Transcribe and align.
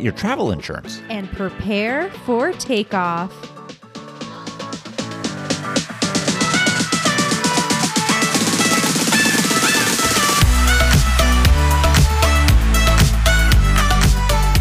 your 0.00 0.12
travel 0.12 0.50
insurance. 0.50 1.00
and 1.10 1.30
prepare 1.32 2.10
for 2.24 2.52
takeoff. 2.52 3.32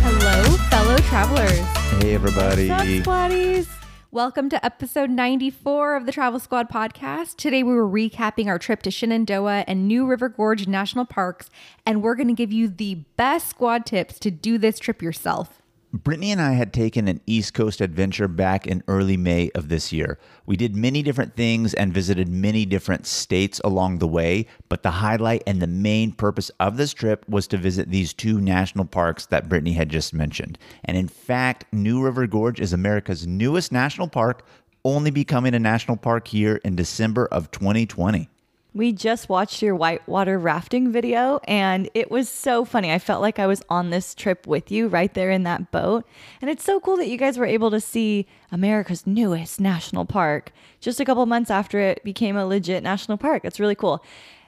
Hello, 0.04 0.58
fellow 0.70 0.98
travelers. 0.98 1.60
Hey, 2.02 2.14
everybody. 2.14 2.70
What's 2.70 2.82
up, 2.82 2.88
squatties? 3.06 3.68
Welcome 4.10 4.48
to 4.52 4.66
episode 4.66 5.10
94 5.10 5.98
of 5.98 6.06
the 6.06 6.14
Travel 6.14 6.40
Squad 6.40 6.70
podcast. 6.70 7.36
Today 7.36 7.62
we 7.62 7.74
were 7.74 7.86
recapping 7.86 8.48
our 8.48 8.58
trip 8.58 8.82
to 8.84 8.90
Shenandoah 8.90 9.66
and 9.68 9.86
New 9.86 10.06
River 10.06 10.30
Gorge 10.30 10.66
National 10.66 11.04
Parks, 11.04 11.50
and 11.86 12.02
we're 12.02 12.16
going 12.16 12.30
to 12.30 12.34
give 12.34 12.54
you 12.54 12.70
the 12.70 12.96
best 13.18 13.50
squad 13.50 13.86
tips 13.86 14.18
to 14.20 14.32
do 14.32 14.58
this 14.58 14.80
trip 14.80 15.02
yourself. 15.02 15.57
Brittany 15.94 16.34
and 16.34 16.42
I 16.42 16.52
had 16.52 16.74
taken 16.74 17.08
an 17.08 17.22
East 17.26 17.54
Coast 17.54 17.80
adventure 17.80 18.28
back 18.28 18.68
in 18.68 18.84
early 18.90 19.16
May 19.16 19.50
of 19.56 19.70
this 19.70 19.94
year. 19.94 20.20
We 20.46 20.58
did 20.58 20.76
many 20.76 21.02
different 21.02 21.38
things 21.38 21.74
and 21.74 21.94
visited 21.94 22.28
many 22.28 22.66
different 22.66 23.08
states 23.08 23.62
along 23.64 24.00
the 24.00 24.08
way, 24.08 24.48
but 24.68 24.84
the 24.84 24.92
highlight 24.92 25.44
and 25.48 25.62
the 25.62 25.68
main 25.68 26.12
purpose 26.12 26.52
of 26.60 26.76
this 26.76 26.94
trip 26.94 27.28
was 27.30 27.48
to 27.48 27.58
visit 27.58 27.90
these 27.90 28.14
two 28.14 28.42
national 28.42 28.84
parks 28.84 29.28
that 29.28 29.48
Brittany 29.48 29.74
had 29.74 29.88
just 29.88 30.14
mentioned. 30.14 30.58
And 30.84 30.98
in 30.98 31.08
fact, 31.08 31.64
New 31.72 32.04
River 32.04 32.28
Gorge 32.28 32.60
is 32.60 32.74
America's 32.74 33.26
newest 33.26 33.72
national 33.72 34.10
park, 34.10 34.46
only 34.84 35.10
becoming 35.10 35.54
a 35.54 35.60
national 35.60 35.96
park 35.96 36.28
here 36.28 36.58
in 36.66 36.76
December 36.76 37.28
of 37.28 37.50
2020. 37.52 38.30
We 38.78 38.94
just 38.94 39.28
watched 39.28 39.64
your 39.64 39.74
whitewater 39.74 40.38
rafting 40.38 40.92
video 40.92 41.40
and 41.48 41.90
it 41.96 42.12
was 42.12 42.30
so 42.30 42.64
funny. 42.64 42.92
I 42.92 43.00
felt 43.00 43.24
like 43.24 43.40
I 43.40 43.48
was 43.48 43.64
on 43.70 43.90
this 43.90 44.14
trip 44.14 44.46
with 44.46 44.70
you 44.70 44.88
right 44.88 45.12
there 45.16 45.32
in 45.32 45.42
that 45.44 45.72
boat. 45.72 46.06
And 46.44 46.52
it's 46.52 46.64
so 46.64 46.80
cool 46.80 46.96
that 46.98 47.08
you 47.08 47.18
guys 47.18 47.40
were 47.40 47.48
able 47.48 47.72
to 47.72 47.82
see 47.82 48.28
America's 48.52 49.08
newest 49.08 49.60
national 49.60 50.06
park 50.06 50.52
just 50.80 51.00
a 51.00 51.06
couple 51.06 51.26
months 51.26 51.50
after 51.50 51.80
it 51.80 52.04
became 52.04 52.38
a 52.38 52.46
legit 52.46 52.84
national 52.84 53.18
park. 53.18 53.46
It's 53.46 53.60
really 53.60 53.74
cool. 53.74 54.06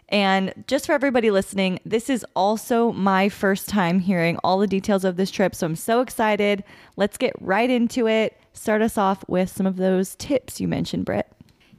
And 0.09 0.53
just 0.67 0.85
for 0.85 0.93
everybody 0.93 1.31
listening, 1.31 1.79
this 1.83 2.07
is 2.07 2.23
also 2.35 2.91
my 2.91 3.29
first 3.29 3.67
time 3.67 3.97
hearing 3.97 4.37
all 4.43 4.59
the 4.59 4.67
details 4.67 5.05
of 5.05 5.15
this 5.17 5.31
trip. 5.31 5.55
So 5.55 5.65
I'm 5.65 5.75
so 5.75 6.01
excited. 6.01 6.63
Let's 6.97 7.17
get 7.17 7.33
right 7.41 7.69
into 7.69 8.07
it. 8.07 8.39
Start 8.53 8.83
us 8.83 8.95
off 8.95 9.27
with 9.27 9.49
some 9.49 9.65
of 9.65 9.77
those 9.77 10.13
tips 10.13 10.61
you 10.61 10.67
mentioned, 10.67 11.05
Britt. 11.05 11.25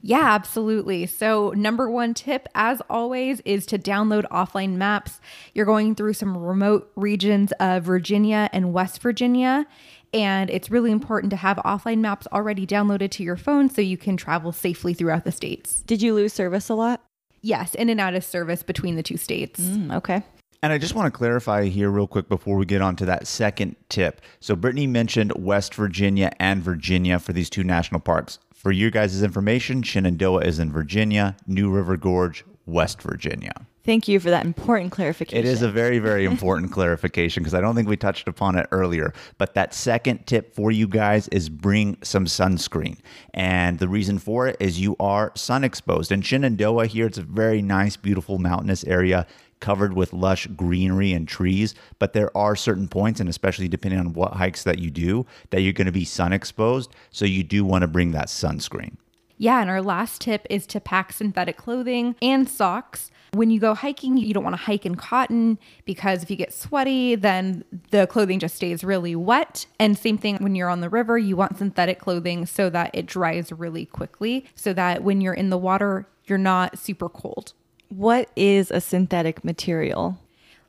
Yeah, 0.03 0.33
absolutely. 0.33 1.05
So, 1.05 1.51
number 1.51 1.89
one 1.89 2.13
tip, 2.13 2.47
as 2.55 2.81
always, 2.89 3.39
is 3.41 3.65
to 3.67 3.77
download 3.77 4.27
offline 4.29 4.73
maps. 4.73 5.19
You're 5.53 5.65
going 5.65 5.95
through 5.95 6.13
some 6.13 6.35
remote 6.35 6.91
regions 6.95 7.51
of 7.59 7.83
Virginia 7.83 8.49
and 8.51 8.73
West 8.73 9.01
Virginia. 9.01 9.67
And 10.13 10.49
it's 10.49 10.69
really 10.69 10.91
important 10.91 11.29
to 11.31 11.37
have 11.37 11.57
offline 11.57 11.99
maps 11.99 12.27
already 12.33 12.67
downloaded 12.67 13.11
to 13.11 13.23
your 13.23 13.37
phone 13.37 13.69
so 13.69 13.81
you 13.81 13.97
can 13.97 14.17
travel 14.17 14.51
safely 14.51 14.93
throughout 14.93 15.23
the 15.23 15.31
states. 15.31 15.81
Did 15.81 16.01
you 16.01 16.13
lose 16.13 16.33
service 16.33 16.67
a 16.67 16.73
lot? 16.73 17.01
Yes, 17.41 17.75
in 17.75 17.89
and 17.89 17.99
out 17.99 18.13
of 18.13 18.23
service 18.23 18.61
between 18.61 18.95
the 18.95 19.03
two 19.03 19.17
states. 19.17 19.61
Mm, 19.61 19.95
okay. 19.95 20.23
And 20.63 20.71
I 20.71 20.77
just 20.77 20.93
want 20.93 21.11
to 21.11 21.17
clarify 21.17 21.65
here, 21.65 21.89
real 21.89 22.05
quick, 22.05 22.29
before 22.29 22.55
we 22.55 22.65
get 22.65 22.81
on 22.81 22.95
to 22.97 23.05
that 23.05 23.25
second 23.25 23.75
tip. 23.89 24.21
So, 24.39 24.55
Brittany 24.55 24.85
mentioned 24.85 25.33
West 25.35 25.73
Virginia 25.73 26.31
and 26.39 26.61
Virginia 26.61 27.17
for 27.17 27.33
these 27.33 27.49
two 27.49 27.63
national 27.63 28.01
parks. 28.01 28.37
For 28.61 28.71
you 28.71 28.91
guys' 28.91 29.23
information, 29.23 29.81
Shenandoah 29.81 30.41
is 30.41 30.59
in 30.59 30.71
Virginia, 30.71 31.35
New 31.47 31.71
River 31.71 31.97
Gorge, 31.97 32.45
West 32.67 33.01
Virginia. 33.01 33.53
Thank 33.83 34.07
you 34.07 34.19
for 34.19 34.29
that 34.29 34.45
important 34.45 34.91
clarification. 34.91 35.39
It 35.43 35.49
is 35.49 35.63
a 35.63 35.71
very, 35.71 35.97
very 35.97 36.25
important 36.25 36.71
clarification 36.71 37.41
because 37.41 37.55
I 37.55 37.61
don't 37.61 37.73
think 37.73 37.87
we 37.87 37.97
touched 37.97 38.27
upon 38.27 38.55
it 38.55 38.67
earlier. 38.71 39.13
But 39.39 39.55
that 39.55 39.73
second 39.73 40.27
tip 40.27 40.53
for 40.53 40.71
you 40.71 40.87
guys 40.87 41.27
is 41.29 41.49
bring 41.49 41.97
some 42.03 42.25
sunscreen. 42.25 42.99
And 43.33 43.79
the 43.79 43.87
reason 43.87 44.19
for 44.19 44.45
it 44.45 44.57
is 44.59 44.79
you 44.79 44.95
are 44.99 45.31
sun 45.33 45.63
exposed. 45.63 46.11
In 46.11 46.21
Shenandoah 46.21 46.85
here, 46.85 47.07
it's 47.07 47.17
a 47.17 47.23
very 47.23 47.63
nice, 47.63 47.97
beautiful 47.97 48.37
mountainous 48.37 48.83
area 48.83 49.25
covered 49.61 49.93
with 49.93 50.11
lush 50.11 50.47
greenery 50.47 51.13
and 51.13 51.27
trees. 51.27 51.73
But 51.99 52.13
there 52.13 52.35
are 52.35 52.55
certain 52.55 52.89
points, 52.89 53.19
and 53.19 53.29
especially 53.29 53.69
depending 53.69 53.99
on 53.99 54.13
what 54.13 54.33
hikes 54.33 54.63
that 54.63 54.79
you 54.79 54.91
do, 54.91 55.25
that 55.51 55.61
you're 55.61 55.71
going 55.71 55.85
to 55.85 55.91
be 55.91 56.05
sun 56.05 56.33
exposed. 56.33 56.91
So 57.11 57.23
you 57.23 57.43
do 57.43 57.63
want 57.63 57.83
to 57.83 57.87
bring 57.87 58.11
that 58.11 58.27
sunscreen. 58.27 58.97
Yeah, 59.37 59.59
and 59.59 59.71
our 59.71 59.81
last 59.81 60.21
tip 60.21 60.45
is 60.51 60.67
to 60.67 60.79
pack 60.79 61.11
synthetic 61.11 61.57
clothing 61.57 62.15
and 62.21 62.47
socks. 62.47 63.09
When 63.33 63.49
you 63.49 63.59
go 63.59 63.73
hiking, 63.73 64.17
you 64.17 64.35
don't 64.35 64.43
want 64.43 64.55
to 64.55 64.61
hike 64.61 64.85
in 64.85 64.93
cotton 64.93 65.57
because 65.83 66.21
if 66.21 66.29
you 66.29 66.35
get 66.35 66.53
sweaty, 66.53 67.15
then 67.15 67.63
the 67.89 68.05
clothing 68.05 68.37
just 68.37 68.55
stays 68.55 68.83
really 68.83 69.15
wet. 69.15 69.65
And 69.79 69.97
same 69.97 70.19
thing 70.19 70.37
when 70.37 70.53
you're 70.53 70.69
on 70.69 70.81
the 70.81 70.89
river, 70.89 71.17
you 71.17 71.35
want 71.35 71.57
synthetic 71.57 71.97
clothing 71.97 72.45
so 72.45 72.69
that 72.69 72.91
it 72.93 73.07
dries 73.07 73.51
really 73.51 73.87
quickly, 73.87 74.45
so 74.53 74.73
that 74.73 75.01
when 75.01 75.21
you're 75.21 75.33
in 75.33 75.49
the 75.49 75.57
water, 75.57 76.07
you're 76.25 76.37
not 76.37 76.77
super 76.77 77.09
cold. 77.09 77.53
What 77.91 78.29
is 78.37 78.71
a 78.71 78.79
synthetic 78.79 79.43
material? 79.43 80.17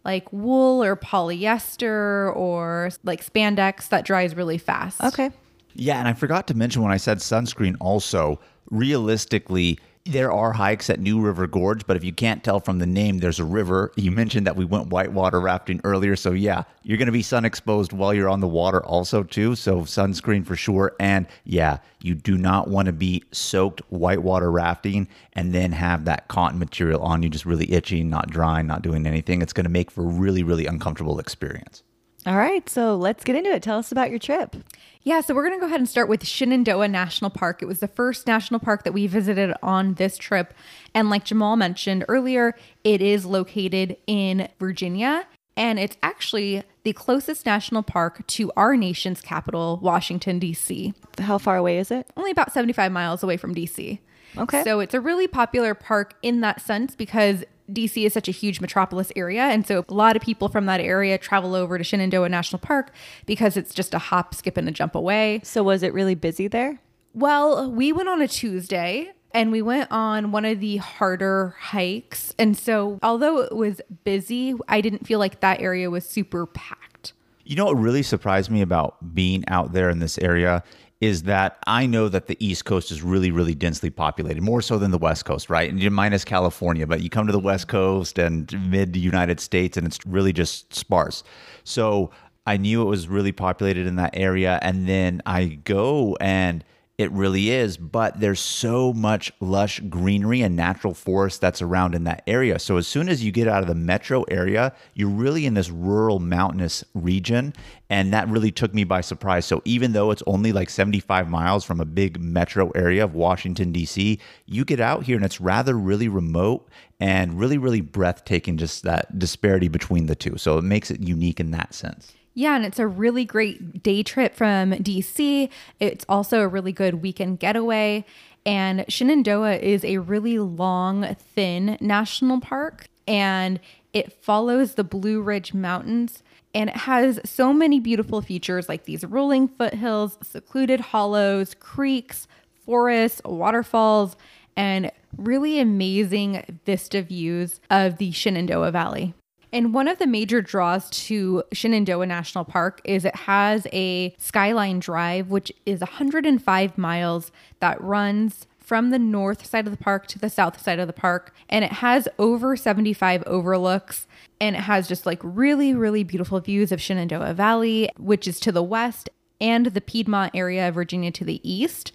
Like 0.05 0.33
wool 0.33 0.83
or 0.83 0.97
polyester 0.97 2.35
or 2.35 2.91
like 3.05 3.25
spandex 3.25 3.89
that 3.91 4.05
dries 4.05 4.35
really 4.35 4.59
fast. 4.59 5.01
Okay. 5.01 5.31
Yeah, 5.75 5.99
and 5.99 6.09
I 6.09 6.15
forgot 6.15 6.49
to 6.49 6.55
mention 6.55 6.83
when 6.83 6.91
I 6.93 6.97
said 6.97 7.19
sunscreen 7.19 7.77
also, 7.81 8.41
realistically, 8.71 9.79
there 10.05 10.33
are 10.33 10.53
hikes 10.53 10.91
at 10.91 10.99
New 10.99 11.21
River 11.21 11.47
Gorge, 11.47 11.87
but 11.87 11.97
if 11.97 12.03
you 12.03 12.13
can't 12.13 12.43
tell 12.43 12.59
from 12.59 12.79
the 12.79 12.87
name, 12.87 13.19
there's 13.19 13.39
a 13.39 13.45
river. 13.45 13.93
You 13.97 14.11
mentioned 14.11 14.47
that 14.47 14.57
we 14.57 14.65
went 14.65 14.89
whitewater 14.89 15.41
rafting 15.41 15.81
earlier, 15.85 16.17
so 16.17 16.33
yeah, 16.33 16.65
you're 16.83 16.99
going 16.99 17.07
to 17.07 17.13
be 17.13 17.23
sun 17.23 17.45
exposed 17.45 17.93
while 17.93 18.13
you're 18.13 18.29
on 18.29 18.41
the 18.41 18.49
water 18.49 18.85
also 18.85 19.23
too, 19.23 19.55
so 19.55 19.83
sunscreen 19.83 20.45
for 20.45 20.57
sure. 20.57 20.97
And 20.99 21.27
yeah, 21.45 21.79
you 22.01 22.15
do 22.15 22.37
not 22.37 22.69
want 22.69 22.87
to 22.87 22.93
be 22.93 23.23
soaked 23.31 23.81
whitewater 23.91 24.51
rafting 24.51 25.07
and 25.35 25.55
then 25.55 25.73
have 25.73 26.05
that 26.07 26.27
cotton 26.29 26.59
material 26.59 27.01
on 27.03 27.23
you 27.23 27.29
just 27.29 27.47
really 27.47 27.73
itching, 27.73 28.11
not 28.11 28.29
drying, 28.29 28.67
not 28.67 28.83
doing 28.83 29.07
anything. 29.07 29.41
It's 29.41 29.53
going 29.53 29.65
to 29.65 29.71
make 29.71 29.91
for 29.91 30.03
a 30.03 30.07
really 30.07 30.43
really 30.43 30.67
uncomfortable 30.67 31.21
experience. 31.21 31.85
All 32.25 32.37
right. 32.37 32.69
So 32.69 32.95
let's 32.95 33.25
get 33.25 33.35
into 33.35 33.51
it. 33.51 33.63
Tell 33.63 33.79
us 33.79 33.91
about 33.91 34.11
your 34.11 34.19
trip. 34.19 34.57
Yeah, 35.03 35.21
so 35.21 35.35
we're 35.35 35.43
going 35.49 35.59
to 35.59 35.61
go 35.61 35.67
ahead 35.67 35.81
and 35.81 35.89
start 35.89 36.09
with 36.09 36.25
Shenandoah 36.25 36.87
National 36.87 37.31
Park. 37.31 37.61
It 37.61 37.67
was 37.67 37.81
the 37.81 37.89
first 37.89 38.27
national 38.29 38.61
park 38.61 38.85
that 38.85 38.93
we 38.93 39.09
visited 39.09 39.53
on 39.61 39.95
this 39.95 40.17
trip. 40.17 40.55
And 40.95 41.11
like 41.11 41.25
Jamal 41.25 41.57
mentioned 41.57 42.05
earlier, 42.07 42.55
it 42.85 43.03
is 43.03 43.25
located 43.27 43.97
in 44.07 44.49
Virginia. 44.61 45.27
And 45.57 45.79
it's 45.79 45.97
actually 46.03 46.63
the 46.85 46.93
closest 46.93 47.45
national 47.45 47.83
park 47.83 48.27
to 48.29 48.53
our 48.57 48.77
nation's 48.77 49.21
capital, 49.21 49.79
Washington, 49.83 50.39
D.C. 50.39 50.95
How 51.19 51.39
far 51.39 51.57
away 51.57 51.79
is 51.79 51.91
it? 51.91 52.09
Only 52.17 52.31
about 52.31 52.53
75 52.53 52.93
miles 52.93 53.23
away 53.23 53.37
from 53.37 53.53
D.C. 53.53 54.01
Okay. 54.39 54.63
So 54.65 54.81
it's 54.81 54.95
a 54.95 55.01
really 55.01 55.27
popular 55.27 55.75
park 55.75 56.15
in 56.23 56.41
that 56.41 56.61
sense 56.61 56.95
because 56.95 57.45
DC 57.71 58.05
is 58.05 58.13
such 58.13 58.29
a 58.29 58.33
huge 58.33 58.61
metropolis 58.61 59.13
area. 59.17 59.43
And 59.43 59.67
so 59.67 59.85
a 59.89 59.95
lot 59.95 60.17
of 60.17 60.23
people 60.23 60.49
from 60.49 60.67
that 60.67 60.81
area 60.81 61.19
travel 61.19 61.55
over 61.55 61.79
to 61.79 61.85
Shenandoah 61.85 62.29
National 62.29 62.59
Park 62.59 62.93
because 63.27 63.57
it's 63.57 63.75
just 63.75 63.95
a 63.95 63.99
hop, 63.99 64.35
skip, 64.35 64.57
and 64.57 64.69
a 64.69 64.73
jump 64.73 64.95
away. 64.95 65.41
So 65.45 65.63
was 65.63 65.83
it 65.83 65.93
really 65.93 66.15
busy 66.15 66.49
there? 66.49 66.81
Well, 67.15 67.71
we 67.71 67.93
went 67.93 68.09
on 68.09 68.23
a 68.23 68.29
Tuesday 68.29 69.13
and 69.35 69.53
we 69.53 69.63
went 69.63 69.91
on 69.91 70.33
one 70.33 70.45
of 70.45 70.61
the 70.61 70.79
harder 70.79 71.55
hikes. 71.59 72.35
And 72.39 72.57
so 72.57 72.99
although 73.03 73.41
it 73.41 73.55
was 73.55 73.81
busy, 74.05 74.55
I 74.69 74.81
didn't 74.81 75.07
feel 75.07 75.19
like 75.19 75.41
that 75.41 75.61
area 75.61 75.91
was 75.91 76.07
super 76.07 76.47
packed. 76.47 77.13
You 77.45 77.57
know 77.57 77.67
what 77.67 77.77
really 77.77 78.03
surprised 78.03 78.51
me 78.51 78.63
about 78.63 79.15
being 79.15 79.45
out 79.49 79.73
there 79.73 79.91
in 79.91 79.99
this 79.99 80.17
area 80.19 80.63
is 81.03 81.25
that 81.25 81.59
I 81.67 81.87
know 81.87 82.09
that 82.09 82.29
the 82.29 82.37
East 82.39 82.65
Coast 82.65 82.93
is 82.93 83.03
really, 83.03 83.33
really 83.33 83.57
densely 83.57 83.91
populated, 83.91 84.41
more 84.41 84.63
so 84.63 84.79
than 84.79 84.93
the 84.93 84.99
West 84.99 85.25
Coast, 85.25 85.51
right? 85.51 85.69
And 85.69 85.83
you 85.83 85.91
minus 85.91 86.25
California, 86.25 86.87
but 86.87 87.03
you 87.03 87.11
come 87.11 87.27
to 87.27 87.33
the 87.33 87.41
West 87.41 87.67
Coast 87.67 88.21
and 88.21 88.71
mid 88.71 88.95
United 88.95 89.41
States, 89.41 89.77
and 89.77 89.85
it's 89.85 89.99
really 90.07 90.33
just 90.33 90.73
sparse. 90.73 91.25
So 91.65 92.13
I 92.47 92.57
knew 92.57 92.83
it 92.83 92.85
was 92.85 93.09
really 93.09 93.33
populated 93.33 93.89
in 93.89 93.97
that 93.97 94.17
area. 94.17 94.61
And 94.63 94.89
then 94.89 95.23
I 95.27 95.59
go 95.65 96.17
and 96.21 96.63
It 96.99 97.11
really 97.11 97.51
is, 97.51 97.79
but 97.79 98.21
there's 98.21 98.39
so 98.39 98.93
much 98.93 99.33
lush 99.41 99.81
greenery 99.81 100.43
and 100.43 100.55
natural 100.55 100.93
forest 100.93 101.41
that's 101.41 101.63
around 101.63 101.95
in 101.95 102.05
that 102.05 102.23
area. 102.27 102.59
So 102.59 102.77
as 102.77 102.87
soon 102.87 103.09
as 103.09 103.25
you 103.25 103.33
get 103.33 103.49
out 103.49 103.63
of 103.63 103.67
the 103.67 103.75
metro 103.75 104.25
area, 104.25 104.75
you're 104.93 105.09
really 105.09 105.47
in 105.47 105.55
this 105.55 105.71
rural 105.71 106.19
mountainous 106.19 106.85
region. 106.93 107.55
And 107.89 108.13
that 108.13 108.29
really 108.29 108.51
took 108.51 108.75
me 108.75 108.85
by 108.85 109.01
surprise. 109.01 109.47
So 109.47 109.63
even 109.65 109.93
though 109.93 110.11
it's 110.11 110.23
only 110.27 110.53
like 110.53 110.69
75 110.69 111.31
miles 111.31 111.65
from 111.65 111.81
a 111.81 111.87
big 111.87 112.21
metro 112.21 112.71
area 112.71 113.03
of 113.05 113.15
Washington, 113.15 113.73
D.C., 113.73 114.21
you 114.45 114.65
get 114.65 114.79
out 114.79 115.05
here 115.05 115.17
and 115.17 115.25
it's 115.25 115.41
rather 115.41 115.75
really 115.79 116.09
remote 116.09 116.69
and 117.01 117.41
really, 117.41 117.57
really 117.57 117.81
breathtaking, 117.81 118.59
just 118.59 118.83
that 118.83 119.19
disparity 119.19 119.69
between 119.69 120.07
the 120.07 120.15
two. 120.15 120.37
So 120.37 120.59
it 120.59 120.63
makes 120.63 120.91
it 120.91 121.01
unique 121.01 121.41
in 121.41 121.53
that 121.53 121.73
sense. 121.73 122.13
Yeah, 122.35 122.57
and 122.57 122.65
it's 122.65 122.79
a 122.79 122.87
really 122.87 123.25
great 123.25 123.83
day 123.83 124.03
trip 124.03 124.35
from 124.35 124.73
DC. 124.73 125.51
It's 125.79 126.05
also 126.09 126.41
a 126.41 126.49
really 126.49 126.73
good 126.73 127.03
weekend 127.03 127.41
getaway. 127.41 128.05
And 128.47 128.85
Shenandoah 128.89 129.57
is 129.57 129.85
a 129.85 129.99
really 129.99 130.39
long, 130.39 131.15
thin 131.15 131.77
national 131.81 132.41
park, 132.41 132.89
and 133.07 133.61
it 133.93 134.13
follows 134.13 134.75
the 134.75 134.85
Blue 134.85 135.21
Ridge 135.21 135.55
Mountains. 135.55 136.23
And 136.55 136.71
it 136.71 136.77
has 136.77 137.21
so 137.25 137.53
many 137.53 137.81
beautiful 137.81 138.21
features 138.21 138.69
like 138.69 138.85
these 138.85 139.05
rolling 139.05 139.49
foothills, 139.49 140.19
secluded 140.23 140.81
hollows, 140.81 141.55
creeks, 141.55 142.27
forests, 142.65 143.23
waterfalls, 143.25 144.17
and 144.57 144.91
really 145.17 145.59
amazing 145.61 146.61
vista 146.67 147.03
views 147.03 147.61
of 147.71 147.99
the 147.99 148.11
Shenandoah 148.11 148.71
Valley. 148.71 149.15
And 149.53 149.75
one 149.75 149.87
of 149.87 149.99
the 149.99 150.07
major 150.07 150.41
draws 150.41 150.89
to 150.91 151.43
Shenandoah 151.53 152.07
National 152.07 152.45
Park 152.45 152.81
is 152.85 153.05
it 153.05 153.15
has 153.15 153.67
a 153.73 154.15
Skyline 154.19 154.81
Drive, 154.81 155.29
which 155.29 155.53
is 155.67 155.81
105 155.81 156.79
miles 156.79 157.31
that 157.61 157.81
runs 157.81 158.47
from 158.59 158.91
the 158.91 158.99
north 158.99 159.45
side 159.45 159.67
of 159.67 159.77
the 159.77 159.83
park 159.83 160.07
to 160.07 160.19
the 160.19 160.31
south 160.31 160.63
side 160.63 160.79
of 160.79 160.87
the 160.87 160.93
park. 160.93 161.35
And 161.51 161.65
it 161.65 161.73
has 161.73 162.09
over 162.19 162.57
75 162.57 163.23
overlooks. 163.27 164.07
And 164.41 164.57
it 164.57 164.61
has 164.61 164.89
just 164.89 165.05
like 165.05 165.21
really, 165.23 165.75
really 165.75 166.03
beautiful 166.05 166.41
views 166.41 166.73
of 166.73 166.81
Shenandoah 166.81 167.35
Valley, 167.35 167.91
which 167.99 168.27
is 168.27 168.41
to 168.41 168.53
the 168.53 168.63
west, 168.63 169.11
and 169.43 169.67
the 169.67 169.81
Piedmont 169.81 170.35
area 170.35 170.69
of 170.69 170.75
Virginia 170.75 171.11
to 171.11 171.25
the 171.25 171.41
east. 171.43 171.93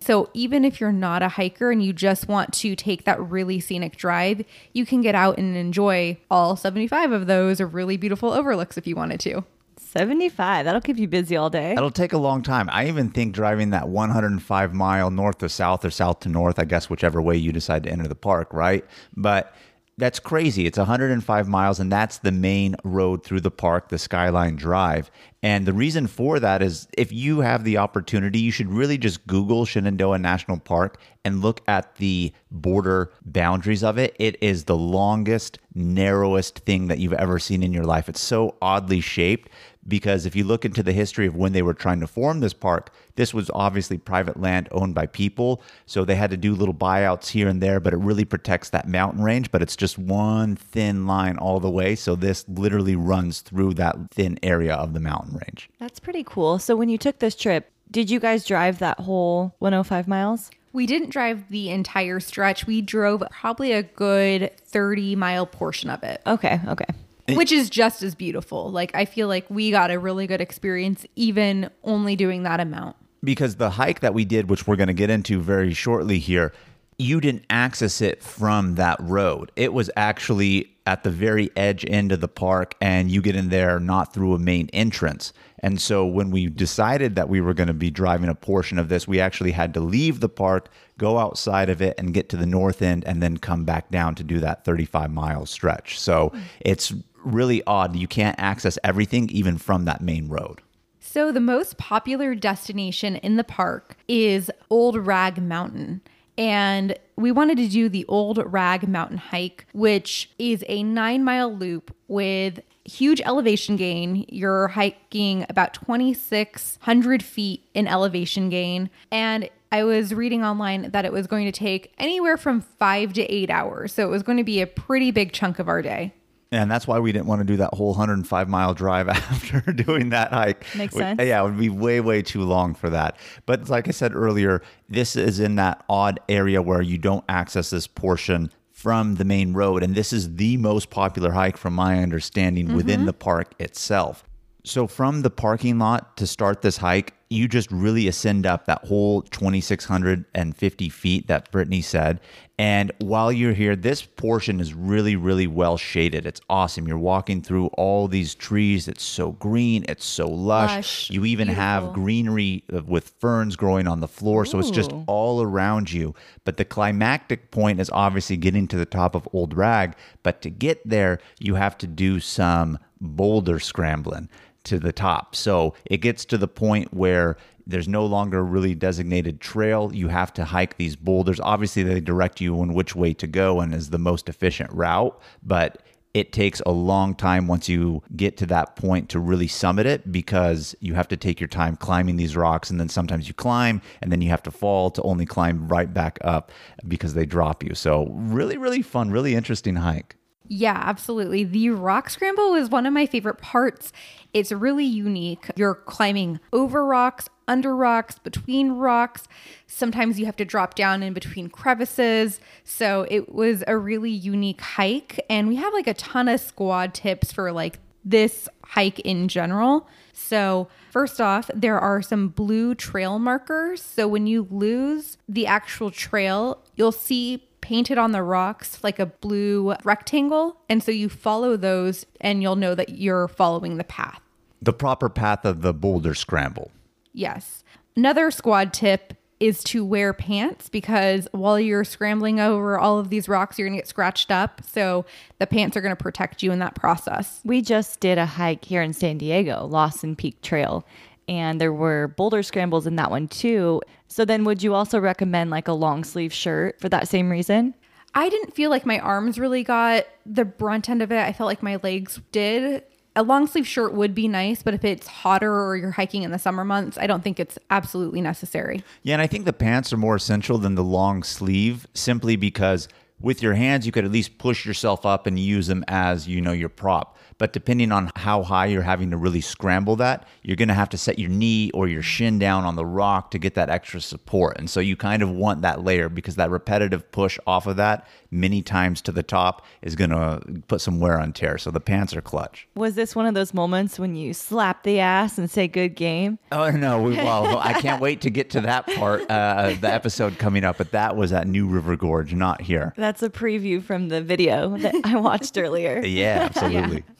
So 0.00 0.30
even 0.32 0.64
if 0.64 0.80
you're 0.80 0.92
not 0.92 1.22
a 1.22 1.28
hiker 1.28 1.70
and 1.70 1.82
you 1.82 1.92
just 1.92 2.28
want 2.28 2.52
to 2.54 2.76
take 2.76 3.04
that 3.04 3.20
really 3.20 3.60
scenic 3.60 3.96
drive, 3.96 4.44
you 4.72 4.86
can 4.86 5.00
get 5.00 5.14
out 5.14 5.38
and 5.38 5.56
enjoy 5.56 6.18
all 6.30 6.56
75 6.56 7.12
of 7.12 7.26
those 7.26 7.60
really 7.60 7.96
beautiful 7.96 8.32
overlooks 8.32 8.78
if 8.78 8.86
you 8.86 8.96
wanted 8.96 9.20
to. 9.20 9.44
75. 9.76 10.64
That'll 10.64 10.80
keep 10.80 10.98
you 10.98 11.08
busy 11.08 11.36
all 11.36 11.50
day. 11.50 11.74
That'll 11.74 11.90
take 11.90 12.12
a 12.12 12.18
long 12.18 12.42
time. 12.42 12.68
I 12.70 12.88
even 12.88 13.10
think 13.10 13.34
driving 13.34 13.70
that 13.70 13.88
105 13.88 14.74
mile 14.74 15.10
north 15.10 15.38
to 15.38 15.48
south 15.48 15.84
or 15.84 15.90
south 15.90 16.20
to 16.20 16.28
north, 16.28 16.58
I 16.58 16.64
guess, 16.64 16.90
whichever 16.90 17.22
way 17.22 17.36
you 17.36 17.52
decide 17.52 17.84
to 17.84 17.90
enter 17.90 18.06
the 18.06 18.14
park, 18.14 18.52
right? 18.52 18.84
But 19.16 19.54
that's 19.98 20.20
crazy. 20.20 20.64
It's 20.64 20.78
105 20.78 21.48
miles, 21.48 21.80
and 21.80 21.90
that's 21.90 22.18
the 22.18 22.30
main 22.30 22.76
road 22.84 23.24
through 23.24 23.40
the 23.40 23.50
park, 23.50 23.88
the 23.88 23.98
Skyline 23.98 24.54
Drive. 24.54 25.10
And 25.42 25.66
the 25.66 25.72
reason 25.72 26.06
for 26.06 26.38
that 26.38 26.62
is 26.62 26.86
if 26.96 27.12
you 27.12 27.40
have 27.40 27.64
the 27.64 27.78
opportunity, 27.78 28.38
you 28.38 28.52
should 28.52 28.70
really 28.72 28.96
just 28.96 29.26
Google 29.26 29.64
Shenandoah 29.64 30.20
National 30.20 30.58
Park 30.58 31.00
and 31.24 31.42
look 31.42 31.62
at 31.66 31.96
the 31.96 32.32
border 32.50 33.12
boundaries 33.24 33.82
of 33.82 33.98
it. 33.98 34.14
It 34.20 34.40
is 34.40 34.64
the 34.64 34.76
longest, 34.76 35.58
narrowest 35.74 36.60
thing 36.60 36.86
that 36.86 36.98
you've 36.98 37.12
ever 37.12 37.40
seen 37.40 37.64
in 37.64 37.72
your 37.72 37.84
life. 37.84 38.08
It's 38.08 38.20
so 38.20 38.56
oddly 38.62 39.00
shaped 39.00 39.50
because 39.88 40.26
if 40.26 40.36
you 40.36 40.44
look 40.44 40.64
into 40.64 40.82
the 40.82 40.92
history 40.92 41.26
of 41.26 41.34
when 41.34 41.52
they 41.52 41.62
were 41.62 41.74
trying 41.74 42.00
to 42.00 42.06
form 42.06 42.40
this 42.40 42.52
park, 42.52 42.92
this 43.16 43.32
was 43.32 43.50
obviously 43.54 43.98
private 43.98 44.40
land 44.40 44.68
owned 44.70 44.94
by 44.94 45.06
people. 45.06 45.62
So 45.86 46.04
they 46.04 46.14
had 46.14 46.30
to 46.30 46.36
do 46.36 46.54
little 46.54 46.74
buyouts 46.74 47.28
here 47.28 47.48
and 47.48 47.62
there, 47.62 47.80
but 47.80 47.92
it 47.92 47.98
really 47.98 48.24
protects 48.24 48.70
that 48.70 48.88
mountain 48.88 49.22
range. 49.22 49.50
But 49.50 49.62
it's 49.62 49.76
just 49.76 49.98
one 49.98 50.56
thin 50.56 51.06
line 51.06 51.38
all 51.38 51.60
the 51.60 51.70
way. 51.70 51.94
So 51.94 52.14
this 52.14 52.44
literally 52.48 52.96
runs 52.96 53.40
through 53.40 53.74
that 53.74 53.96
thin 54.10 54.38
area 54.42 54.74
of 54.74 54.92
the 54.92 55.00
mountain 55.00 55.34
range. 55.34 55.70
That's 55.78 55.98
pretty 55.98 56.24
cool. 56.24 56.58
So 56.58 56.76
when 56.76 56.88
you 56.88 56.98
took 56.98 57.18
this 57.18 57.34
trip, 57.34 57.70
did 57.90 58.10
you 58.10 58.20
guys 58.20 58.44
drive 58.44 58.80
that 58.80 59.00
whole 59.00 59.54
105 59.60 60.06
miles? 60.06 60.50
We 60.74 60.86
didn't 60.86 61.08
drive 61.08 61.48
the 61.48 61.70
entire 61.70 62.20
stretch. 62.20 62.66
We 62.66 62.82
drove 62.82 63.22
probably 63.30 63.72
a 63.72 63.82
good 63.82 64.54
30 64.58 65.16
mile 65.16 65.46
portion 65.46 65.88
of 65.88 66.02
it. 66.02 66.20
Okay, 66.26 66.60
okay 66.68 66.86
which 67.30 67.52
is 67.52 67.70
just 67.70 68.02
as 68.02 68.14
beautiful. 68.14 68.70
Like 68.70 68.94
I 68.94 69.04
feel 69.04 69.28
like 69.28 69.48
we 69.50 69.70
got 69.70 69.90
a 69.90 69.98
really 69.98 70.26
good 70.26 70.40
experience 70.40 71.06
even 71.16 71.70
only 71.84 72.16
doing 72.16 72.42
that 72.44 72.60
amount. 72.60 72.96
Because 73.22 73.56
the 73.56 73.70
hike 73.70 74.00
that 74.00 74.14
we 74.14 74.24
did, 74.24 74.48
which 74.48 74.66
we're 74.66 74.76
going 74.76 74.88
to 74.88 74.94
get 74.94 75.10
into 75.10 75.40
very 75.40 75.74
shortly 75.74 76.18
here, 76.18 76.52
you 76.98 77.20
didn't 77.20 77.44
access 77.48 78.00
it 78.00 78.22
from 78.22 78.74
that 78.74 78.96
road. 79.00 79.52
It 79.56 79.72
was 79.72 79.90
actually 79.96 80.72
at 80.86 81.04
the 81.04 81.10
very 81.10 81.50
edge 81.54 81.84
end 81.86 82.12
of 82.12 82.20
the 82.20 82.28
park, 82.28 82.74
and 82.80 83.10
you 83.10 83.20
get 83.20 83.36
in 83.36 83.50
there 83.50 83.78
not 83.78 84.14
through 84.14 84.34
a 84.34 84.38
main 84.38 84.68
entrance. 84.72 85.32
And 85.60 85.80
so 85.80 86.06
when 86.06 86.30
we 86.30 86.46
decided 86.46 87.14
that 87.14 87.28
we 87.28 87.40
were 87.40 87.54
going 87.54 87.66
to 87.66 87.74
be 87.74 87.90
driving 87.90 88.30
a 88.30 88.34
portion 88.34 88.78
of 88.78 88.88
this, 88.88 89.06
we 89.06 89.20
actually 89.20 89.52
had 89.52 89.74
to 89.74 89.80
leave 89.80 90.20
the 90.20 90.28
park, 90.28 90.70
go 90.96 91.18
outside 91.18 91.68
of 91.68 91.82
it, 91.82 91.94
and 91.98 92.14
get 92.14 92.28
to 92.30 92.36
the 92.36 92.46
north 92.46 92.80
end, 92.80 93.04
and 93.04 93.22
then 93.22 93.36
come 93.36 93.64
back 93.64 93.90
down 93.90 94.14
to 94.14 94.24
do 94.24 94.40
that 94.40 94.64
35 94.64 95.10
mile 95.10 95.46
stretch. 95.46 96.00
So 96.00 96.32
it's 96.60 96.94
really 97.24 97.62
odd. 97.66 97.96
You 97.96 98.08
can't 98.08 98.38
access 98.38 98.78
everything 98.84 99.30
even 99.30 99.58
from 99.58 99.84
that 99.84 100.00
main 100.00 100.28
road. 100.28 100.60
So, 101.00 101.32
the 101.32 101.40
most 101.40 101.78
popular 101.78 102.34
destination 102.34 103.16
in 103.16 103.36
the 103.36 103.44
park 103.44 103.96
is 104.08 104.50
Old 104.68 105.06
Rag 105.06 105.40
Mountain. 105.40 106.02
And 106.36 106.96
we 107.16 107.32
wanted 107.32 107.56
to 107.58 107.68
do 107.68 107.88
the 107.88 108.04
Old 108.06 108.40
Rag 108.46 108.86
Mountain 108.86 109.18
hike, 109.18 109.66
which 109.72 110.30
is 110.38 110.64
a 110.68 110.84
nine 110.84 111.24
mile 111.24 111.52
loop 111.52 111.94
with 112.06 112.60
huge 112.84 113.20
elevation 113.22 113.76
gain. 113.76 114.24
You're 114.28 114.68
hiking 114.68 115.44
about 115.48 115.74
2,600 115.74 117.22
feet 117.22 117.64
in 117.74 117.88
elevation 117.88 118.48
gain. 118.48 118.88
And 119.10 119.48
I 119.70 119.84
was 119.84 120.14
reading 120.14 120.44
online 120.44 120.90
that 120.92 121.04
it 121.04 121.12
was 121.12 121.26
going 121.26 121.44
to 121.44 121.52
take 121.52 121.92
anywhere 121.98 122.36
from 122.36 122.60
five 122.60 123.12
to 123.14 123.22
eight 123.22 123.50
hours. 123.50 123.92
So 123.92 124.06
it 124.06 124.10
was 124.10 124.22
going 124.22 124.38
to 124.38 124.44
be 124.44 124.60
a 124.60 124.66
pretty 124.66 125.10
big 125.10 125.32
chunk 125.32 125.58
of 125.58 125.68
our 125.68 125.82
day. 125.82 126.14
And 126.50 126.70
that's 126.70 126.86
why 126.86 126.98
we 126.98 127.12
didn't 127.12 127.26
want 127.26 127.40
to 127.40 127.44
do 127.44 127.58
that 127.58 127.74
whole 127.74 127.90
105 127.90 128.48
mile 128.48 128.72
drive 128.72 129.08
after 129.08 129.60
doing 129.72 130.10
that 130.10 130.32
hike. 130.32 130.64
Makes 130.74 130.94
sense. 130.94 131.20
Yeah, 131.22 131.42
it 131.42 131.44
would 131.44 131.58
be 131.58 131.68
way, 131.68 132.00
way 132.00 132.22
too 132.22 132.42
long 132.42 132.74
for 132.74 132.88
that. 132.90 133.16
But 133.44 133.68
like 133.68 133.86
I 133.86 133.90
said 133.90 134.14
earlier, 134.14 134.62
this 134.88 135.14
is 135.14 135.40
in 135.40 135.56
that 135.56 135.84
odd 135.88 136.20
area 136.28 136.62
where 136.62 136.80
you 136.80 136.96
don't 136.96 137.24
access 137.28 137.70
this 137.70 137.86
portion 137.86 138.50
from 138.78 139.16
the 139.16 139.24
main 139.24 139.52
road. 139.52 139.82
And 139.82 139.94
this 139.94 140.12
is 140.12 140.36
the 140.36 140.56
most 140.56 140.88
popular 140.88 141.32
hike, 141.32 141.56
from 141.56 141.74
my 141.74 142.00
understanding, 142.00 142.68
mm-hmm. 142.68 142.76
within 142.76 143.06
the 143.06 143.12
park 143.12 143.52
itself. 143.58 144.24
So, 144.64 144.86
from 144.86 145.22
the 145.22 145.30
parking 145.30 145.78
lot 145.78 146.16
to 146.18 146.26
start 146.26 146.62
this 146.62 146.76
hike, 146.76 147.14
you 147.30 147.46
just 147.46 147.70
really 147.70 148.08
ascend 148.08 148.46
up 148.46 148.66
that 148.66 148.84
whole 148.86 149.22
2,650 149.22 150.88
feet 150.88 151.26
that 151.26 151.50
Brittany 151.50 151.82
said. 151.82 152.20
And 152.60 152.90
while 152.98 153.30
you're 153.30 153.52
here, 153.52 153.76
this 153.76 154.02
portion 154.02 154.58
is 154.60 154.74
really, 154.74 155.14
really 155.14 155.46
well 155.46 155.76
shaded. 155.76 156.26
It's 156.26 156.40
awesome. 156.50 156.88
You're 156.88 156.98
walking 156.98 157.40
through 157.40 157.66
all 157.68 158.08
these 158.08 158.34
trees. 158.34 158.88
It's 158.88 159.04
so 159.04 159.32
green. 159.32 159.84
It's 159.88 160.04
so 160.04 160.26
lush. 160.26 160.74
lush 160.74 161.10
you 161.10 161.24
even 161.24 161.48
beautiful. 161.48 161.62
have 161.62 161.92
greenery 161.92 162.64
with 162.86 163.14
ferns 163.20 163.54
growing 163.56 163.86
on 163.86 164.00
the 164.00 164.08
floor. 164.08 164.42
Ooh. 164.42 164.46
So 164.46 164.58
it's 164.58 164.70
just 164.70 164.92
all 165.06 165.40
around 165.42 165.92
you. 165.92 166.14
But 166.44 166.56
the 166.56 166.64
climactic 166.64 167.50
point 167.52 167.78
is 167.78 167.90
obviously 167.90 168.36
getting 168.36 168.66
to 168.68 168.76
the 168.76 168.86
top 168.86 169.14
of 169.14 169.28
Old 169.32 169.54
Rag. 169.54 169.94
But 170.22 170.42
to 170.42 170.50
get 170.50 170.80
there, 170.88 171.20
you 171.38 171.54
have 171.54 171.78
to 171.78 171.86
do 171.86 172.18
some 172.18 172.78
boulder 173.00 173.60
scrambling 173.60 174.28
to 174.68 174.78
the 174.78 174.92
top. 174.92 175.34
So 175.34 175.74
it 175.84 175.98
gets 175.98 176.24
to 176.26 176.38
the 176.38 176.48
point 176.48 176.94
where 176.94 177.36
there's 177.66 177.88
no 177.88 178.06
longer 178.06 178.42
really 178.42 178.74
designated 178.74 179.40
trail. 179.40 179.90
You 179.92 180.08
have 180.08 180.32
to 180.34 180.44
hike 180.44 180.78
these 180.78 180.96
boulders. 180.96 181.38
Obviously, 181.40 181.82
they 181.82 182.00
direct 182.00 182.40
you 182.40 182.58
on 182.60 182.72
which 182.72 182.96
way 182.96 183.12
to 183.14 183.26
go 183.26 183.60
and 183.60 183.74
is 183.74 183.90
the 183.90 183.98
most 183.98 184.28
efficient 184.28 184.72
route, 184.72 185.20
but 185.42 185.82
it 186.14 186.32
takes 186.32 186.60
a 186.64 186.70
long 186.70 187.14
time 187.14 187.46
once 187.46 187.68
you 187.68 188.02
get 188.16 188.38
to 188.38 188.46
that 188.46 188.76
point 188.76 189.10
to 189.10 189.18
really 189.18 189.46
summit 189.46 189.84
it 189.84 190.10
because 190.10 190.74
you 190.80 190.94
have 190.94 191.08
to 191.08 191.16
take 191.16 191.38
your 191.38 191.48
time 191.48 191.76
climbing 191.76 192.16
these 192.16 192.34
rocks 192.34 192.70
and 192.70 192.80
then 192.80 192.88
sometimes 192.88 193.28
you 193.28 193.34
climb 193.34 193.82
and 194.00 194.10
then 194.10 194.22
you 194.22 194.30
have 194.30 194.42
to 194.42 194.50
fall 194.50 194.90
to 194.90 195.02
only 195.02 195.26
climb 195.26 195.68
right 195.68 195.92
back 195.92 196.18
up 196.22 196.50
because 196.88 197.12
they 197.12 197.26
drop 197.26 197.62
you. 197.62 197.74
So, 197.74 198.06
really, 198.10 198.56
really 198.56 198.80
fun, 198.80 199.10
really 199.10 199.34
interesting 199.34 199.76
hike. 199.76 200.16
Yeah, 200.48 200.80
absolutely. 200.82 201.44
The 201.44 201.70
rock 201.70 202.08
scramble 202.08 202.54
is 202.54 202.70
one 202.70 202.86
of 202.86 202.92
my 202.94 203.04
favorite 203.04 203.38
parts. 203.38 203.92
It's 204.34 204.52
really 204.52 204.84
unique. 204.84 205.50
You're 205.56 205.74
climbing 205.74 206.40
over 206.52 206.84
rocks, 206.84 207.28
under 207.46 207.74
rocks, 207.74 208.18
between 208.18 208.72
rocks. 208.72 209.26
Sometimes 209.66 210.20
you 210.20 210.26
have 210.26 210.36
to 210.36 210.44
drop 210.44 210.74
down 210.74 211.02
in 211.02 211.14
between 211.14 211.48
crevices. 211.48 212.40
So 212.64 213.06
it 213.10 213.34
was 213.34 213.64
a 213.66 213.76
really 213.76 214.10
unique 214.10 214.60
hike. 214.60 215.24
And 215.30 215.48
we 215.48 215.56
have 215.56 215.72
like 215.72 215.86
a 215.86 215.94
ton 215.94 216.28
of 216.28 216.40
squad 216.40 216.94
tips 216.94 217.32
for 217.32 217.52
like 217.52 217.78
this 218.04 218.48
hike 218.64 219.00
in 219.00 219.28
general. 219.28 219.86
So, 220.12 220.68
first 220.90 221.20
off, 221.20 221.50
there 221.54 221.78
are 221.78 222.02
some 222.02 222.28
blue 222.28 222.74
trail 222.74 223.18
markers. 223.18 223.82
So, 223.82 224.08
when 224.08 224.26
you 224.26 224.46
lose 224.50 225.18
the 225.28 225.46
actual 225.46 225.90
trail, 225.90 226.62
you'll 226.76 226.92
see 226.92 227.47
painted 227.60 227.98
on 227.98 228.12
the 228.12 228.22
rocks 228.22 228.82
like 228.82 228.98
a 228.98 229.06
blue 229.06 229.74
rectangle. 229.84 230.56
And 230.68 230.82
so 230.82 230.90
you 230.90 231.08
follow 231.08 231.56
those 231.56 232.06
and 232.20 232.42
you'll 232.42 232.56
know 232.56 232.74
that 232.74 232.90
you're 232.90 233.28
following 233.28 233.76
the 233.76 233.84
path. 233.84 234.20
The 234.60 234.72
proper 234.72 235.08
path 235.08 235.44
of 235.44 235.62
the 235.62 235.72
boulder 235.72 236.14
scramble. 236.14 236.70
Yes. 237.12 237.62
Another 237.96 238.30
squad 238.30 238.72
tip 238.72 239.14
is 239.40 239.62
to 239.62 239.84
wear 239.84 240.12
pants 240.12 240.68
because 240.68 241.28
while 241.32 241.60
you're 241.60 241.84
scrambling 241.84 242.40
over 242.40 242.78
all 242.78 242.98
of 242.98 243.10
these 243.10 243.28
rocks, 243.28 243.58
you're 243.58 243.68
going 243.68 243.76
to 243.76 243.82
get 243.82 243.88
scratched 243.88 244.30
up. 244.30 244.60
So 244.64 245.04
the 245.38 245.46
pants 245.46 245.76
are 245.76 245.80
going 245.80 245.94
to 245.94 246.02
protect 246.02 246.42
you 246.42 246.50
in 246.50 246.58
that 246.58 246.74
process. 246.74 247.40
We 247.44 247.62
just 247.62 248.00
did 248.00 248.18
a 248.18 248.26
hike 248.26 248.64
here 248.64 248.82
in 248.82 248.92
San 248.92 249.18
Diego, 249.18 249.66
Lawson 249.66 250.16
Peak 250.16 250.42
Trail, 250.42 250.84
and 251.28 251.60
there 251.60 251.72
were 251.72 252.08
boulder 252.16 252.42
scrambles 252.42 252.86
in 252.86 252.96
that 252.96 253.10
one 253.10 253.28
too. 253.28 253.80
So 254.08 254.24
then 254.24 254.44
would 254.44 254.62
you 254.62 254.74
also 254.74 254.98
recommend 254.98 255.50
like 255.50 255.68
a 255.68 255.72
long 255.72 256.02
sleeve 256.02 256.32
shirt 256.32 256.80
for 256.80 256.88
that 256.88 257.08
same 257.08 257.30
reason? 257.30 257.74
I 258.14 258.28
didn't 258.30 258.54
feel 258.54 258.70
like 258.70 258.86
my 258.86 258.98
arms 258.98 259.38
really 259.38 259.62
got 259.62 260.04
the 260.24 260.44
brunt 260.44 260.88
end 260.88 261.02
of 261.02 261.12
it. 261.12 261.20
I 261.20 261.32
felt 261.32 261.46
like 261.46 261.62
my 261.62 261.76
legs 261.82 262.20
did. 262.32 262.82
A 263.14 263.22
long 263.22 263.46
sleeve 263.46 263.66
shirt 263.66 263.92
would 263.92 264.14
be 264.14 264.28
nice, 264.28 264.62
but 264.62 264.74
if 264.74 264.84
it's 264.84 265.06
hotter 265.06 265.52
or 265.52 265.76
you're 265.76 265.90
hiking 265.90 266.22
in 266.22 266.30
the 266.30 266.38
summer 266.38 266.64
months, 266.64 266.96
I 266.96 267.06
don't 267.06 267.22
think 267.22 267.38
it's 267.38 267.58
absolutely 267.68 268.20
necessary. 268.20 268.82
Yeah, 269.02 269.14
and 269.14 269.22
I 269.22 269.26
think 269.26 269.44
the 269.44 269.52
pants 269.52 269.92
are 269.92 269.96
more 269.96 270.16
essential 270.16 270.56
than 270.56 270.74
the 270.74 270.84
long 270.84 271.22
sleeve 271.22 271.86
simply 271.94 272.36
because 272.36 272.88
with 273.20 273.42
your 273.42 273.54
hands 273.54 273.84
you 273.84 273.92
could 273.92 274.04
at 274.04 274.12
least 274.12 274.38
push 274.38 274.64
yourself 274.64 275.04
up 275.04 275.26
and 275.26 275.38
use 275.38 275.66
them 275.66 275.84
as, 275.88 276.28
you 276.28 276.40
know, 276.40 276.52
your 276.52 276.68
prop. 276.68 277.18
But 277.38 277.52
depending 277.52 277.92
on 277.92 278.10
how 278.16 278.42
high 278.42 278.66
you're 278.66 278.82
having 278.82 279.10
to 279.12 279.16
really 279.16 279.40
scramble 279.40 279.96
that, 279.96 280.26
you're 280.42 280.56
going 280.56 280.68
to 280.68 280.74
have 280.74 280.88
to 280.90 280.98
set 280.98 281.18
your 281.18 281.30
knee 281.30 281.70
or 281.72 281.86
your 281.86 282.02
shin 282.02 282.38
down 282.38 282.64
on 282.64 282.74
the 282.74 282.84
rock 282.84 283.30
to 283.30 283.38
get 283.38 283.54
that 283.54 283.70
extra 283.70 284.00
support. 284.00 284.58
And 284.58 284.68
so 284.68 284.80
you 284.80 284.96
kind 284.96 285.22
of 285.22 285.30
want 285.30 285.62
that 285.62 285.84
layer 285.84 286.08
because 286.08 286.36
that 286.36 286.50
repetitive 286.50 287.10
push 287.12 287.38
off 287.46 287.66
of 287.66 287.76
that 287.76 288.06
many 288.30 288.60
times 288.60 289.00
to 289.02 289.12
the 289.12 289.22
top 289.22 289.64
is 289.82 289.94
going 289.94 290.10
to 290.10 290.42
put 290.66 290.80
some 290.80 291.00
wear 291.00 291.18
on 291.18 291.32
tear. 291.32 291.58
So 291.58 291.70
the 291.70 291.80
pants 291.80 292.14
are 292.16 292.20
clutch. 292.20 292.66
Was 292.74 292.94
this 292.94 293.14
one 293.14 293.26
of 293.26 293.34
those 293.34 293.54
moments 293.54 293.98
when 293.98 294.16
you 294.16 294.34
slap 294.34 294.82
the 294.82 295.00
ass 295.00 295.38
and 295.38 295.50
say 295.50 295.68
good 295.68 295.94
game? 295.94 296.38
Oh 296.52 296.70
no! 296.70 297.02
We, 297.02 297.16
well, 297.16 297.58
I 297.62 297.80
can't 297.80 298.00
wait 298.00 298.20
to 298.22 298.30
get 298.30 298.50
to 298.50 298.60
that 298.62 298.86
part, 298.86 299.30
uh, 299.30 299.74
the 299.80 299.92
episode 299.92 300.38
coming 300.38 300.64
up. 300.64 300.78
But 300.78 300.90
that 300.92 301.16
was 301.16 301.32
at 301.32 301.46
New 301.46 301.66
River 301.66 301.96
Gorge, 301.96 302.34
not 302.34 302.60
here. 302.60 302.94
That's 302.96 303.22
a 303.22 303.30
preview 303.30 303.82
from 303.82 304.08
the 304.08 304.22
video 304.22 304.76
that 304.78 304.94
I 305.04 305.16
watched 305.16 305.56
earlier. 305.56 306.04
Yeah, 306.04 306.48
absolutely. 306.50 307.04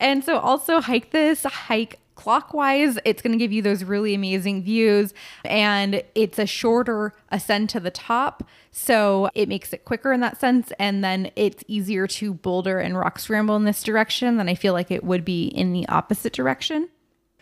And 0.00 0.24
so 0.24 0.38
also 0.38 0.80
hike 0.80 1.10
this 1.10 1.44
hike 1.44 1.98
clockwise. 2.14 2.98
It's 3.04 3.22
going 3.22 3.32
to 3.32 3.38
give 3.38 3.52
you 3.52 3.62
those 3.62 3.84
really 3.84 4.14
amazing 4.14 4.62
views 4.62 5.12
and 5.44 6.02
it's 6.14 6.38
a 6.38 6.46
shorter 6.46 7.12
ascent 7.30 7.70
to 7.70 7.80
the 7.80 7.90
top. 7.90 8.44
So 8.70 9.28
it 9.34 9.48
makes 9.48 9.72
it 9.72 9.84
quicker 9.84 10.12
in 10.12 10.20
that 10.20 10.38
sense. 10.38 10.72
And 10.78 11.02
then 11.02 11.30
it's 11.36 11.64
easier 11.66 12.06
to 12.06 12.34
boulder 12.34 12.78
and 12.78 12.96
rock 12.96 13.18
scramble 13.18 13.56
in 13.56 13.64
this 13.64 13.82
direction 13.82 14.36
than 14.36 14.48
I 14.48 14.54
feel 14.54 14.72
like 14.72 14.90
it 14.90 15.04
would 15.04 15.24
be 15.24 15.46
in 15.46 15.72
the 15.72 15.86
opposite 15.88 16.32
direction. 16.32 16.88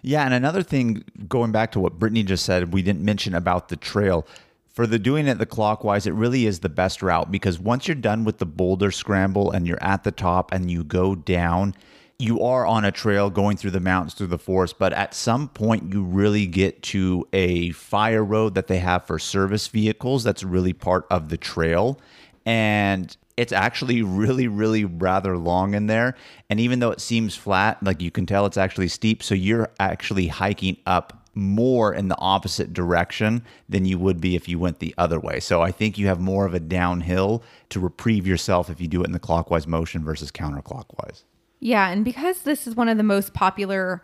Yeah, 0.02 0.24
and 0.24 0.32
another 0.32 0.62
thing, 0.62 1.04
going 1.28 1.52
back 1.52 1.72
to 1.72 1.80
what 1.80 1.98
Brittany 1.98 2.22
just 2.22 2.46
said, 2.46 2.72
we 2.72 2.80
didn't 2.80 3.04
mention 3.04 3.34
about 3.34 3.68
the 3.68 3.76
trail. 3.76 4.26
For 4.72 4.86
the 4.86 4.98
doing 4.98 5.26
it 5.26 5.38
the 5.38 5.46
clockwise, 5.46 6.06
it 6.06 6.14
really 6.14 6.46
is 6.46 6.60
the 6.60 6.70
best 6.70 7.02
route 7.02 7.30
because 7.30 7.58
once 7.58 7.86
you're 7.86 7.94
done 7.94 8.24
with 8.24 8.38
the 8.38 8.46
boulder 8.46 8.90
scramble 8.90 9.50
and 9.50 9.66
you're 9.66 9.82
at 9.82 10.04
the 10.04 10.12
top 10.12 10.52
and 10.52 10.70
you 10.70 10.84
go 10.84 11.14
down, 11.14 11.74
you 12.20 12.42
are 12.42 12.66
on 12.66 12.84
a 12.84 12.92
trail 12.92 13.30
going 13.30 13.56
through 13.56 13.70
the 13.70 13.80
mountains 13.80 14.14
through 14.14 14.28
the 14.28 14.38
forest, 14.38 14.76
but 14.78 14.92
at 14.92 15.14
some 15.14 15.48
point 15.48 15.92
you 15.92 16.02
really 16.02 16.46
get 16.46 16.82
to 16.82 17.26
a 17.32 17.70
fire 17.72 18.24
road 18.24 18.54
that 18.54 18.66
they 18.66 18.78
have 18.78 19.06
for 19.06 19.18
service 19.18 19.66
vehicles 19.68 20.22
that's 20.22 20.44
really 20.44 20.72
part 20.72 21.06
of 21.10 21.30
the 21.30 21.36
trail. 21.36 21.98
And 22.44 23.16
it's 23.36 23.52
actually 23.52 24.02
really, 24.02 24.48
really 24.48 24.84
rather 24.84 25.36
long 25.36 25.74
in 25.74 25.86
there. 25.86 26.14
And 26.48 26.60
even 26.60 26.80
though 26.80 26.90
it 26.90 27.00
seems 27.00 27.34
flat, 27.34 27.82
like 27.82 28.02
you 28.02 28.10
can 28.10 28.26
tell 28.26 28.46
it's 28.46 28.58
actually 28.58 28.88
steep. 28.88 29.22
So 29.22 29.34
you're 29.34 29.70
actually 29.80 30.28
hiking 30.28 30.76
up 30.86 31.16
more 31.34 31.94
in 31.94 32.08
the 32.08 32.18
opposite 32.18 32.72
direction 32.74 33.42
than 33.68 33.84
you 33.84 33.98
would 33.98 34.20
be 34.20 34.34
if 34.34 34.48
you 34.48 34.58
went 34.58 34.80
the 34.80 34.94
other 34.98 35.18
way. 35.18 35.40
So 35.40 35.62
I 35.62 35.70
think 35.70 35.96
you 35.96 36.08
have 36.08 36.20
more 36.20 36.44
of 36.44 36.54
a 36.54 36.60
downhill 36.60 37.42
to 37.70 37.80
reprieve 37.80 38.26
yourself 38.26 38.68
if 38.68 38.80
you 38.80 38.88
do 38.88 39.02
it 39.02 39.06
in 39.06 39.12
the 39.12 39.20
clockwise 39.20 39.66
motion 39.66 40.04
versus 40.04 40.30
counterclockwise. 40.30 41.22
Yeah, 41.60 41.90
and 41.90 42.04
because 42.04 42.42
this 42.42 42.66
is 42.66 42.74
one 42.74 42.88
of 42.88 42.96
the 42.96 43.02
most 43.02 43.34
popular, 43.34 44.02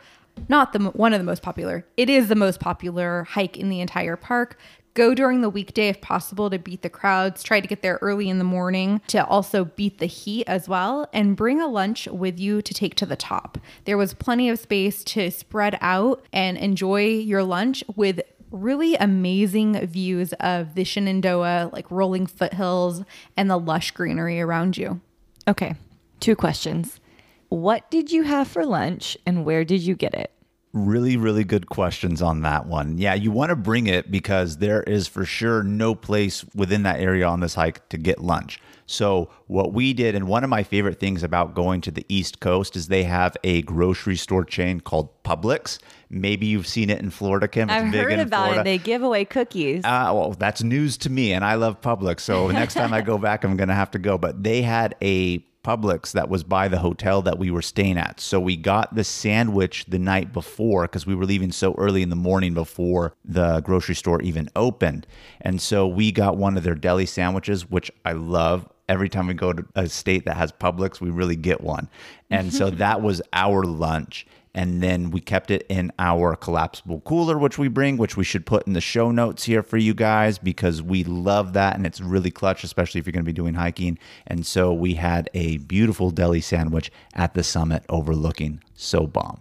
not 0.49 0.73
the 0.73 0.79
one 0.91 1.13
of 1.13 1.21
the 1.21 1.25
most 1.25 1.43
popular, 1.43 1.87
it 1.97 2.11
is 2.11 2.29
the 2.29 2.35
most 2.35 2.61
popular 2.61 3.25
hike 3.25 3.57
in 3.57 3.71
the 3.71 3.81
entire 3.81 4.17
park. 4.17 4.59
Go 4.93 5.15
during 5.15 5.43
the 5.43 5.51
weekday 5.51 5.89
if 5.89 6.01
possible 6.01 6.49
to 6.49 6.59
beat 6.59 6.81
the 6.81 6.89
crowds. 6.89 7.43
Try 7.43 7.61
to 7.61 7.69
get 7.69 7.83
there 7.83 7.99
early 8.01 8.31
in 8.31 8.39
the 8.39 8.45
morning 8.45 9.03
to 9.09 9.25
also 9.27 9.67
beat 9.67 9.99
the 9.99 10.07
heat 10.07 10.45
as 10.47 10.71
well. 10.71 11.07
And 11.13 11.37
bring 11.37 11.61
a 11.61 11.67
lunch 11.67 12.07
with 12.07 12.41
you 12.41 12.63
to 12.63 12.73
take 12.73 12.95
to 12.95 13.07
the 13.07 13.15
top. 13.15 13.59
There 13.85 13.99
was 13.99 14.15
plenty 14.15 14.49
of 14.49 14.59
space 14.59 15.05
to 15.05 15.31
spread 15.31 15.77
out 15.83 16.25
and 16.33 16.57
enjoy 16.57 17.09
your 17.09 17.43
lunch 17.43 17.85
with 17.95 18.23
really 18.51 18.95
amazing 18.97 19.87
views 19.87 20.33
of 20.35 20.75
the 20.75 20.85
Shenandoah, 20.85 21.71
like 21.75 21.91
rolling 21.91 22.27
foothills 22.27 23.03
and 23.37 23.51
the 23.51 23.59
lush 23.59 23.91
greenery 23.91 24.41
around 24.41 24.79
you. 24.79 25.03
Okay, 25.47 25.75
two 26.21 26.37
questions. 26.37 27.01
What 27.49 27.91
did 27.91 28.11
you 28.11 28.23
have 28.23 28.49
for 28.49 28.65
lunch 28.65 29.17
and 29.25 29.45
where 29.45 29.65
did 29.65 29.83
you 29.83 29.95
get 29.95 30.15
it? 30.15 30.33
Really, 30.73 31.17
really 31.17 31.45
good 31.45 31.69
questions 31.69 32.21
on 32.21 32.43
that 32.43 32.67
one. 32.67 32.99
Yeah, 32.99 33.15
you 33.15 33.31
want 33.31 33.51
to 33.51 33.57
bring 33.57 33.87
it 33.87 34.11
because 34.11 34.59
there 34.59 34.83
is 34.83 35.09
for 35.09 35.25
sure 35.25 35.63
no 35.63 35.95
place 35.95 36.45
within 36.55 36.83
that 36.83 37.01
area 37.01 37.27
on 37.27 37.41
this 37.41 37.55
hike 37.55 37.89
to 37.89 37.97
get 37.97 38.23
lunch. 38.23 38.61
So, 38.87 39.31
what 39.49 39.73
we 39.73 39.93
did, 39.93 40.15
and 40.15 40.29
one 40.29 40.45
of 40.45 40.51
my 40.51 40.63
favorite 40.63 41.01
things 41.01 41.23
about 41.23 41.55
going 41.55 41.81
to 41.83 41.91
the 41.91 42.07
East 42.09 42.41
Coast 42.41 42.77
is 42.77 42.87
they 42.87 43.03
have 43.03 43.37
a 43.43 43.63
grocery 43.63 44.17
store 44.17 44.45
chain 44.45 44.81
called 44.81 45.09
Publix. 45.25 45.79
Maybe 46.09 46.47
you've 46.47 46.69
seen 46.69 46.89
it 46.89 47.01
in 47.01 47.11
Florida, 47.11 47.49
Kim. 47.49 47.69
It's 47.69 47.83
I've 47.83 47.93
heard 47.93 48.19
about 48.21 48.45
Florida. 48.45 48.61
it. 48.61 48.65
They 48.65 48.79
give 48.79 49.03
away 49.03 49.25
cookies. 49.25 49.85
Uh, 49.85 50.13
well, 50.15 50.33
that's 50.33 50.63
news 50.63 50.97
to 50.99 51.11
me, 51.11 51.33
and 51.33 51.45
I 51.45 51.57
love 51.57 51.81
Publix. 51.81 52.21
So, 52.21 52.49
next 52.53 52.75
time 52.75 52.93
I 52.93 53.01
go 53.01 53.19
back, 53.19 53.45
I'm 53.45 53.57
going 53.57 53.69
to 53.69 53.75
have 53.75 53.91
to 53.93 53.99
go. 53.99 54.19
But 54.19 54.45
they 54.45 54.63
had 54.63 54.95
a 55.03 55.39
Publix 55.67 56.13
that 56.13 56.29
was 56.29 56.45
by 56.45 56.69
the 56.69 56.79
hotel 56.79 57.23
that 57.23 57.41
we 57.41 57.51
were 57.51 57.61
staying 57.61 57.99
at. 57.99 58.21
So 58.21 58.39
we 58.39 58.57
got 58.57 58.95
the 58.95 59.03
sandwich 59.03 59.85
the 59.89 59.99
night 59.99 60.33
before 60.33 60.83
because 60.83 61.07
we 61.07 61.17
were 61.17 61.25
leaving 61.25 61.51
so 61.51 61.75
early 61.77 62.03
in 62.03 62.09
the 62.09 62.15
morning 62.15 62.55
before 62.55 63.15
the 63.25 63.61
grocery 63.63 63.97
store 63.97 64.23
even 64.23 64.49
opened. 64.55 65.09
And 65.41 65.61
so 65.61 65.85
we 65.89 66.13
got 66.13 66.37
one 66.37 66.57
of 66.57 66.63
their 66.63 66.77
deli 66.77 67.05
sandwiches, 67.05 67.69
which 67.69 67.91
I 68.05 68.13
love. 68.13 68.69
Every 68.89 69.09
time 69.09 69.27
we 69.27 69.35
go 69.35 69.53
to 69.53 69.67
a 69.75 69.89
state 69.89 70.25
that 70.27 70.37
has 70.37 70.53
Publix, 70.53 71.01
we 71.01 71.11
really 71.11 71.35
get 71.35 71.61
one. 71.61 71.89
And 72.31 72.55
so 72.55 72.71
that 72.85 73.03
was 73.03 73.21
our 73.33 73.65
lunch 73.65 74.25
and 74.57 74.83
then 74.83 75.11
we 75.13 75.21
kept 75.21 75.51
it 75.53 75.65
in 75.69 75.93
our 76.01 76.35
collapsible 76.35 77.01
cooler 77.03 77.39
which 77.39 77.59
we 77.59 77.69
bring 77.69 77.97
which 77.97 78.17
we 78.17 78.25
should 78.25 78.45
put 78.45 78.67
in 78.67 78.73
the 78.73 78.81
show 78.81 79.13
notes 79.13 79.45
here 79.45 79.63
for 79.63 79.77
you 79.77 79.95
guys 79.95 80.39
because 80.39 80.83
we 80.83 81.05
love 81.05 81.53
that 81.53 81.77
and 81.77 81.87
it's 81.87 82.01
really 82.01 82.31
clutch 82.31 82.65
especially 82.65 82.99
if 82.99 83.07
you're 83.07 83.13
going 83.13 83.25
to 83.25 83.29
be 83.29 83.33
doing 83.33 83.55
hiking 83.55 83.97
and 84.27 84.45
so 84.45 84.73
we 84.73 84.95
had 84.95 85.31
a 85.35 85.59
beautiful 85.59 86.11
deli 86.11 86.41
sandwich 86.41 86.91
at 87.15 87.35
the 87.35 87.45
summit 87.45 87.85
overlooking 87.89 88.61
so 88.75 89.07
bomb 89.07 89.41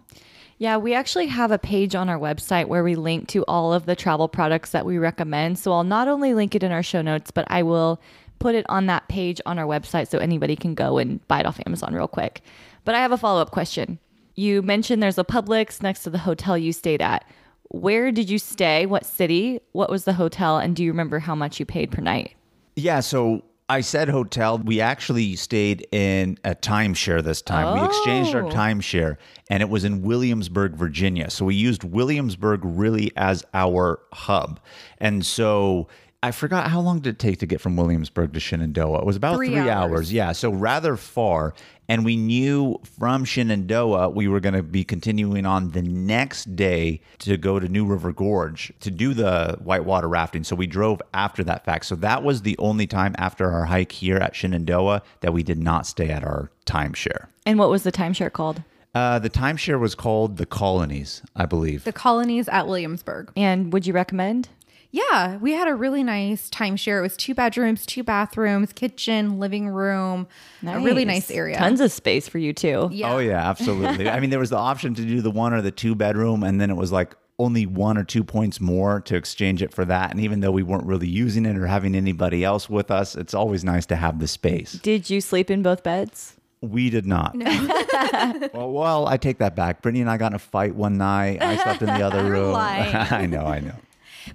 yeah, 0.58 0.78
we 0.78 0.94
actually 0.94 1.28
have 1.28 1.52
a 1.52 1.60
page 1.60 1.96
on 1.96 2.08
our 2.08 2.18
website 2.18 2.68
where 2.68 2.84
we 2.84 2.96
link 2.96 3.28
to 3.30 3.44
all 3.46 3.74
of 3.74 3.86
the 3.86 3.96
travel 3.96 4.30
products 4.30 4.72
that 4.72 4.86
we 4.86 4.98
recommend. 4.98 5.60
So 5.60 5.74
I'll 5.74 5.84
not 5.84 6.08
only 6.08 6.34
link 6.34 6.56
it 6.56 6.64
in 6.64 6.72
our 6.72 6.82
show 6.82 7.02
notes, 7.02 7.30
but 7.30 7.44
I 7.50 7.62
will 7.62 8.00
put 8.40 8.56
it 8.56 8.66
on 8.70 8.86
that 8.86 9.08
page 9.10 9.42
on 9.46 9.60
our 9.60 9.66
website 9.66 10.08
so 10.08 10.18
anybody 10.18 10.56
can 10.56 10.74
go 10.74 10.98
and 10.98 11.26
buy 11.28 11.42
it 11.42 11.46
off 11.46 11.60
Amazon 11.66 11.94
real 11.94 12.08
quick. 12.08 12.42
But 12.86 12.96
I 12.96 13.00
have 13.00 13.12
a 13.12 13.18
follow 13.18 13.42
up 13.42 13.52
question. 13.52 14.00
You 14.36 14.62
mentioned 14.62 15.02
there's 15.02 15.18
a 15.18 15.24
Publix 15.24 15.82
next 15.82 16.04
to 16.04 16.10
the 16.10 16.18
hotel 16.18 16.58
you 16.58 16.74
stayed 16.74 17.02
at. 17.02 17.26
Where 17.70 18.12
did 18.12 18.30
you 18.30 18.38
stay? 18.38 18.86
What 18.86 19.06
city? 19.06 19.60
What 19.72 19.90
was 19.90 20.04
the 20.04 20.14
hotel? 20.14 20.58
And 20.58 20.76
do 20.76 20.84
you 20.84 20.92
remember 20.92 21.20
how 21.20 21.36
much 21.36 21.60
you 21.60 21.66
paid 21.66 21.92
per 21.92 22.02
night? 22.02 22.36
Yeah, 22.76 23.00
so 23.00 23.44
I 23.68 23.82
said 23.82 24.10
hotel. 24.10 24.60
We 24.60 24.80
actually 24.80 25.36
stayed 25.36 25.88
in 25.92 26.38
a 26.44 26.54
timeshare 26.54 27.24
this 27.24 27.42
time. 27.42 27.68
Oh. 27.68 27.82
We 27.82 27.88
exchanged 27.88 28.36
our 28.36 28.44
oh. 28.44 28.50
timeshare 28.50 29.18
and 29.50 29.62
it 29.62 29.70
was 29.70 29.84
in 29.84 30.04
Williamsburg, 30.04 30.76
Virginia. 30.76 31.30
So 31.30 31.46
we 31.46 31.56
used 31.56 31.84
Williamsburg 31.84 32.62
really 32.64 33.12
as 33.16 33.44
our 33.54 34.00
hub. 34.14 34.60
And 35.00 35.26
so 35.26 35.88
I 36.24 36.32
forgot 36.32 36.72
how 36.72 36.80
long 36.80 37.02
did 37.02 37.16
it 37.16 37.20
take 37.20 37.40
to 37.40 37.46
get 37.46 37.62
from 37.62 37.76
Williamsburg 37.76 38.34
to 38.34 38.40
Shenandoah? 38.40 39.00
It 39.00 39.06
was 39.06 39.16
about 39.16 39.36
three, 39.36 39.50
three 39.50 39.60
hours. 39.60 39.92
hours. 39.92 40.14
Yeah, 40.14 40.32
so 40.32 40.50
rather 40.50 40.96
far. 40.96 41.54
And 41.88 42.04
we 42.04 42.16
knew 42.16 42.80
from 42.98 43.26
Shenandoah 43.26 44.10
we 44.10 44.28
were 44.28 44.40
going 44.40 44.56
to 44.56 44.64
be 44.64 44.84
continuing 44.84 45.46
on 45.46 45.70
the 45.72 45.84
next 45.84 46.56
day 46.56 47.02
to 47.20 47.38
go 47.38 47.60
to 47.60 47.68
New 47.68 47.86
River 47.86 48.12
Gorge 48.12 48.74
to 48.80 48.90
do 48.90 49.14
the 49.14 49.60
whitewater 49.64 50.10
rafting. 50.10 50.44
So 50.44 50.56
we 50.56 50.66
drove 50.66 51.00
after 51.14 51.44
that 51.44 51.64
fact. 51.64 51.86
So 51.86 51.96
that 51.98 52.24
was 52.24 52.42
the 52.42 52.58
only 52.58 52.88
time 52.88 53.14
after 53.20 53.52
our 53.52 53.66
hike 53.66 53.92
here 53.92 54.18
at 54.18 54.36
Shenandoah 54.36 55.04
that 55.22 55.32
we 55.32 55.44
did 55.44 55.60
not 55.60 55.86
stay 55.86 56.10
at 56.10 56.24
our 56.24 56.50
timeshare. 56.66 57.28
And 57.46 57.60
what 57.60 57.70
was 57.70 57.84
the 57.84 57.92
timeshare 57.92 58.34
called? 58.34 58.64
Uh, 58.96 59.20
the 59.20 59.30
timeshare 59.30 59.80
was 59.80 59.94
called 59.94 60.38
the 60.38 60.46
Colonies, 60.46 61.22
I 61.36 61.46
believe. 61.46 61.84
The 61.84 61.92
colonies 61.92 62.48
at 62.48 62.66
Williamsburg. 62.66 63.32
And 63.36 63.74
would 63.74 63.86
you 63.86 63.94
recommend? 63.94 64.48
Yeah, 64.92 65.38
we 65.38 65.52
had 65.54 65.68
a 65.68 65.76
really 65.76 66.04
nice 66.04 66.50
timeshare. 66.50 67.00
It 67.00 67.02
was 67.02 67.18
two 67.18 67.34
bedrooms, 67.36 67.86
two 67.86 68.04
bathrooms, 68.04 68.72
kitchen, 68.74 69.40
living 69.40 69.68
room, 69.68 70.28
a 70.66 70.80
really 70.80 71.06
nice 71.06 71.30
area. 71.30 71.58
Tons 71.58 71.82
of 71.82 71.92
space 71.92 72.28
for 72.28 72.38
you 72.38 72.54
too. 72.54 72.90
Yeah. 72.92 73.14
Oh 73.14 73.18
yeah, 73.18 73.50
absolutely. 73.50 74.10
I 74.10 74.20
mean, 74.20 74.30
there 74.30 74.40
was 74.40 74.52
the 74.52 74.58
option 74.58 74.94
to 74.96 75.02
do 75.04 75.22
the 75.22 75.32
one 75.32 75.54
or 75.54 75.62
the 75.62 75.72
two 75.72 75.96
bedroom, 75.96 76.44
and 76.44 76.62
then 76.62 76.70
it 76.70 76.76
was 76.76 76.92
like 76.92 77.16
only 77.38 77.66
one 77.66 77.98
or 77.98 78.04
two 78.04 78.24
points 78.24 78.62
more 78.62 79.02
to 79.02 79.16
exchange 79.16 79.62
it 79.62 79.74
for 79.74 79.84
that. 79.86 80.12
And 80.12 80.20
even 80.22 80.40
though 80.40 80.52
we 80.52 80.64
weren't 80.64 80.86
really 80.86 81.08
using 81.08 81.46
it 81.46 81.58
or 81.58 81.68
having 81.68 81.96
anybody 81.96 82.44
else 82.44 82.70
with 82.70 82.90
us, 82.90 83.16
it's 83.16 83.34
always 83.34 83.64
nice 83.64 83.86
to 83.88 83.96
have 83.96 84.20
the 84.20 84.28
space. 84.28 84.74
Did 84.74 85.10
you 85.10 85.20
sleep 85.20 85.52
in 85.52 85.62
both 85.62 85.84
beds? 85.84 86.36
We 86.62 86.90
did 86.90 87.06
not. 87.06 87.36
well, 88.54 88.72
well, 88.72 89.08
I 89.08 89.18
take 89.18 89.38
that 89.40 89.56
back. 89.56 89.82
Brittany 89.82 90.02
and 90.02 90.10
I 90.10 90.18
got 90.18 90.32
in 90.32 90.36
a 90.36 90.40
fight 90.40 90.74
one 90.76 90.98
night. 90.98 91.42
I 91.42 91.58
slept 91.58 91.82
in 91.82 91.88
the 91.88 91.94
other 92.06 92.24
room. 92.30 92.56
I 92.58 93.26
know, 93.28 93.46
I 93.46 93.60
know. 93.60 93.76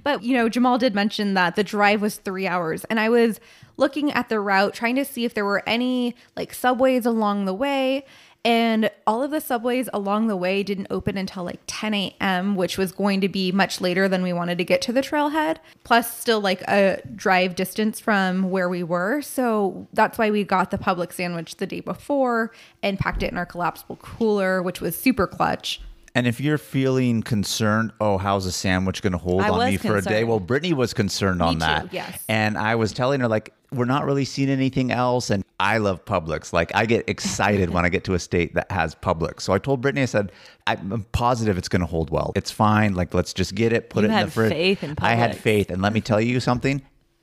But, 0.03 0.23
you 0.23 0.35
know, 0.35 0.49
Jamal 0.49 0.79
did 0.79 0.95
mention 0.95 1.35
that 1.35 1.57
the 1.57 1.65
drive 1.65 2.03
was 2.03 2.17
three 2.17 2.47
hours. 2.47 2.85
And 2.85 3.01
I 3.01 3.09
was 3.09 3.41
looking 3.77 4.13
at 4.13 4.29
the 4.29 4.41
route, 4.41 4.75
trying 4.75 4.97
to 4.97 5.05
see 5.05 5.25
if 5.25 5.35
there 5.35 5.45
were 5.45 5.63
any 5.67 6.15
like 6.37 6.53
subways 6.55 7.07
along 7.07 7.47
the 7.47 7.55
way. 7.55 8.05
And 8.43 8.91
all 9.07 9.23
of 9.23 9.31
the 9.31 9.41
subways 9.41 9.91
along 9.93 10.29
the 10.29 10.37
way 10.37 10.63
didn't 10.63 10.87
open 10.89 11.19
until 11.19 11.45
like 11.45 11.61
10 11.67 11.93
a.m., 11.93 12.57
which 12.57 12.79
was 12.79 12.91
going 12.91 13.21
to 13.21 13.29
be 13.29 13.53
much 13.53 13.83
later 13.83 14.09
than 14.09 14.23
we 14.23 14.33
wanted 14.33 14.57
to 14.59 14.65
get 14.65 14.81
to 14.83 14.93
the 14.93 15.03
trailhead, 15.03 15.59
plus 15.85 16.19
still 16.19 16.41
like 16.41 16.63
a 16.63 17.03
drive 17.15 17.55
distance 17.55 18.01
from 18.01 18.49
where 18.51 18.71
we 18.71 18.83
were. 18.83 19.21
So 19.21 19.87
that's 19.93 20.17
why 20.17 20.31
we 20.31 20.43
got 20.43 20.71
the 20.71 20.79
Publix 20.79 21.15
sandwich 21.15 21.57
the 21.57 21.67
day 21.67 21.81
before 21.81 22.51
and 22.83 22.99
packed 22.99 23.23
it 23.23 23.31
in 23.31 23.37
our 23.37 23.45
collapsible 23.45 23.97
cooler, 23.97 24.63
which 24.63 24.81
was 24.81 24.99
super 24.99 25.27
clutch. 25.27 25.83
And 26.15 26.27
if 26.27 26.41
you're 26.41 26.59
feeling 26.59 27.23
concerned, 27.23 27.93
oh, 28.01 28.19
how's 28.19 28.45
a 28.47 28.53
sandwich 28.53 29.01
going 29.01 29.13
to 29.13 29.19
hold 29.19 29.43
I 29.43 29.49
on 29.49 29.71
me 29.71 29.77
for 29.77 29.97
a 29.97 30.03
day? 30.03 30.25
Well, 30.25 30.41
Brittany 30.41 30.73
was 30.73 30.93
concerned 30.93 31.41
on 31.41 31.55
too, 31.55 31.59
that. 31.61 31.93
yes. 31.93 32.23
And 32.29 32.59
I 32.59 32.75
was 32.75 32.93
telling 32.93 33.21
her, 33.21 33.29
like, 33.29 33.55
we're 33.73 33.85
not 33.85 34.05
really 34.05 34.25
seeing 34.25 34.49
anything 34.51 34.91
else. 34.91 35.31
And 35.31 35.45
I 35.61 35.79
love 35.79 36.05
Publix. 36.05 36.53
Like, 36.53 36.75
I 36.75 36.87
get 36.87 37.09
excited 37.09 37.71
when 37.71 37.85
I 37.85 37.89
get 37.89 38.03
to 38.05 38.15
a 38.15 38.19
state 38.19 38.55
that 38.55 38.71
has 38.73 38.97
Publix. 38.97 39.43
So 39.43 39.53
I 39.53 39.59
told 39.59 39.81
Brittany, 39.81 40.03
I 40.03 40.07
said, 40.07 40.33
I'm 40.67 41.07
positive 41.13 41.57
it's 41.57 41.69
going 41.69 41.81
to 41.81 41.87
hold 41.87 42.11
well. 42.11 42.33
It's 42.35 42.51
fine. 42.51 42.95
Like, 42.95 43.15
let's 43.15 43.33
just 43.33 43.55
get 43.55 43.73
it, 43.73 43.89
put 43.89 44.03
You 44.05 44.11
it 44.11 44.15
in 44.15 44.25
the 44.25 44.31
fridge. 44.33 44.53
faith 44.53 44.83
in 44.83 44.97
I 44.99 45.15
had 45.15 45.37
faith. 45.37 45.71
And 45.71 45.81
let 45.81 45.93
me 45.93 46.01
tell 46.01 46.21
you 46.21 46.41
something. 46.41 46.83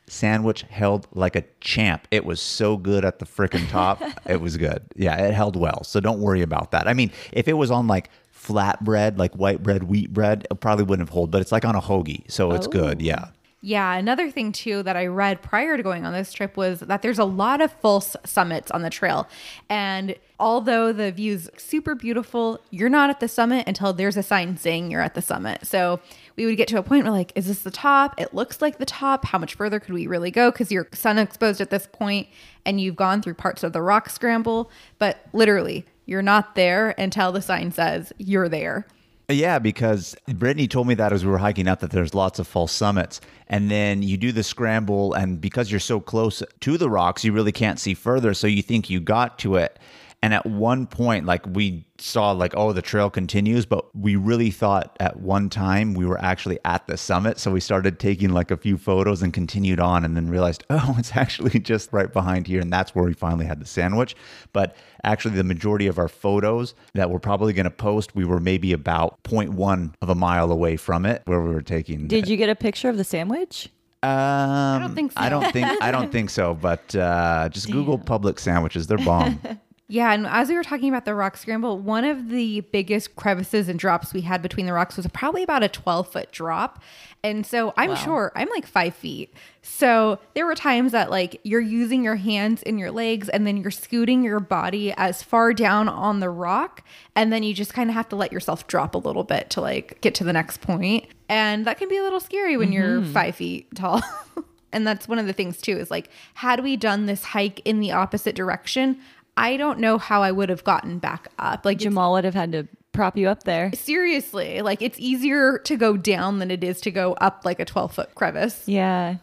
Sandwich 0.09 0.61
held 0.69 1.05
like 1.11 1.35
a 1.35 1.43
champ. 1.59 2.07
It 2.11 2.23
was 2.23 2.39
so 2.39 2.77
good 2.77 3.03
at 3.03 3.19
the 3.19 3.25
freaking 3.25 3.69
top. 3.69 4.01
it 4.25 4.39
was 4.39 4.55
good. 4.55 4.81
Yeah, 4.95 5.17
it 5.25 5.33
held 5.33 5.57
well. 5.57 5.83
So 5.83 5.99
don't 5.99 6.21
worry 6.21 6.41
about 6.41 6.71
that. 6.71 6.87
I 6.87 6.93
mean, 6.93 7.11
if 7.33 7.49
it 7.49 7.53
was 7.53 7.71
on 7.71 7.87
like 7.87 8.09
flat 8.37 8.83
bread, 8.83 9.17
like 9.17 9.33
white 9.33 9.63
bread, 9.63 9.83
wheat 9.83 10.13
bread, 10.13 10.47
it 10.49 10.59
probably 10.59 10.85
wouldn't 10.85 11.07
have 11.07 11.13
hold, 11.13 11.31
but 11.31 11.41
it's 11.41 11.51
like 11.51 11.65
on 11.65 11.75
a 11.75 11.81
hoagie. 11.81 12.29
So 12.31 12.51
it's 12.51 12.67
good. 12.67 12.99
Oh. 13.01 13.03
Yeah. 13.03 13.25
Yeah, 13.59 13.95
another 13.95 14.29
thing 14.29 14.51
too 14.51 14.83
that 14.83 14.95
I 14.95 15.07
read 15.07 15.41
prior 15.41 15.77
to 15.77 15.83
going 15.83 16.05
on 16.05 16.13
this 16.13 16.31
trip 16.31 16.55
was 16.55 16.81
that 16.81 17.01
there's 17.01 17.17
a 17.17 17.25
lot 17.25 17.59
of 17.59 17.71
false 17.71 18.15
summits 18.23 18.69
on 18.69 18.83
the 18.83 18.91
trail. 18.91 19.27
And 19.67 20.15
although 20.39 20.93
the 20.93 21.11
view's 21.11 21.49
super 21.57 21.95
beautiful, 21.95 22.61
you're 22.69 22.87
not 22.87 23.09
at 23.09 23.19
the 23.19 23.27
summit 23.27 23.67
until 23.67 23.93
there's 23.93 24.15
a 24.15 24.21
sign 24.21 24.57
saying 24.57 24.91
you're 24.91 25.01
at 25.01 25.15
the 25.15 25.23
summit. 25.23 25.65
So 25.65 25.99
we 26.35 26.45
would 26.45 26.55
get 26.55 26.67
to 26.67 26.77
a 26.77 26.83
point 26.83 27.03
where 27.03 27.11
like, 27.11 27.31
is 27.35 27.47
this 27.47 27.63
the 27.63 27.71
top? 27.71 28.13
It 28.21 28.35
looks 28.35 28.61
like 28.61 28.77
the 28.77 28.85
top. 28.85 29.25
How 29.25 29.39
much 29.39 29.55
further 29.55 29.79
could 29.79 29.95
we 29.95 30.05
really 30.05 30.29
go? 30.29 30.51
Because 30.51 30.71
you're 30.71 30.87
sun 30.93 31.17
exposed 31.17 31.59
at 31.59 31.71
this 31.71 31.87
point 31.91 32.27
and 32.63 32.79
you've 32.79 32.95
gone 32.95 33.23
through 33.23 33.33
parts 33.33 33.63
of 33.63 33.73
the 33.73 33.81
rock 33.81 34.07
scramble. 34.11 34.69
But 34.99 35.25
literally, 35.33 35.83
you're 36.07 36.23
not 36.23 36.55
there 36.55 36.95
until 36.97 37.31
the 37.31 37.41
sign 37.41 37.71
says 37.71 38.11
you're 38.17 38.49
there. 38.49 38.87
Yeah, 39.29 39.59
because 39.59 40.15
Brittany 40.27 40.69
told 40.69 40.87
me 40.87 40.95
that 40.95 41.11
as 41.11 41.25
we 41.25 41.29
were 41.29 41.37
hiking 41.37 41.67
up 41.67 41.81
that 41.81 41.91
there's 41.91 42.15
lots 42.15 42.39
of 42.39 42.47
false 42.47 42.71
summits. 42.71 43.19
And 43.47 43.69
then 43.69 44.01
you 44.01 44.15
do 44.15 44.31
the 44.31 44.43
scramble, 44.43 45.13
and 45.13 45.41
because 45.41 45.69
you're 45.69 45.81
so 45.81 45.99
close 45.99 46.41
to 46.61 46.77
the 46.77 46.89
rocks, 46.89 47.25
you 47.25 47.33
really 47.33 47.51
can't 47.51 47.77
see 47.77 47.93
further. 47.93 48.33
So 48.33 48.47
you 48.47 48.61
think 48.61 48.89
you 48.89 49.01
got 49.01 49.37
to 49.39 49.57
it. 49.57 49.79
And 50.23 50.33
at 50.33 50.47
one 50.47 50.87
point, 50.87 51.25
like 51.25 51.45
we 51.45 51.85
saw, 51.99 52.31
like, 52.31 52.53
oh, 52.57 52.73
the 52.73 52.81
trail 52.81 53.09
continues, 53.09 53.67
but 53.67 53.95
we 53.95 54.15
really 54.15 54.49
thought 54.49 54.97
at 54.99 55.19
one 55.19 55.47
time 55.47 55.93
we 55.93 56.05
were 56.05 56.19
actually 56.19 56.57
at 56.65 56.87
the 56.87 56.97
summit. 56.97 57.37
So 57.37 57.51
we 57.51 57.59
started 57.59 57.99
taking 57.99 58.31
like 58.31 58.49
a 58.49 58.57
few 58.57 58.77
photos 58.77 59.21
and 59.21 59.31
continued 59.31 59.79
on, 59.79 60.03
and 60.03 60.17
then 60.17 60.27
realized, 60.27 60.63
oh, 60.71 60.95
it's 60.97 61.15
actually 61.15 61.59
just 61.59 61.93
right 61.93 62.11
behind 62.11 62.47
here. 62.47 62.61
And 62.61 62.73
that's 62.73 62.95
where 62.95 63.05
we 63.05 63.13
finally 63.13 63.45
had 63.45 63.59
the 63.59 63.67
sandwich. 63.67 64.15
But 64.53 64.75
actually, 65.03 65.35
the 65.35 65.43
majority 65.43 65.85
of 65.85 65.99
our 65.99 66.07
photos 66.07 66.73
that 66.93 67.11
we're 67.11 67.19
probably 67.19 67.53
going 67.53 67.65
to 67.65 67.69
post, 67.69 68.15
we 68.15 68.25
were 68.25 68.39
maybe 68.39 68.73
about 68.73 69.21
0.1 69.23 69.93
of 70.01 70.09
a 70.09 70.15
mile 70.15 70.51
away 70.51 70.77
from 70.77 71.05
it 71.05 71.21
where 71.25 71.41
we 71.41 71.53
were 71.53 71.61
taking. 71.61 72.07
Did 72.07 72.27
you 72.27 72.37
get 72.37 72.49
a 72.49 72.55
picture 72.55 72.89
of 72.89 72.97
the 72.97 73.03
sandwich? 73.03 73.69
Um, 74.03 74.09
I 74.09 74.79
don't 74.79 74.95
think 74.95 75.11
so. 75.11 75.19
I 75.19 75.29
don't 75.29 75.51
think 75.51 75.83
I 75.83 75.91
don't 75.91 76.11
think 76.11 76.29
so. 76.29 76.53
But 76.53 76.95
uh, 76.95 77.49
just 77.49 77.71
Google 77.71 77.99
Publix 77.99 78.39
sandwiches; 78.39 78.87
they're 78.87 78.97
bomb. 78.97 79.39
Yeah, 79.89 80.11
and 80.11 80.27
as 80.27 80.49
we 80.49 80.55
were 80.55 80.63
talking 80.63 80.89
about 80.89 81.05
the 81.05 81.15
rock 81.15 81.37
scramble, 81.37 81.79
one 81.79 82.03
of 82.03 82.27
the 82.27 82.59
biggest 82.59 83.15
crevices 83.15 83.69
and 83.69 83.79
drops 83.79 84.13
we 84.13 84.21
had 84.21 84.41
between 84.41 84.65
the 84.65 84.73
rocks 84.73 84.97
was 84.97 85.07
probably 85.07 85.43
about 85.43 85.63
a 85.63 85.69
12 85.69 86.11
foot 86.11 86.31
drop. 86.33 86.83
And 87.23 87.45
so 87.45 87.73
I'm 87.77 87.95
sure 87.95 88.33
I'm 88.35 88.49
like 88.49 88.67
five 88.67 88.93
feet. 88.95 89.33
So 89.61 90.19
there 90.33 90.45
were 90.45 90.55
times 90.55 90.91
that 90.91 91.09
like 91.09 91.39
you're 91.43 91.61
using 91.61 92.03
your 92.03 92.17
hands 92.17 92.63
and 92.63 92.77
your 92.77 92.91
legs 92.91 93.29
and 93.29 93.47
then 93.47 93.57
you're 93.57 93.71
scooting 93.71 94.23
your 94.23 94.41
body 94.41 94.93
as 94.97 95.23
far 95.23 95.53
down 95.53 95.87
on 95.87 96.19
the 96.19 96.29
rock. 96.29 96.83
And 97.15 97.31
then 97.31 97.43
you 97.43 97.53
just 97.53 97.73
kind 97.73 97.89
of 97.89 97.93
have 97.93 98.09
to 98.09 98.17
let 98.17 98.33
yourself 98.33 98.67
drop 98.67 98.93
a 98.93 98.97
little 98.97 99.23
bit 99.23 99.49
to 99.51 99.61
like 99.61 100.01
get 100.01 100.15
to 100.15 100.25
the 100.25 100.33
next 100.33 100.59
point. 100.59 101.07
And 101.29 101.65
that 101.65 101.77
can 101.77 101.87
be 101.87 101.97
a 101.97 102.03
little 102.03 102.19
scary 102.19 102.57
when 102.57 102.73
you're 102.73 102.99
mm-hmm. 102.99 103.13
five 103.13 103.35
feet 103.35 103.73
tall. 103.73 104.01
and 104.71 104.85
that's 104.85 105.07
one 105.07 105.19
of 105.19 105.25
the 105.25 105.33
things 105.33 105.59
too 105.59 105.77
is 105.77 105.89
like, 105.89 106.09
had 106.35 106.61
we 106.61 106.77
done 106.77 107.05
this 107.05 107.23
hike 107.23 107.61
in 107.65 107.79
the 107.79 107.91
opposite 107.91 108.35
direction, 108.35 108.99
I 109.37 109.55
don't 109.55 109.79
know 109.79 109.97
how 109.97 110.23
I 110.23 110.31
would 110.31 110.49
have 110.49 110.63
gotten 110.63 110.97
back 110.99 111.29
up. 111.39 111.63
Like 111.63 111.77
Jamal 111.77 112.13
would 112.13 112.25
have 112.25 112.33
had 112.33 112.51
to 112.51 112.67
prop 112.91 113.15
you 113.15 113.29
up 113.29 113.43
there. 113.43 113.71
seriously, 113.73 114.61
like 114.61 114.81
it's 114.81 114.99
easier 114.99 115.59
to 115.59 115.77
go 115.77 115.95
down 115.95 116.39
than 116.39 116.51
it 116.51 116.63
is 116.63 116.81
to 116.81 116.91
go 116.91 117.13
up 117.13 117.43
like 117.45 117.59
a 117.59 117.65
12 117.65 117.93
foot 117.93 118.15
crevice. 118.15 118.63
Yeah. 118.65 119.17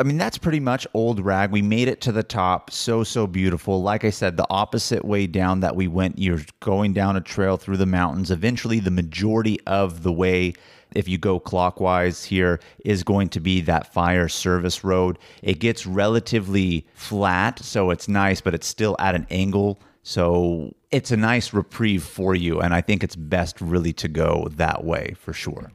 I 0.00 0.04
mean, 0.04 0.16
that's 0.16 0.38
pretty 0.38 0.60
much 0.60 0.86
old 0.94 1.18
rag. 1.18 1.50
We 1.50 1.60
made 1.60 1.88
it 1.88 2.00
to 2.02 2.12
the 2.12 2.22
top. 2.22 2.70
So, 2.70 3.02
so 3.02 3.26
beautiful. 3.26 3.82
Like 3.82 4.04
I 4.04 4.10
said, 4.10 4.36
the 4.36 4.46
opposite 4.48 5.04
way 5.04 5.26
down 5.26 5.58
that 5.60 5.74
we 5.74 5.88
went, 5.88 6.20
you're 6.20 6.40
going 6.60 6.92
down 6.92 7.16
a 7.16 7.20
trail 7.20 7.56
through 7.56 7.78
the 7.78 7.86
mountains. 7.86 8.30
Eventually, 8.30 8.78
the 8.78 8.92
majority 8.92 9.58
of 9.66 10.04
the 10.04 10.12
way, 10.12 10.54
if 10.94 11.08
you 11.08 11.18
go 11.18 11.38
clockwise 11.38 12.24
here, 12.24 12.60
is 12.84 13.02
going 13.02 13.28
to 13.30 13.40
be 13.40 13.60
that 13.62 13.92
fire 13.92 14.28
service 14.28 14.84
road. 14.84 15.18
It 15.42 15.58
gets 15.58 15.86
relatively 15.86 16.86
flat, 16.94 17.58
so 17.60 17.90
it's 17.90 18.08
nice, 18.08 18.40
but 18.40 18.54
it's 18.54 18.66
still 18.66 18.96
at 18.98 19.14
an 19.14 19.26
angle. 19.30 19.80
So, 20.02 20.74
it's 20.90 21.10
a 21.10 21.16
nice 21.16 21.52
reprieve 21.52 22.02
for 22.02 22.34
you. 22.34 22.60
And 22.60 22.74
I 22.74 22.80
think 22.80 23.04
it's 23.04 23.16
best 23.16 23.60
really 23.60 23.92
to 23.94 24.08
go 24.08 24.48
that 24.52 24.84
way 24.84 25.14
for 25.18 25.32
sure. 25.32 25.70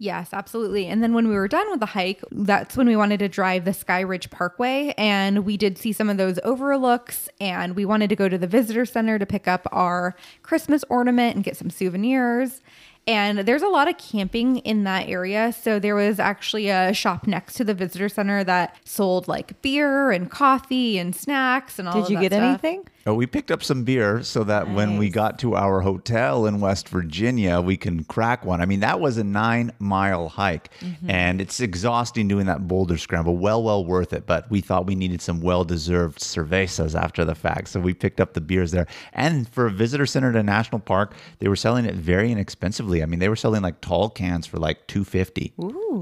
Yes, 0.00 0.28
absolutely. 0.32 0.86
And 0.86 1.02
then 1.02 1.12
when 1.12 1.26
we 1.26 1.34
were 1.34 1.48
done 1.48 1.68
with 1.70 1.80
the 1.80 1.86
hike, 1.86 2.22
that's 2.30 2.76
when 2.76 2.86
we 2.86 2.94
wanted 2.94 3.18
to 3.18 3.28
drive 3.28 3.64
the 3.64 3.72
Sky 3.72 3.98
Ridge 4.00 4.30
Parkway. 4.30 4.94
And 4.96 5.44
we 5.44 5.56
did 5.56 5.76
see 5.76 5.92
some 5.92 6.08
of 6.08 6.16
those 6.18 6.38
overlooks. 6.44 7.28
And 7.40 7.74
we 7.74 7.84
wanted 7.84 8.08
to 8.10 8.16
go 8.16 8.28
to 8.28 8.38
the 8.38 8.46
visitor 8.46 8.86
center 8.86 9.18
to 9.18 9.26
pick 9.26 9.48
up 9.48 9.66
our 9.72 10.14
Christmas 10.42 10.84
ornament 10.88 11.34
and 11.34 11.44
get 11.44 11.56
some 11.56 11.68
souvenirs. 11.68 12.60
And 13.08 13.38
there's 13.40 13.62
a 13.62 13.68
lot 13.68 13.88
of 13.88 13.96
camping 13.98 14.58
in 14.58 14.84
that 14.84 15.08
area. 15.08 15.52
So 15.60 15.78
there 15.78 15.94
was 15.94 16.20
actually 16.20 16.68
a 16.68 16.92
shop 16.92 17.26
next 17.26 17.54
to 17.54 17.64
the 17.64 17.72
visitor 17.74 18.08
center 18.08 18.44
that 18.44 18.76
sold 18.84 19.26
like 19.26 19.60
beer 19.62 20.10
and 20.10 20.30
coffee 20.30 20.98
and 20.98 21.16
snacks 21.16 21.78
and 21.78 21.88
all 21.88 21.94
Did 21.94 22.04
of 22.04 22.10
you 22.10 22.16
that 22.18 22.22
get 22.22 22.32
stuff. 22.32 22.42
anything? 22.64 22.86
Oh, 23.06 23.14
we 23.14 23.26
picked 23.26 23.50
up 23.50 23.62
some 23.62 23.84
beer 23.84 24.22
so 24.22 24.44
that 24.44 24.70
when 24.74 24.98
we 24.98 25.08
got 25.08 25.38
to 25.38 25.56
our 25.56 25.80
hotel 25.80 26.44
in 26.44 26.60
West 26.60 26.90
Virginia, 26.90 27.58
we 27.62 27.78
can 27.78 28.04
crack 28.04 28.44
one. 28.44 28.60
I 28.60 28.66
mean, 28.66 28.80
that 28.80 29.00
was 29.00 29.16
a 29.16 29.24
nine 29.24 29.72
mile 29.78 30.28
hike 30.28 30.68
Mm-hmm. 30.80 31.10
and 31.10 31.40
it's 31.40 31.60
exhausting 31.60 32.28
doing 32.28 32.44
that 32.46 32.68
boulder 32.68 32.98
scramble. 32.98 33.36
Well, 33.38 33.62
well 33.62 33.82
worth 33.84 34.12
it. 34.12 34.26
But 34.26 34.50
we 34.50 34.60
thought 34.60 34.86
we 34.86 34.94
needed 34.94 35.22
some 35.22 35.40
well 35.40 35.64
deserved 35.64 36.18
cervezas 36.20 36.94
after 36.94 37.24
the 37.24 37.34
fact. 37.34 37.68
So 37.68 37.80
we 37.80 37.94
picked 37.94 38.20
up 38.20 38.34
the 38.34 38.40
beers 38.42 38.70
there. 38.72 38.86
And 39.14 39.48
for 39.48 39.66
a 39.66 39.70
visitor 39.70 40.04
center 40.04 40.30
to 40.32 40.40
a 40.40 40.42
national 40.42 40.80
park, 40.80 41.14
they 41.38 41.48
were 41.48 41.56
selling 41.56 41.86
it 41.86 41.94
very 41.94 42.30
inexpensively. 42.30 42.97
I 43.02 43.06
mean, 43.06 43.18
they 43.18 43.28
were 43.28 43.36
selling 43.36 43.62
like 43.62 43.80
tall 43.80 44.10
cans 44.10 44.46
for 44.46 44.58
like 44.58 44.86
250 44.86 45.52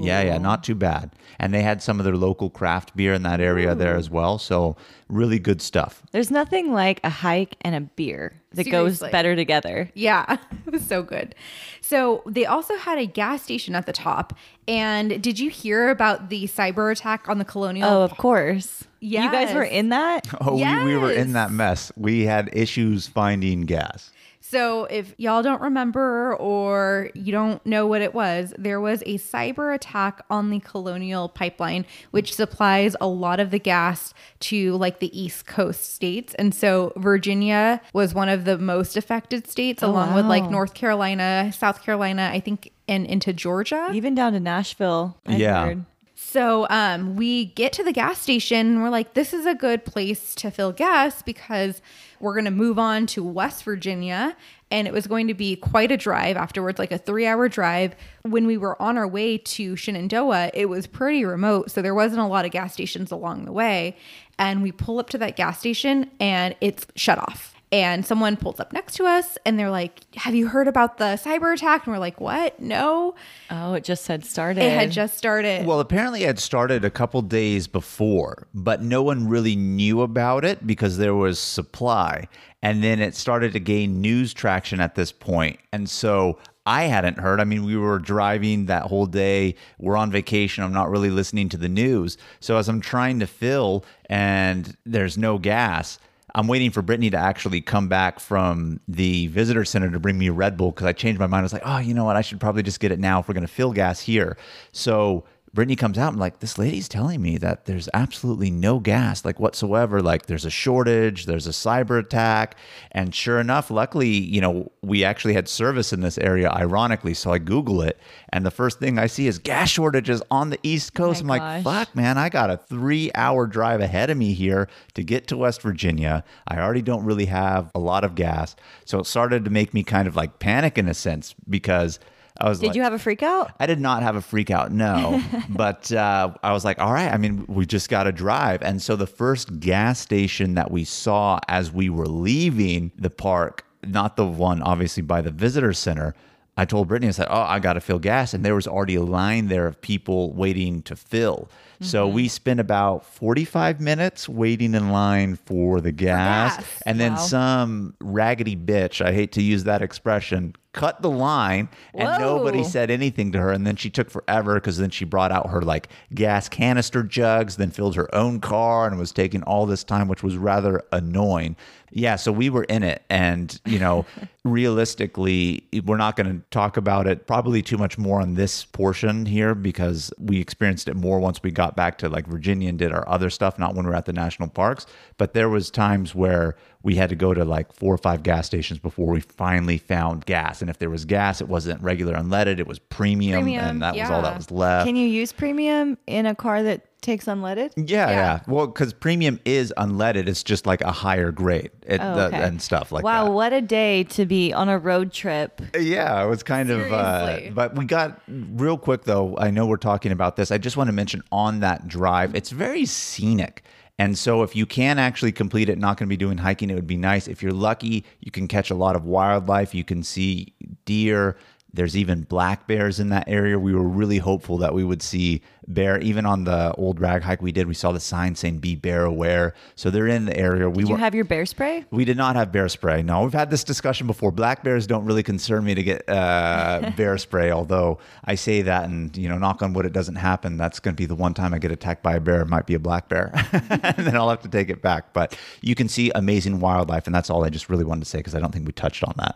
Yeah, 0.01 0.21
yeah, 0.21 0.37
not 0.37 0.63
too 0.63 0.75
bad. 0.75 1.11
And 1.39 1.53
they 1.53 1.61
had 1.61 1.81
some 1.81 1.99
of 1.99 2.05
their 2.05 2.15
local 2.15 2.49
craft 2.49 2.95
beer 2.95 3.13
in 3.13 3.23
that 3.23 3.39
area 3.39 3.75
there 3.75 3.95
as 3.95 4.09
well. 4.09 4.37
So 4.37 4.75
really 5.09 5.39
good 5.39 5.61
stuff. 5.61 6.03
There's 6.11 6.31
nothing 6.31 6.73
like 6.73 6.99
a 7.03 7.09
hike 7.09 7.55
and 7.61 7.75
a 7.75 7.81
beer 7.81 8.33
that 8.53 8.69
goes 8.69 8.99
better 8.99 9.35
together. 9.35 9.89
Yeah, 9.93 10.37
it 10.65 10.71
was 10.71 10.85
so 10.87 11.03
good. 11.03 11.35
So 11.81 12.23
they 12.25 12.45
also 12.45 12.75
had 12.77 12.97
a 12.97 13.05
gas 13.05 13.43
station 13.43 13.75
at 13.75 13.85
the 13.85 13.93
top. 13.93 14.33
And 14.67 15.21
did 15.21 15.39
you 15.39 15.49
hear 15.49 15.89
about 15.89 16.29
the 16.29 16.45
cyber 16.45 16.91
attack 16.91 17.29
on 17.29 17.37
the 17.37 17.45
Colonial? 17.45 17.87
Oh, 17.87 18.01
of 18.03 18.17
course. 18.17 18.85
Yeah. 18.99 19.25
You 19.25 19.31
guys 19.31 19.53
were 19.53 19.63
in 19.63 19.89
that? 19.89 20.27
Oh, 20.41 20.55
we, 20.55 20.93
we 20.93 20.97
were 20.97 21.11
in 21.11 21.33
that 21.33 21.51
mess. 21.51 21.91
We 21.95 22.25
had 22.25 22.49
issues 22.51 23.07
finding 23.07 23.61
gas. 23.61 24.11
So, 24.49 24.85
if 24.85 25.13
y'all 25.17 25.43
don't 25.43 25.61
remember 25.61 26.33
or 26.37 27.09
you 27.13 27.33
don't 27.33 27.63
know 27.65 27.85
what 27.85 28.01
it 28.01 28.13
was, 28.13 28.53
there 28.57 28.79
was 28.79 29.01
a 29.05 29.17
cyber 29.17 29.75
attack 29.75 30.23
on 30.29 30.49
the 30.51 30.59
Colonial 30.61 31.27
Pipeline, 31.27 31.85
which 32.11 32.33
supplies 32.33 32.95
a 33.01 33.07
lot 33.07 33.41
of 33.41 33.51
the 33.51 33.59
gas 33.59 34.13
to 34.41 34.77
like 34.77 34.99
the 34.99 35.19
East 35.19 35.47
Coast 35.47 35.93
states. 35.93 36.33
And 36.35 36.55
so, 36.55 36.93
Virginia 36.95 37.81
was 37.91 38.13
one 38.13 38.29
of 38.29 38.45
the 38.45 38.57
most 38.57 38.95
affected 38.95 39.47
states, 39.47 39.83
oh, 39.83 39.89
along 39.89 40.13
with 40.13 40.25
like. 40.25 40.49
North 40.49 40.73
Carolina, 40.73 41.51
South 41.53 41.83
Carolina, 41.83 42.29
I 42.31 42.39
think, 42.39 42.71
and 42.87 43.05
into 43.05 43.33
Georgia. 43.33 43.89
Even 43.93 44.15
down 44.15 44.31
to 44.31 44.39
Nashville. 44.39 45.17
I 45.25 45.35
Yeah. 45.35 45.65
heard. 45.65 45.85
So 46.29 46.67
um, 46.69 47.15
we 47.15 47.45
get 47.45 47.71
to 47.73 47.85
the 47.85 47.93
gas 47.93 48.19
station. 48.19 48.67
And 48.67 48.81
we're 48.83 48.89
like, 48.89 49.13
this 49.13 49.33
is 49.33 49.45
a 49.45 49.55
good 49.55 49.85
place 49.85 50.35
to 50.35 50.51
fill 50.51 50.73
gas 50.73 51.21
because 51.21 51.81
we're 52.19 52.33
going 52.33 52.43
to 52.43 52.51
move 52.51 52.77
on 52.77 53.05
to 53.07 53.23
West 53.23 53.63
Virginia. 53.63 54.35
And 54.69 54.89
it 54.89 54.93
was 54.93 55.07
going 55.07 55.29
to 55.29 55.33
be 55.33 55.55
quite 55.55 55.89
a 55.89 55.95
drive 55.95 56.35
afterwards, 56.35 56.79
like 56.79 56.91
a 56.91 56.97
three 56.97 57.25
hour 57.25 57.47
drive. 57.47 57.95
When 58.23 58.45
we 58.45 58.57
were 58.57 58.79
on 58.81 58.97
our 58.97 59.07
way 59.07 59.37
to 59.37 59.77
Shenandoah, 59.77 60.51
it 60.53 60.67
was 60.67 60.85
pretty 60.85 61.23
remote. 61.23 61.71
So 61.71 61.81
there 61.81 61.95
wasn't 61.95 62.19
a 62.19 62.27
lot 62.27 62.43
of 62.43 62.51
gas 62.51 62.73
stations 62.73 63.09
along 63.09 63.45
the 63.45 63.53
way. 63.53 63.95
And 64.37 64.61
we 64.61 64.73
pull 64.73 64.99
up 64.99 65.09
to 65.11 65.17
that 65.19 65.37
gas 65.37 65.59
station 65.59 66.11
and 66.19 66.57
it's 66.59 66.87
shut 66.97 67.19
off. 67.19 67.56
And 67.71 68.05
someone 68.05 68.37
pulls 68.37 68.61
up 68.61 68.71
next 68.71 68.95
to 68.95 69.05
us 69.05 69.37
and 69.45 69.59
they're 69.59 69.69
like, 69.69 70.15
Have 70.15 70.33
you 70.33 70.47
heard 70.47 70.67
about 70.67 70.97
the 70.97 71.19
cyber 71.23 71.53
attack? 71.53 71.85
And 71.85 71.93
we're 71.93 71.99
like, 71.99 72.21
What? 72.21 72.59
No. 72.59 73.15
Oh, 73.49 73.73
it 73.73 73.83
just 73.83 74.07
had 74.07 74.23
started. 74.25 74.63
It 74.63 74.71
had 74.71 74.91
just 74.91 75.17
started. 75.17 75.65
Well, 75.65 75.79
apparently 75.79 76.23
it 76.23 76.27
had 76.27 76.39
started 76.39 76.85
a 76.85 76.89
couple 76.89 77.21
days 77.21 77.67
before, 77.67 78.47
but 78.53 78.81
no 78.81 79.03
one 79.03 79.27
really 79.27 79.55
knew 79.55 80.01
about 80.01 80.45
it 80.45 80.65
because 80.65 80.97
there 80.97 81.15
was 81.15 81.39
supply. 81.39 82.27
And 82.61 82.83
then 82.83 82.99
it 82.99 83.15
started 83.15 83.53
to 83.53 83.59
gain 83.59 84.01
news 84.01 84.33
traction 84.33 84.79
at 84.79 84.95
this 84.95 85.11
point. 85.11 85.59
And 85.73 85.89
so 85.89 86.39
I 86.65 86.83
hadn't 86.83 87.19
heard. 87.19 87.39
I 87.39 87.45
mean, 87.45 87.63
we 87.63 87.77
were 87.77 87.99
driving 87.99 88.65
that 88.65 88.83
whole 88.83 89.05
day. 89.05 89.55
We're 89.77 89.95
on 89.95 90.11
vacation. 90.11 90.63
I'm 90.63 90.73
not 90.73 90.89
really 90.89 91.09
listening 91.09 91.47
to 91.49 91.57
the 91.57 91.69
news. 91.69 92.17
So 92.39 92.57
as 92.57 92.67
I'm 92.67 92.81
trying 92.81 93.19
to 93.19 93.27
fill 93.27 93.85
and 94.09 94.75
there's 94.85 95.17
no 95.17 95.37
gas, 95.37 95.97
I'm 96.35 96.47
waiting 96.47 96.71
for 96.71 96.81
Brittany 96.81 97.09
to 97.11 97.17
actually 97.17 97.61
come 97.61 97.87
back 97.87 98.19
from 98.19 98.79
the 98.87 99.27
visitor 99.27 99.63
center 99.63 99.89
to 99.89 99.99
bring 99.99 100.17
me 100.17 100.27
a 100.27 100.33
Red 100.33 100.57
Bull 100.57 100.71
because 100.71 100.85
I 100.85 100.93
changed 100.93 101.19
my 101.19 101.27
mind. 101.27 101.41
I 101.41 101.43
was 101.43 101.53
like, 101.53 101.61
oh, 101.65 101.77
you 101.77 101.93
know 101.93 102.03
what? 102.03 102.15
I 102.15 102.21
should 102.21 102.39
probably 102.39 102.63
just 102.63 102.79
get 102.79 102.91
it 102.91 102.99
now 102.99 103.19
if 103.19 103.27
we're 103.27 103.33
going 103.33 103.47
to 103.47 103.53
fill 103.53 103.71
gas 103.71 104.01
here. 104.01 104.37
So 104.71 105.23
Brittany 105.57 105.75
comes 105.75 105.97
out 105.97 106.11
and 106.13 106.19
like, 106.19 106.39
this 106.39 106.59
lady's 106.59 106.87
telling 106.87 107.19
me 107.19 107.39
that 107.39 107.65
there's 107.65 107.89
absolutely 107.91 108.51
no 108.51 108.79
gas, 108.79 109.25
like 109.25 109.39
whatsoever. 109.39 110.03
Like 110.03 110.27
there's 110.27 110.45
a 110.45 110.51
shortage, 110.51 111.25
there's 111.25 111.47
a 111.47 111.49
cyber 111.49 111.97
attack. 111.97 112.55
And 112.91 113.15
sure 113.15 113.39
enough, 113.39 113.71
luckily, 113.71 114.07
you 114.07 114.39
know, 114.39 114.71
we 114.83 115.03
actually 115.03 115.33
had 115.33 115.49
service 115.49 115.91
in 115.91 116.01
this 116.01 116.19
area, 116.19 116.51
ironically. 116.51 117.15
So 117.15 117.31
I 117.31 117.39
Google 117.39 117.81
it. 117.81 117.97
And 118.29 118.45
the 118.45 118.51
first 118.51 118.77
thing 118.77 118.99
I 118.99 119.07
see 119.07 119.25
is 119.25 119.39
gas 119.39 119.69
shortages 119.69 120.21
on 120.29 120.51
the 120.51 120.59
East 120.61 120.91
oh 120.93 120.97
Coast. 120.99 121.21
I'm 121.21 121.27
my 121.27 121.37
like, 121.39 121.63
fuck, 121.63 121.95
man, 121.95 122.19
I 122.19 122.29
got 122.29 122.51
a 122.51 122.57
three 122.57 123.09
hour 123.15 123.47
drive 123.47 123.81
ahead 123.81 124.11
of 124.11 124.17
me 124.17 124.33
here 124.33 124.69
to 124.93 125.03
get 125.03 125.25
to 125.29 125.37
West 125.37 125.63
Virginia. 125.63 126.23
I 126.47 126.59
already 126.59 126.83
don't 126.83 127.03
really 127.03 127.25
have 127.25 127.71
a 127.73 127.79
lot 127.79 128.03
of 128.03 128.13
gas. 128.13 128.55
So 128.85 128.99
it 128.99 129.07
started 129.07 129.43
to 129.45 129.49
make 129.49 129.73
me 129.73 129.81
kind 129.81 130.07
of 130.07 130.15
like 130.15 130.37
panic 130.37 130.77
in 130.77 130.87
a 130.87 130.93
sense 130.93 131.33
because 131.49 131.99
I 132.39 132.49
was 132.49 132.59
Did 132.59 132.67
like, 132.67 132.75
you 132.75 132.81
have 132.83 132.93
a 132.93 132.99
freak 132.99 133.23
out? 133.23 133.51
I 133.59 133.65
did 133.65 133.79
not 133.79 134.03
have 134.03 134.15
a 134.15 134.21
freak 134.21 134.51
out, 134.51 134.71
no. 134.71 135.21
but 135.49 135.91
uh, 135.91 136.33
I 136.43 136.51
was 136.53 136.63
like, 136.63 136.79
all 136.79 136.93
right, 136.93 137.11
I 137.11 137.17
mean, 137.17 137.45
we 137.47 137.65
just 137.65 137.89
got 137.89 138.03
to 138.03 138.11
drive. 138.11 138.61
And 138.61 138.81
so 138.81 138.95
the 138.95 139.07
first 139.07 139.59
gas 139.59 139.99
station 139.99 140.53
that 140.55 140.69
we 140.71 140.83
saw 140.83 141.39
as 141.47 141.71
we 141.71 141.89
were 141.89 142.05
leaving 142.07 142.91
the 142.97 143.09
park, 143.09 143.65
not 143.85 144.15
the 144.17 144.25
one 144.25 144.61
obviously 144.61 145.03
by 145.03 145.21
the 145.21 145.31
visitor 145.31 145.73
center, 145.73 146.13
I 146.59 146.65
told 146.65 146.87
Brittany, 146.87 147.09
I 147.09 147.11
said, 147.11 147.27
oh, 147.29 147.41
I 147.41 147.59
got 147.59 147.73
to 147.73 147.81
fill 147.81 147.99
gas. 147.99 148.33
And 148.33 148.43
there 148.43 148.55
was 148.55 148.67
already 148.67 148.95
a 148.95 149.03
line 149.03 149.47
there 149.47 149.67
of 149.67 149.79
people 149.79 150.33
waiting 150.33 150.81
to 150.83 150.95
fill. 150.95 151.49
So 151.79 152.07
we 152.07 152.27
spent 152.27 152.59
about 152.59 153.05
45 153.05 153.79
minutes 153.79 154.27
waiting 154.27 154.73
in 154.73 154.89
line 154.89 155.35
for 155.35 155.79
the 155.79 155.91
gas. 155.91 156.57
gas. 156.57 156.81
And 156.87 156.99
then 156.99 157.11
Wow. 157.11 157.17
some 157.19 157.93
raggedy 158.01 158.55
bitch, 158.55 159.05
I 159.05 159.13
hate 159.13 159.31
to 159.33 159.43
use 159.43 159.65
that 159.65 159.83
expression, 159.83 160.55
cut 160.77 161.01
the 161.01 161.09
line 161.09 161.67
and 161.95 162.21
nobody 162.21 162.63
said 162.63 162.91
anything 162.91 163.31
to 163.31 163.39
her. 163.39 163.51
And 163.51 163.65
then 163.65 163.75
she 163.75 163.89
took 163.89 164.11
forever 164.11 164.55
because 164.55 164.77
then 164.77 164.91
she 164.91 165.05
brought 165.05 165.31
out 165.31 165.49
her 165.49 165.61
like 165.63 165.89
gas 166.13 166.47
canister 166.47 167.01
jugs, 167.01 167.57
then 167.57 167.71
filled 167.71 167.95
her 167.95 168.13
own 168.13 168.39
car 168.39 168.87
and 168.87 168.99
was 168.99 169.11
taking 169.11 169.41
all 169.43 169.65
this 169.65 169.83
time, 169.83 170.07
which 170.07 170.21
was 170.21 170.37
rather 170.37 170.83
annoying. 170.91 171.55
Yeah, 171.89 172.17
so 172.17 172.31
we 172.31 172.49
were 172.49 172.65
in 172.65 172.83
it. 172.83 173.01
And, 173.09 173.59
you 173.65 173.79
know, 173.79 174.05
realistically, 174.43 175.63
we're 175.85 175.97
not 175.97 176.15
going 176.15 176.29
to 176.29 176.45
talk 176.51 176.77
about 176.77 177.07
it 177.07 177.25
probably 177.25 177.61
too 177.61 177.77
much 177.77 177.97
more 177.97 178.21
on 178.21 178.35
this 178.35 178.65
portion 178.65 179.25
here 179.25 179.55
because 179.55 180.11
we 180.19 180.39
experienced 180.39 180.87
it 180.87 180.95
more 180.95 181.19
once 181.19 181.41
we 181.41 181.49
got 181.49 181.75
back 181.75 181.97
to 181.99 182.09
like 182.09 182.27
Virginia 182.27 182.69
and 182.69 182.77
did 182.77 182.91
our 182.91 183.07
other 183.09 183.29
stuff, 183.29 183.57
not 183.57 183.73
when 183.73 183.85
we 183.85 183.89
were 183.89 183.95
at 183.95 184.05
the 184.05 184.13
national 184.13 184.49
parks. 184.49 184.85
But 185.17 185.33
there 185.33 185.49
was 185.49 185.71
times 185.71 186.13
where 186.13 186.55
we 186.83 186.95
had 186.95 187.09
to 187.09 187.15
go 187.15 187.33
to 187.33 187.43
like 187.43 187.73
four 187.73 187.93
or 187.93 187.97
five 187.97 188.23
gas 188.23 188.45
stations 188.45 188.79
before 188.79 189.07
we 189.07 189.19
finally 189.19 189.77
found 189.77 190.25
gas. 190.25 190.61
And 190.61 190.69
if 190.69 190.77
there 190.79 190.89
was 190.89 191.05
gas, 191.05 191.41
it 191.41 191.47
wasn't 191.47 191.81
regular 191.81 192.13
unleaded, 192.15 192.59
it 192.59 192.67
was 192.67 192.79
premium, 192.79 193.41
Premium, 193.41 193.65
and 193.65 193.81
that 193.81 193.95
was 193.95 194.09
all 194.09 194.21
that 194.21 194.37
was 194.37 194.51
left. 194.51 194.85
Can 194.85 194.95
you 194.95 195.07
use 195.07 195.31
premium 195.33 195.97
in 196.07 196.25
a 196.25 196.35
car 196.35 196.63
that 196.63 196.81
takes 197.01 197.25
unleaded? 197.25 197.71
yeah, 197.75 198.09
yeah, 198.09 198.09
Yeah. 198.11 198.39
Well, 198.47 198.67
because 198.67 198.91
premium 198.93 199.39
is 199.45 199.73
unleaded, 199.77 200.27
it's 200.27 200.43
just 200.43 200.65
like 200.65 200.81
a 200.81 200.91
higher 200.91 201.31
grade 201.31 201.71
it, 201.85 201.99
Oh, 202.01 202.15
the- 202.15 202.35
and 202.35 202.61
stuff 202.61 202.91
like 202.91 203.03
wow, 203.03 203.25
that. 203.25 203.29
Wow, 203.29 203.35
what 203.35 203.53
a 203.53 203.61
day 203.61 204.03
to 204.05 204.25
be 204.25 204.53
on 204.53 204.67
a 204.69 204.77
road 204.77 205.11
trip. 205.13 205.61
Yeah, 205.77 206.23
it 206.23 206.27
was 206.27 206.43
kind 206.43 206.69
of. 206.69 206.91
Uh, 206.91 207.39
but 207.53 207.75
we 207.75 207.85
got 207.85 208.21
real 208.27 208.77
quick 208.77 209.03
though. 209.03 209.37
I 209.37 209.51
know 209.51 209.65
we're 209.67 209.77
talking 209.77 210.11
about 210.11 210.35
this. 210.37 210.51
I 210.51 210.57
just 210.57 210.75
want 210.77 210.87
to 210.89 210.93
mention 210.93 211.23
on 211.31 211.59
that 211.61 211.87
drive, 211.87 212.33
it's 212.35 212.49
very 212.49 212.85
scenic. 212.85 213.63
And 213.99 214.17
so, 214.17 214.43
if 214.43 214.55
you 214.55 214.65
can 214.65 214.99
actually 214.99 215.31
complete 215.31 215.69
it, 215.69 215.79
not 215.79 215.97
going 215.97 216.07
to 216.07 216.09
be 216.09 216.17
doing 216.17 216.37
hiking, 216.37 216.69
it 216.69 216.75
would 216.75 216.85
be 216.85 216.97
nice. 216.97 217.27
If 217.27 217.41
you're 217.41 217.51
lucky, 217.51 218.05
you 218.19 218.31
can 218.31 218.47
catch 218.47 218.69
a 218.69 218.75
lot 218.75 218.95
of 218.95 219.05
wildlife. 219.05 219.73
You 219.73 219.83
can 219.83 220.03
see 220.03 220.53
deer. 220.85 221.37
There's 221.77 221.95
even 221.95 222.23
black 222.23 222.67
bears 222.67 222.99
in 222.99 223.09
that 223.09 223.25
area. 223.27 223.57
We 223.57 223.73
were 223.73 223.87
really 223.87 224.17
hopeful 224.17 224.57
that 224.57 224.73
we 224.73 224.83
would 224.83 225.01
see 225.01 225.41
bear. 225.67 225.99
Even 225.99 226.25
on 226.25 226.43
the 226.43 226.73
old 226.73 226.99
rag 226.99 227.21
hike 227.21 227.41
we 227.41 227.51
did, 227.51 227.67
we 227.67 227.73
saw 227.73 227.91
the 227.91 227.99
sign 227.99 228.35
saying 228.35 228.59
"Be 228.59 228.75
bear 228.75 229.05
aware." 229.05 229.53
So 229.75 229.89
they're 229.89 230.07
in 230.07 230.25
the 230.25 230.35
area. 230.35 230.69
We 230.69 230.83
Did 230.83 230.89
you 230.89 230.95
were 230.95 230.99
have 230.99 231.15
your 231.15 231.25
bear 231.25 231.45
spray? 231.45 231.85
we 231.91 232.03
did 232.03 232.17
not 232.17 232.35
have 232.35 232.51
bear 232.51 232.67
spray. 232.67 233.01
No, 233.01 233.23
we've 233.23 233.33
had 233.33 233.49
this 233.49 233.63
discussion 233.63 234.07
before. 234.07 234.31
Black 234.31 234.63
bears 234.63 234.87
don't 234.87 235.05
really 235.05 235.23
concern 235.23 235.63
me 235.63 235.75
to 235.75 235.83
get 235.83 236.09
uh, 236.09 236.91
bear 236.97 237.17
spray, 237.17 237.51
although 237.51 237.99
I 238.23 238.35
say 238.35 238.63
that 238.63 238.85
and, 238.85 239.15
you 239.15 239.29
know, 239.29 239.37
knock 239.37 239.61
on 239.61 239.73
wood, 239.73 239.85
it 239.85 239.93
doesn't 239.93 240.15
happen. 240.15 240.57
That's 240.57 240.79
going 240.79 240.95
to 240.95 240.99
be 240.99 241.05
the 241.05 241.15
one 241.15 241.33
time 241.33 241.53
I 241.53 241.59
get 241.59 241.71
attacked 241.71 242.03
by 242.03 242.15
a 242.15 242.19
bear. 242.19 242.41
It 242.41 242.47
might 242.47 242.65
be 242.65 242.73
a 242.73 242.79
black 242.79 243.07
bear. 243.07 243.31
and 243.53 244.05
then 244.05 244.15
I'll 244.15 244.29
have 244.29 244.41
to 244.41 244.49
take 244.49 244.69
it 244.69 244.81
back. 244.81 245.13
But 245.13 245.37
you 245.61 245.75
can 245.75 245.87
see 245.87 246.11
amazing 246.15 246.59
wildlife. 246.59 247.05
And 247.05 247.15
that's 247.15 247.29
all 247.29 247.43
I 247.43 247.49
just 247.49 247.69
really 247.69 247.85
wanted 247.85 248.01
to 248.01 248.09
say 248.09 248.17
because 248.19 248.35
I 248.35 248.39
don't 248.39 248.51
think 248.51 248.65
we 248.65 248.73
touched 248.73 249.03
on 249.03 249.13
that. 249.17 249.35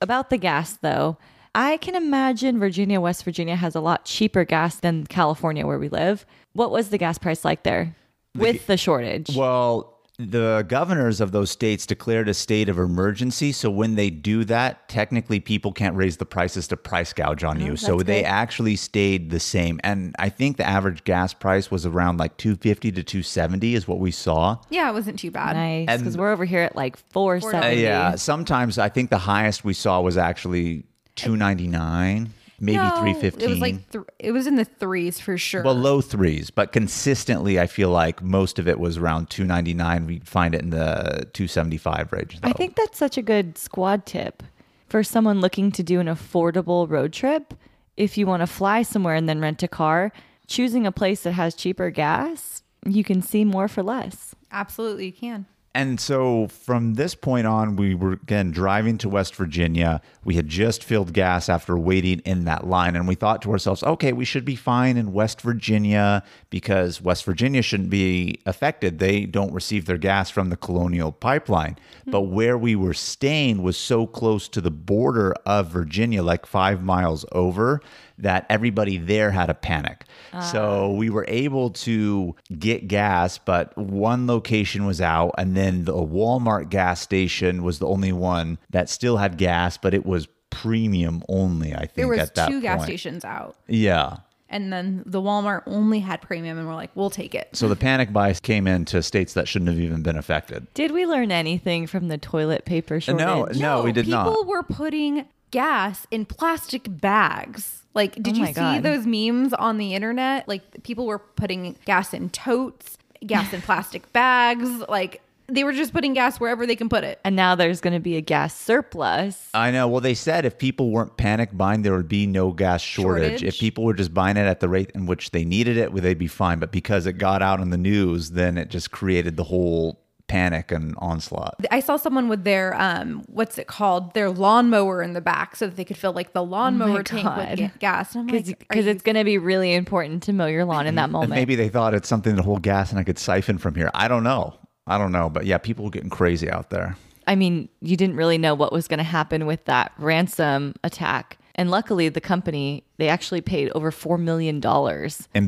About 0.00 0.30
the 0.30 0.38
gas, 0.38 0.78
though, 0.80 1.18
I 1.54 1.78
can 1.78 1.94
imagine 1.94 2.58
Virginia, 2.58 3.00
West 3.00 3.24
Virginia 3.24 3.56
has 3.56 3.74
a 3.74 3.80
lot 3.80 4.04
cheaper 4.04 4.44
gas 4.44 4.76
than 4.76 5.06
California, 5.06 5.66
where 5.66 5.78
we 5.78 5.88
live. 5.88 6.24
What 6.52 6.70
was 6.70 6.90
the 6.90 6.98
gas 6.98 7.18
price 7.18 7.44
like 7.44 7.64
there 7.64 7.96
with 8.34 8.66
the 8.66 8.76
shortage? 8.76 9.34
Well, 9.34 10.00
the 10.28 10.66
governors 10.68 11.20
of 11.20 11.32
those 11.32 11.50
states 11.50 11.86
declared 11.86 12.28
a 12.28 12.34
state 12.34 12.68
of 12.68 12.78
emergency. 12.78 13.52
So 13.52 13.70
when 13.70 13.94
they 13.94 14.10
do 14.10 14.44
that, 14.44 14.88
technically 14.88 15.40
people 15.40 15.72
can't 15.72 15.96
raise 15.96 16.18
the 16.18 16.26
prices 16.26 16.68
to 16.68 16.76
price 16.76 17.12
gouge 17.12 17.42
on 17.42 17.58
you. 17.58 17.76
So 17.76 17.96
that's 17.96 18.06
they 18.06 18.24
actually 18.24 18.76
stayed 18.76 19.30
the 19.30 19.40
same. 19.40 19.80
And 19.82 20.14
I 20.18 20.28
think 20.28 20.58
the 20.58 20.68
average 20.68 21.04
gas 21.04 21.32
price 21.32 21.70
was 21.70 21.86
around 21.86 22.18
like 22.18 22.36
250 22.36 22.92
to 22.92 23.02
270 23.02 23.74
is 23.74 23.88
what 23.88 23.98
we 23.98 24.10
saw. 24.10 24.58
Yeah, 24.68 24.90
it 24.90 24.92
wasn't 24.92 25.18
too 25.18 25.30
bad. 25.30 25.56
nice, 25.56 25.98
because 25.98 26.18
we're 26.18 26.32
over 26.32 26.44
here 26.44 26.60
at 26.60 26.76
like 26.76 26.98
470. 27.12 27.66
Uh, 27.66 27.80
yeah, 27.80 28.14
sometimes 28.16 28.78
I 28.78 28.90
think 28.90 29.08
the 29.08 29.18
highest 29.18 29.64
we 29.64 29.72
saw 29.72 30.02
was 30.02 30.18
actually 30.18 30.84
299, 31.16 32.32
maybe 32.60 32.76
No, 32.76 32.90
315. 33.00 33.42
It 33.42 33.48
was 33.50 33.60
like 33.60 33.90
th- 33.90 34.04
it 34.18 34.32
was 34.32 34.46
in 34.46 34.56
the 34.56 34.64
threes 34.64 35.18
for 35.20 35.36
sure. 35.38 35.62
well, 35.62 35.74
low 35.74 36.00
threes, 36.00 36.50
but 36.50 36.72
consistently, 36.72 37.58
I 37.60 37.66
feel 37.66 37.90
like 37.90 38.22
most 38.22 38.58
of 38.58 38.68
it 38.68 38.78
was 38.78 38.96
around 38.98 39.30
299. 39.30 40.06
We 40.06 40.18
find 40.20 40.54
it 40.54 40.60
in 40.62 40.70
the 40.70 41.26
275 41.32 42.12
range. 42.12 42.38
I 42.42 42.52
think 42.52 42.76
that's 42.76 42.98
such 42.98 43.16
a 43.18 43.22
good 43.22 43.56
squad 43.58 44.06
tip 44.06 44.42
for 44.88 45.02
someone 45.02 45.40
looking 45.40 45.70
to 45.72 45.82
do 45.82 46.00
an 46.00 46.06
affordable 46.06 46.88
road 46.88 47.12
trip. 47.12 47.54
If 47.96 48.16
you 48.18 48.26
want 48.26 48.40
to 48.40 48.46
fly 48.46 48.82
somewhere 48.82 49.14
and 49.14 49.28
then 49.28 49.40
rent 49.40 49.62
a 49.62 49.68
car, 49.68 50.12
choosing 50.46 50.86
a 50.86 50.92
place 50.92 51.22
that 51.24 51.32
has 51.32 51.54
cheaper 51.54 51.90
gas, 51.90 52.62
you 52.86 53.04
can 53.04 53.20
see 53.22 53.44
more 53.44 53.68
for 53.68 53.82
less. 53.82 54.34
Absolutely, 54.50 55.06
you 55.06 55.12
can. 55.12 55.46
And 55.72 56.00
so 56.00 56.48
from 56.48 56.94
this 56.94 57.14
point 57.14 57.46
on, 57.46 57.76
we 57.76 57.94
were 57.94 58.14
again 58.14 58.50
driving 58.50 58.98
to 58.98 59.08
West 59.08 59.36
Virginia. 59.36 60.00
We 60.24 60.34
had 60.34 60.48
just 60.48 60.82
filled 60.82 61.12
gas 61.12 61.48
after 61.48 61.78
waiting 61.78 62.18
in 62.20 62.44
that 62.46 62.66
line. 62.66 62.96
And 62.96 63.06
we 63.06 63.14
thought 63.14 63.40
to 63.42 63.52
ourselves, 63.52 63.84
okay, 63.84 64.12
we 64.12 64.24
should 64.24 64.44
be 64.44 64.56
fine 64.56 64.96
in 64.96 65.12
West 65.12 65.40
Virginia 65.40 66.24
because 66.50 67.00
West 67.00 67.24
Virginia 67.24 67.62
shouldn't 67.62 67.90
be 67.90 68.40
affected. 68.46 68.98
They 68.98 69.26
don't 69.26 69.52
receive 69.52 69.86
their 69.86 69.96
gas 69.96 70.28
from 70.28 70.50
the 70.50 70.56
Colonial 70.56 71.12
Pipeline. 71.12 71.78
Hmm. 72.04 72.10
But 72.10 72.22
where 72.22 72.58
we 72.58 72.74
were 72.74 72.94
staying 72.94 73.62
was 73.62 73.76
so 73.76 74.08
close 74.08 74.48
to 74.48 74.60
the 74.60 74.72
border 74.72 75.34
of 75.46 75.68
Virginia, 75.68 76.24
like 76.24 76.46
five 76.46 76.82
miles 76.82 77.24
over, 77.30 77.80
that 78.22 78.46
everybody 78.48 78.98
there 78.98 79.30
had 79.30 79.50
a 79.50 79.54
panic. 79.54 80.04
So 80.52 80.92
ah. 80.92 80.96
we 80.96 81.10
were 81.10 81.24
able 81.28 81.70
to 81.70 82.36
get 82.58 82.88
gas, 82.88 83.38
but 83.38 83.76
one 83.76 84.26
location 84.26 84.86
was 84.86 85.00
out, 85.00 85.34
and 85.38 85.56
then 85.56 85.84
the 85.84 85.94
Walmart 85.94 86.70
gas 86.70 87.00
station 87.00 87.62
was 87.62 87.78
the 87.78 87.86
only 87.86 88.12
one 88.12 88.58
that 88.70 88.88
still 88.88 89.16
had 89.16 89.36
gas, 89.36 89.76
but 89.76 89.94
it 89.94 90.06
was 90.06 90.28
premium 90.50 91.22
only. 91.28 91.74
I 91.74 91.80
think 91.80 91.94
There 91.94 92.08
was 92.08 92.30
two 92.30 92.60
gas 92.60 92.84
stations 92.84 93.24
out. 93.24 93.56
Yeah. 93.66 94.18
And 94.50 94.72
then 94.72 95.04
the 95.06 95.22
Walmart 95.22 95.62
only 95.66 96.00
had 96.00 96.20
premium 96.20 96.58
and 96.58 96.66
we're 96.66 96.74
like, 96.74 96.90
we'll 96.96 97.08
take 97.08 97.36
it. 97.36 97.50
So 97.52 97.68
the 97.68 97.76
panic 97.76 98.12
buy 98.12 98.34
came 98.34 98.66
into 98.66 99.00
states 99.00 99.32
that 99.34 99.46
shouldn't 99.46 99.70
have 99.70 99.78
even 99.78 100.02
been 100.02 100.16
affected. 100.16 100.66
Did 100.74 100.90
we 100.90 101.06
learn 101.06 101.30
anything 101.30 101.86
from 101.86 102.08
the 102.08 102.18
toilet 102.18 102.64
paper 102.64 103.00
shortage? 103.00 103.24
No, 103.24 103.44
no, 103.54 103.82
we 103.84 103.92
did 103.92 104.06
people 104.06 104.24
not. 104.24 104.46
were 104.48 104.64
putting 104.64 105.26
gas 105.52 106.06
in 106.10 106.26
plastic 106.26 107.00
bags. 107.00 107.79
Like, 107.94 108.14
did 108.22 108.34
Oh 108.34 108.36
you 108.38 108.42
my 108.42 108.52
see 108.52 108.60
God. 108.60 108.82
those 108.82 109.06
memes 109.06 109.52
on 109.52 109.78
the 109.78 109.94
internet? 109.94 110.46
Like, 110.48 110.82
people 110.84 111.06
were 111.06 111.18
putting 111.18 111.76
gas 111.84 112.14
in 112.14 112.30
totes, 112.30 112.98
gas 113.26 113.52
in 113.52 113.60
plastic 113.62 114.12
bags. 114.12 114.68
Like, 114.88 115.20
they 115.48 115.64
were 115.64 115.72
just 115.72 115.92
putting 115.92 116.14
gas 116.14 116.38
wherever 116.38 116.64
they 116.64 116.76
can 116.76 116.88
put 116.88 117.02
it. 117.02 117.18
And 117.24 117.34
now 117.34 117.56
there's 117.56 117.80
going 117.80 117.94
to 117.94 117.98
be 117.98 118.16
a 118.16 118.20
gas 118.20 118.56
surplus. 118.56 119.48
I 119.52 119.72
know. 119.72 119.88
Well, 119.88 120.00
they 120.00 120.14
said 120.14 120.44
if 120.44 120.58
people 120.58 120.90
weren't 120.90 121.16
panic 121.16 121.50
buying, 121.52 121.82
there 121.82 121.96
would 121.96 122.06
be 122.08 122.26
no 122.26 122.52
gas 122.52 122.80
shortage. 122.80 123.40
Shortage? 123.40 123.42
If 123.42 123.58
people 123.58 123.82
were 123.84 123.94
just 123.94 124.14
buying 124.14 124.36
it 124.36 124.46
at 124.46 124.60
the 124.60 124.68
rate 124.68 124.92
in 124.94 125.06
which 125.06 125.32
they 125.32 125.44
needed 125.44 125.76
it, 125.76 125.92
well, 125.92 126.02
they'd 126.02 126.18
be 126.18 126.28
fine. 126.28 126.60
But 126.60 126.70
because 126.70 127.06
it 127.06 127.14
got 127.14 127.42
out 127.42 127.58
in 127.58 127.70
the 127.70 127.76
news, 127.76 128.30
then 128.30 128.56
it 128.56 128.68
just 128.68 128.92
created 128.92 129.36
the 129.36 129.42
whole 129.44 130.00
panic 130.30 130.72
and 130.72 130.94
onslaught. 130.98 131.56
I 131.70 131.80
saw 131.80 131.96
someone 131.96 132.28
with 132.28 132.44
their 132.44 132.74
um, 132.80 133.22
what's 133.26 133.58
it 133.58 133.66
called? 133.66 134.14
Their 134.14 134.30
lawnmower 134.30 135.02
in 135.02 135.12
the 135.12 135.20
back, 135.20 135.56
so 135.56 135.66
that 135.66 135.76
they 135.76 135.84
could 135.84 135.96
fill 135.98 136.12
like 136.12 136.32
the 136.32 136.44
lawnmower 136.44 137.02
tank 137.02 137.26
Oh 137.26 137.36
God. 137.36 137.60
with 137.60 137.78
gas. 137.80 138.14
And 138.14 138.30
I'm 138.30 138.36
like, 138.36 138.58
Because 138.58 138.86
it's 138.86 139.02
going 139.02 139.16
to 139.16 139.24
be 139.24 139.36
really 139.38 139.74
important 139.74 140.22
to 140.24 140.32
mow 140.32 140.46
your 140.46 140.64
lawn 140.64 140.86
in 140.86 140.94
that 140.94 141.04
And 141.04 141.12
moment. 141.12 141.30
maybe 141.32 141.54
they 141.56 141.68
thought 141.68 141.92
it's 141.94 142.08
something 142.08 142.36
to 142.36 142.42
hold 142.42 142.62
gas 142.62 142.90
and 142.90 142.98
I 142.98 143.04
could 143.04 143.18
siphon 143.18 143.58
from 143.58 143.74
here. 143.74 143.90
I 143.94 144.08
don't 144.08 144.22
know. 144.24 144.54
I 144.86 144.96
don't 144.98 145.12
know. 145.12 145.28
But 145.28 145.44
yeah, 145.46 145.58
people 145.58 145.84
were 145.84 145.90
getting 145.90 146.10
crazy 146.10 146.50
out 146.50 146.70
there. 146.70 146.96
I 147.26 147.36
mean, 147.36 147.68
you 147.80 147.96
didn't 147.96 148.16
really 148.16 148.38
know 148.38 148.54
what 148.54 148.72
was 148.72 148.88
going 148.88 148.98
to 148.98 149.04
happen 149.04 149.46
with 149.46 149.64
that 149.66 149.92
ransom 149.98 150.74
attack. 150.82 151.36
And 151.56 151.70
luckily, 151.70 152.08
the 152.08 152.20
company, 152.20 152.84
they 152.96 153.08
actually 153.08 153.40
paid 153.40 153.70
over 153.74 153.90
$4 153.90 154.18
million. 154.18 154.56
In 154.56 154.62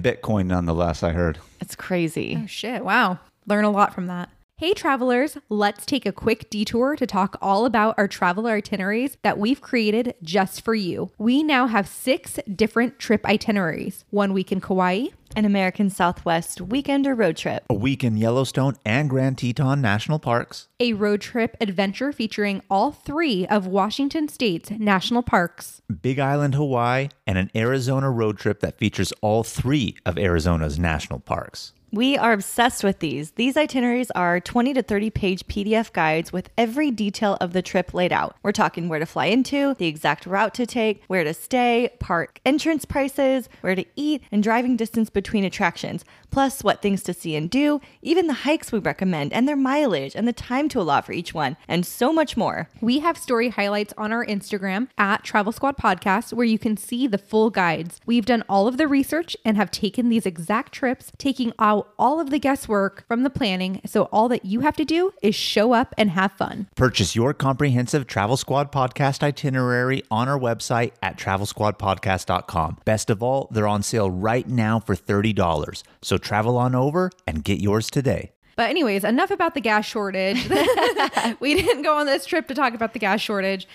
Bitcoin, 0.02 0.46
nonetheless, 0.46 1.02
I 1.02 1.10
heard. 1.12 1.38
It's 1.60 1.74
crazy. 1.74 2.38
Oh, 2.42 2.46
shit. 2.46 2.84
Wow. 2.84 3.18
Learn 3.46 3.64
a 3.64 3.70
lot 3.70 3.94
from 3.94 4.06
that. 4.08 4.28
Hey, 4.58 4.74
travelers, 4.74 5.38
let's 5.48 5.84
take 5.84 6.06
a 6.06 6.12
quick 6.12 6.48
detour 6.48 6.94
to 6.94 7.04
talk 7.04 7.36
all 7.42 7.66
about 7.66 7.96
our 7.98 8.06
travel 8.06 8.46
itineraries 8.46 9.16
that 9.22 9.36
we've 9.36 9.60
created 9.60 10.14
just 10.22 10.64
for 10.64 10.72
you. 10.72 11.10
We 11.18 11.42
now 11.42 11.66
have 11.66 11.88
six 11.88 12.38
different 12.54 13.00
trip 13.00 13.26
itineraries 13.26 14.04
one 14.10 14.32
week 14.32 14.52
in 14.52 14.60
Kauai, 14.60 15.06
An 15.34 15.44
American 15.44 15.90
Southwest 15.90 16.60
weekend 16.60 17.08
or 17.08 17.16
road 17.16 17.36
trip. 17.38 17.64
A 17.70 17.74
week 17.74 18.04
in 18.04 18.16
Yellowstone 18.16 18.76
and 18.86 19.10
Grand 19.10 19.38
Teton 19.38 19.80
National 19.80 20.20
Parks. 20.20 20.68
a 20.78 20.92
road 20.92 21.20
trip 21.22 21.56
adventure 21.60 22.12
featuring 22.12 22.62
all 22.70 22.92
three 22.92 23.44
of 23.48 23.66
Washington 23.66 24.28
State's 24.28 24.70
national 24.70 25.24
parks, 25.24 25.82
Big 26.02 26.20
Island, 26.20 26.54
Hawaii, 26.54 27.08
and 27.26 27.36
an 27.36 27.50
Arizona 27.56 28.12
road 28.12 28.38
trip 28.38 28.60
that 28.60 28.78
features 28.78 29.12
all 29.22 29.42
three 29.42 29.96
of 30.06 30.16
Arizona's 30.18 30.78
national 30.78 31.18
parks. 31.18 31.72
We 31.94 32.16
are 32.16 32.32
obsessed 32.32 32.82
with 32.82 33.00
these. 33.00 33.32
These 33.32 33.54
itineraries 33.54 34.10
are 34.12 34.40
20 34.40 34.72
to 34.72 34.82
30 34.82 35.10
page 35.10 35.46
PDF 35.46 35.92
guides 35.92 36.32
with 36.32 36.48
every 36.56 36.90
detail 36.90 37.36
of 37.38 37.52
the 37.52 37.60
trip 37.60 37.92
laid 37.92 38.14
out. 38.14 38.34
We're 38.42 38.52
talking 38.52 38.88
where 38.88 38.98
to 38.98 39.04
fly 39.04 39.26
into, 39.26 39.74
the 39.74 39.88
exact 39.88 40.24
route 40.24 40.54
to 40.54 40.64
take, 40.64 41.02
where 41.08 41.22
to 41.22 41.34
stay, 41.34 41.90
park 42.00 42.40
entrance 42.46 42.86
prices, 42.86 43.50
where 43.60 43.74
to 43.74 43.84
eat, 43.94 44.22
and 44.32 44.42
driving 44.42 44.74
distance 44.74 45.10
between 45.10 45.44
attractions, 45.44 46.02
plus 46.30 46.64
what 46.64 46.80
things 46.80 47.02
to 47.02 47.12
see 47.12 47.36
and 47.36 47.50
do, 47.50 47.78
even 48.00 48.26
the 48.26 48.32
hikes 48.32 48.72
we 48.72 48.78
recommend 48.78 49.30
and 49.34 49.46
their 49.46 49.54
mileage 49.54 50.16
and 50.16 50.26
the 50.26 50.32
time 50.32 50.70
to 50.70 50.80
allot 50.80 51.04
for 51.04 51.12
each 51.12 51.34
one, 51.34 51.58
and 51.68 51.84
so 51.84 52.10
much 52.10 52.38
more. 52.38 52.70
We 52.80 53.00
have 53.00 53.18
story 53.18 53.50
highlights 53.50 53.92
on 53.98 54.12
our 54.12 54.24
Instagram 54.24 54.88
at 54.96 55.24
Travel 55.24 55.52
Squad 55.52 55.76
Podcast 55.76 56.32
where 56.32 56.46
you 56.46 56.58
can 56.58 56.78
see 56.78 57.06
the 57.06 57.18
full 57.18 57.50
guides. 57.50 58.00
We've 58.06 58.24
done 58.24 58.44
all 58.48 58.66
of 58.66 58.78
the 58.78 58.88
research 58.88 59.36
and 59.44 59.58
have 59.58 59.70
taken 59.70 60.08
these 60.08 60.24
exact 60.24 60.72
trips, 60.72 61.12
taking 61.18 61.52
out 61.82 61.92
all 61.98 62.20
of 62.20 62.30
the 62.30 62.38
guesswork 62.38 63.04
from 63.08 63.22
the 63.22 63.30
planning. 63.30 63.80
So 63.84 64.04
all 64.04 64.28
that 64.28 64.44
you 64.44 64.60
have 64.60 64.76
to 64.76 64.84
do 64.84 65.12
is 65.22 65.34
show 65.34 65.72
up 65.72 65.94
and 65.98 66.10
have 66.10 66.32
fun. 66.32 66.68
Purchase 66.76 67.16
your 67.16 67.34
comprehensive 67.34 68.06
Travel 68.06 68.36
Squad 68.36 68.70
podcast 68.70 69.22
itinerary 69.22 70.02
on 70.10 70.28
our 70.28 70.38
website 70.38 70.92
at 71.02 71.16
travelsquadpodcast.com. 71.18 72.78
Best 72.84 73.10
of 73.10 73.22
all, 73.22 73.48
they're 73.50 73.66
on 73.66 73.82
sale 73.82 74.10
right 74.10 74.48
now 74.48 74.78
for 74.78 74.94
$30. 74.94 75.82
So 76.00 76.18
travel 76.18 76.56
on 76.56 76.74
over 76.74 77.10
and 77.26 77.42
get 77.42 77.60
yours 77.60 77.90
today. 77.90 78.32
But, 78.54 78.68
anyways, 78.68 79.02
enough 79.02 79.30
about 79.30 79.54
the 79.54 79.62
gas 79.62 79.86
shortage. 79.86 80.46
we 81.40 81.54
didn't 81.54 81.82
go 81.82 81.96
on 81.96 82.04
this 82.04 82.26
trip 82.26 82.48
to 82.48 82.54
talk 82.54 82.74
about 82.74 82.92
the 82.92 82.98
gas 82.98 83.20
shortage. 83.20 83.66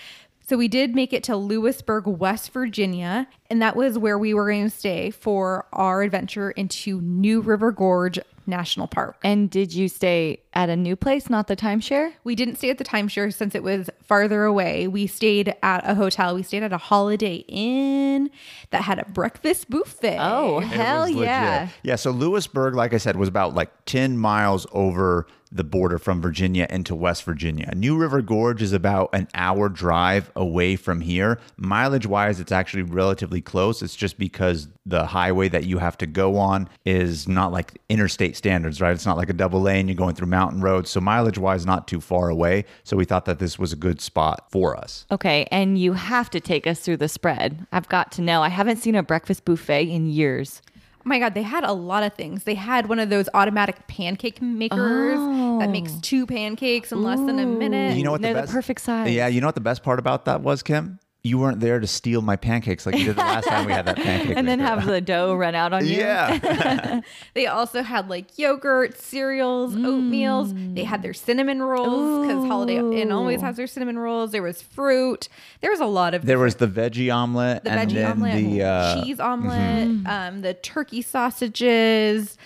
So, 0.48 0.56
we 0.56 0.66
did 0.66 0.94
make 0.94 1.12
it 1.12 1.22
to 1.24 1.36
Lewisburg, 1.36 2.06
West 2.06 2.52
Virginia, 2.52 3.28
and 3.50 3.60
that 3.60 3.76
was 3.76 3.98
where 3.98 4.16
we 4.16 4.32
were 4.32 4.48
going 4.48 4.64
to 4.64 4.74
stay 4.74 5.10
for 5.10 5.66
our 5.74 6.00
adventure 6.00 6.52
into 6.52 7.02
New 7.02 7.42
River 7.42 7.70
Gorge 7.70 8.18
National 8.46 8.86
Park. 8.86 9.18
And 9.22 9.50
did 9.50 9.74
you 9.74 9.88
stay 9.88 10.40
at 10.54 10.70
a 10.70 10.76
new 10.76 10.96
place, 10.96 11.28
not 11.28 11.48
the 11.48 11.54
timeshare? 11.54 12.14
We 12.24 12.34
didn't 12.34 12.56
stay 12.56 12.70
at 12.70 12.78
the 12.78 12.84
timeshare 12.84 13.32
since 13.32 13.54
it 13.54 13.62
was 13.62 13.90
farther 14.02 14.44
away. 14.44 14.88
We 14.88 15.06
stayed 15.06 15.54
at 15.62 15.86
a 15.86 15.94
hotel. 15.94 16.34
We 16.34 16.42
stayed 16.42 16.62
at 16.62 16.72
a 16.72 16.78
Holiday 16.78 17.44
Inn 17.46 18.30
that 18.70 18.82
had 18.82 18.98
a 18.98 19.04
breakfast 19.04 19.68
buffet. 19.68 20.16
Oh, 20.18 20.60
hell 20.60 21.08
yeah. 21.08 21.68
Yeah. 21.82 21.96
So 21.96 22.10
Lewisburg, 22.10 22.74
like 22.74 22.94
I 22.94 22.98
said, 22.98 23.16
was 23.16 23.28
about 23.28 23.54
like 23.54 23.70
10 23.84 24.16
miles 24.16 24.66
over 24.72 25.26
the 25.50 25.64
border 25.64 25.98
from 25.98 26.20
Virginia 26.20 26.66
into 26.70 26.94
West 26.94 27.24
Virginia. 27.24 27.72
New 27.74 27.96
River 27.96 28.22
Gorge 28.22 28.62
is 28.62 28.72
about 28.72 29.10
an 29.12 29.28
hour 29.34 29.68
drive 29.68 30.30
away 30.36 30.76
from 30.76 31.00
here. 31.00 31.38
Mileage 31.56 32.06
wise, 32.06 32.40
it's 32.40 32.52
actually 32.52 32.82
relatively 32.82 33.40
close. 33.40 33.82
It's 33.82 33.96
just 33.96 34.18
because 34.18 34.68
the 34.84 35.06
highway 35.06 35.48
that 35.48 35.64
you 35.64 35.78
have 35.78 35.98
to 35.98 36.06
go 36.06 36.36
on 36.36 36.68
is 36.84 37.28
not 37.28 37.52
like 37.52 37.80
interstate 37.88 38.36
standards, 38.36 38.80
right? 38.80 38.92
It's 38.92 39.06
not 39.06 39.16
like 39.16 39.30
a 39.30 39.34
double 39.34 39.60
lane. 39.60 39.88
You're 39.88 39.94
going 39.94 40.14
through 40.14 40.28
mountain 40.28 40.60
roads. 40.60 40.90
So 40.90 41.00
mileage 41.00 41.38
wise, 41.38 41.66
not 41.66 41.88
too 41.88 42.00
far 42.00 42.28
away. 42.28 42.64
So 42.84 42.96
we 42.96 43.04
thought 43.04 43.24
that 43.26 43.38
this 43.38 43.58
was 43.58 43.72
a 43.72 43.76
good 43.76 44.00
spot 44.00 44.46
for 44.50 44.76
us. 44.76 45.06
Okay, 45.10 45.46
and 45.50 45.78
you 45.78 45.94
have 45.94 46.30
to 46.30 46.40
take 46.40 46.66
us 46.66 46.80
through 46.80 46.98
the 46.98 47.08
spread. 47.08 47.66
I've 47.72 47.88
got 47.88 48.12
to 48.12 48.22
know. 48.22 48.42
I 48.42 48.48
haven't 48.48 48.78
seen 48.78 48.94
a 48.94 49.02
breakfast 49.02 49.44
buffet 49.44 49.88
in 49.88 50.08
years. 50.08 50.62
Oh 51.08 51.16
my 51.16 51.18
God, 51.18 51.32
they 51.32 51.40
had 51.40 51.64
a 51.64 51.72
lot 51.72 52.02
of 52.02 52.12
things. 52.12 52.44
They 52.44 52.54
had 52.54 52.86
one 52.86 52.98
of 52.98 53.08
those 53.08 53.30
automatic 53.32 53.86
pancake 53.86 54.42
makers 54.42 55.16
that 55.58 55.70
makes 55.70 55.94
oh. 55.94 56.00
two 56.02 56.26
pancakes 56.26 56.92
in 56.92 57.02
less 57.02 57.18
than 57.18 57.38
a 57.38 57.46
minute. 57.46 57.96
You 57.96 58.04
know 58.04 58.10
what 58.10 58.20
They're 58.20 58.42
the 58.42 58.46
perfect 58.46 58.82
size. 58.82 59.10
Yeah, 59.10 59.26
you 59.26 59.40
know 59.40 59.46
what 59.46 59.54
the 59.54 59.62
best 59.62 59.82
part 59.82 59.98
about 59.98 60.26
that 60.26 60.42
was, 60.42 60.62
Kim? 60.62 61.00
You 61.24 61.38
weren't 61.38 61.58
there 61.60 61.80
to 61.80 61.86
steal 61.86 62.22
my 62.22 62.36
pancakes 62.36 62.86
like 62.86 62.96
you 62.96 63.06
did 63.06 63.16
the 63.16 63.20
last 63.20 63.48
time 63.48 63.66
we 63.66 63.72
had 63.72 63.86
that 63.86 63.96
pancake. 64.08 64.36
And 64.36 64.46
then 64.46 64.60
have 64.60 64.86
the 64.86 65.00
dough 65.00 65.34
run 65.34 65.54
out 65.54 65.72
on 65.72 65.84
you. 65.84 65.96
Yeah. 65.98 67.00
They 67.34 67.46
also 67.46 67.82
had 67.82 68.08
like 68.08 68.38
yogurt, 68.38 68.98
cereals, 68.98 69.74
oatmeals. 69.74 70.74
They 70.74 70.84
had 70.84 71.02
their 71.02 71.14
cinnamon 71.14 71.62
rolls 71.62 72.26
because 72.26 72.46
Holiday 72.46 72.78
Inn 72.78 73.12
always 73.12 73.40
has 73.40 73.56
their 73.56 73.66
cinnamon 73.66 73.98
rolls. 73.98 74.32
There 74.32 74.42
was 74.42 74.62
fruit. 74.62 75.28
There 75.60 75.70
was 75.70 75.80
a 75.80 75.86
lot 75.86 76.14
of 76.14 76.24
there 76.24 76.38
was 76.38 76.56
the 76.56 76.66
veggie 76.68 77.14
omelet 77.14 77.64
the 77.64 77.72
and 77.72 77.90
veggie 77.90 78.10
omelet, 78.10 78.34
the 78.34 78.62
uh, 78.62 79.02
cheese 79.02 79.20
omelet, 79.20 80.06
um, 80.06 80.40
the 80.42 80.54
turkey 80.54 81.02
sausages. 81.02 82.36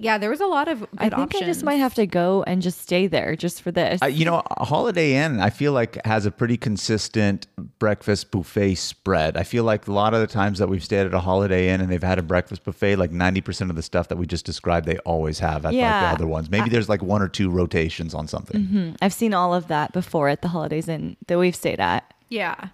Yeah, 0.00 0.16
there 0.18 0.30
was 0.30 0.40
a 0.40 0.46
lot 0.46 0.68
of 0.68 0.80
good 0.80 0.88
I 0.98 1.08
think 1.08 1.14
options. 1.20 1.42
I 1.42 1.46
just 1.46 1.62
might 1.64 1.74
have 1.80 1.94
to 1.94 2.06
go 2.06 2.44
and 2.46 2.62
just 2.62 2.80
stay 2.80 3.08
there 3.08 3.34
just 3.34 3.62
for 3.62 3.72
this. 3.72 4.00
uh, 4.00 4.06
you 4.06 4.24
know, 4.24 4.42
Holiday 4.58 5.14
Inn, 5.14 5.40
I 5.40 5.50
feel 5.50 5.72
like 5.72 5.98
has 6.06 6.24
a 6.24 6.30
pretty 6.30 6.56
consistent 6.56 7.46
breakfast 7.80 8.30
buffet 8.30 8.76
spread. 8.76 9.36
I 9.36 9.42
feel 9.42 9.64
like 9.64 9.88
a 9.88 9.92
lot 9.92 10.14
of 10.14 10.20
the 10.20 10.28
times 10.28 10.60
that 10.60 10.68
we've 10.68 10.84
stayed 10.84 11.06
at 11.06 11.14
a 11.14 11.18
Holiday 11.20 11.68
Inn 11.70 11.80
and 11.80 11.90
they've 11.90 12.00
had 12.02 12.18
a 12.18 12.22
breakfast 12.22 12.62
buffet, 12.62 12.94
like 12.96 13.10
90% 13.10 13.70
of 13.70 13.76
the 13.76 13.82
stuff 13.82 14.06
that 14.08 14.16
we 14.18 14.26
just 14.26 14.44
described, 14.46 14.86
they 14.86 14.98
always 14.98 15.40
have 15.40 15.64
at 15.64 15.72
like 15.72 15.74
Yeah. 15.74 16.00
the 16.08 16.14
other 16.14 16.26
ones. 16.28 16.48
Maybe 16.48 16.70
there's 16.70 16.88
like 16.88 17.02
one 17.02 17.20
or 17.20 17.28
two 17.28 17.50
rotations 17.50 18.14
on 18.14 18.28
something. 18.28 18.94
I've 19.02 19.12
seen 19.12 19.34
all 19.34 19.52
of 19.52 19.66
that 19.68 19.92
before 19.92 20.28
at 20.28 20.42
the 20.42 20.48
holidays 20.48 20.86
Inn 20.88 21.16
that 21.26 21.38
we've 21.38 21.56
stayed 21.56 21.80
at. 21.80 22.14
Yeah. 22.28 22.68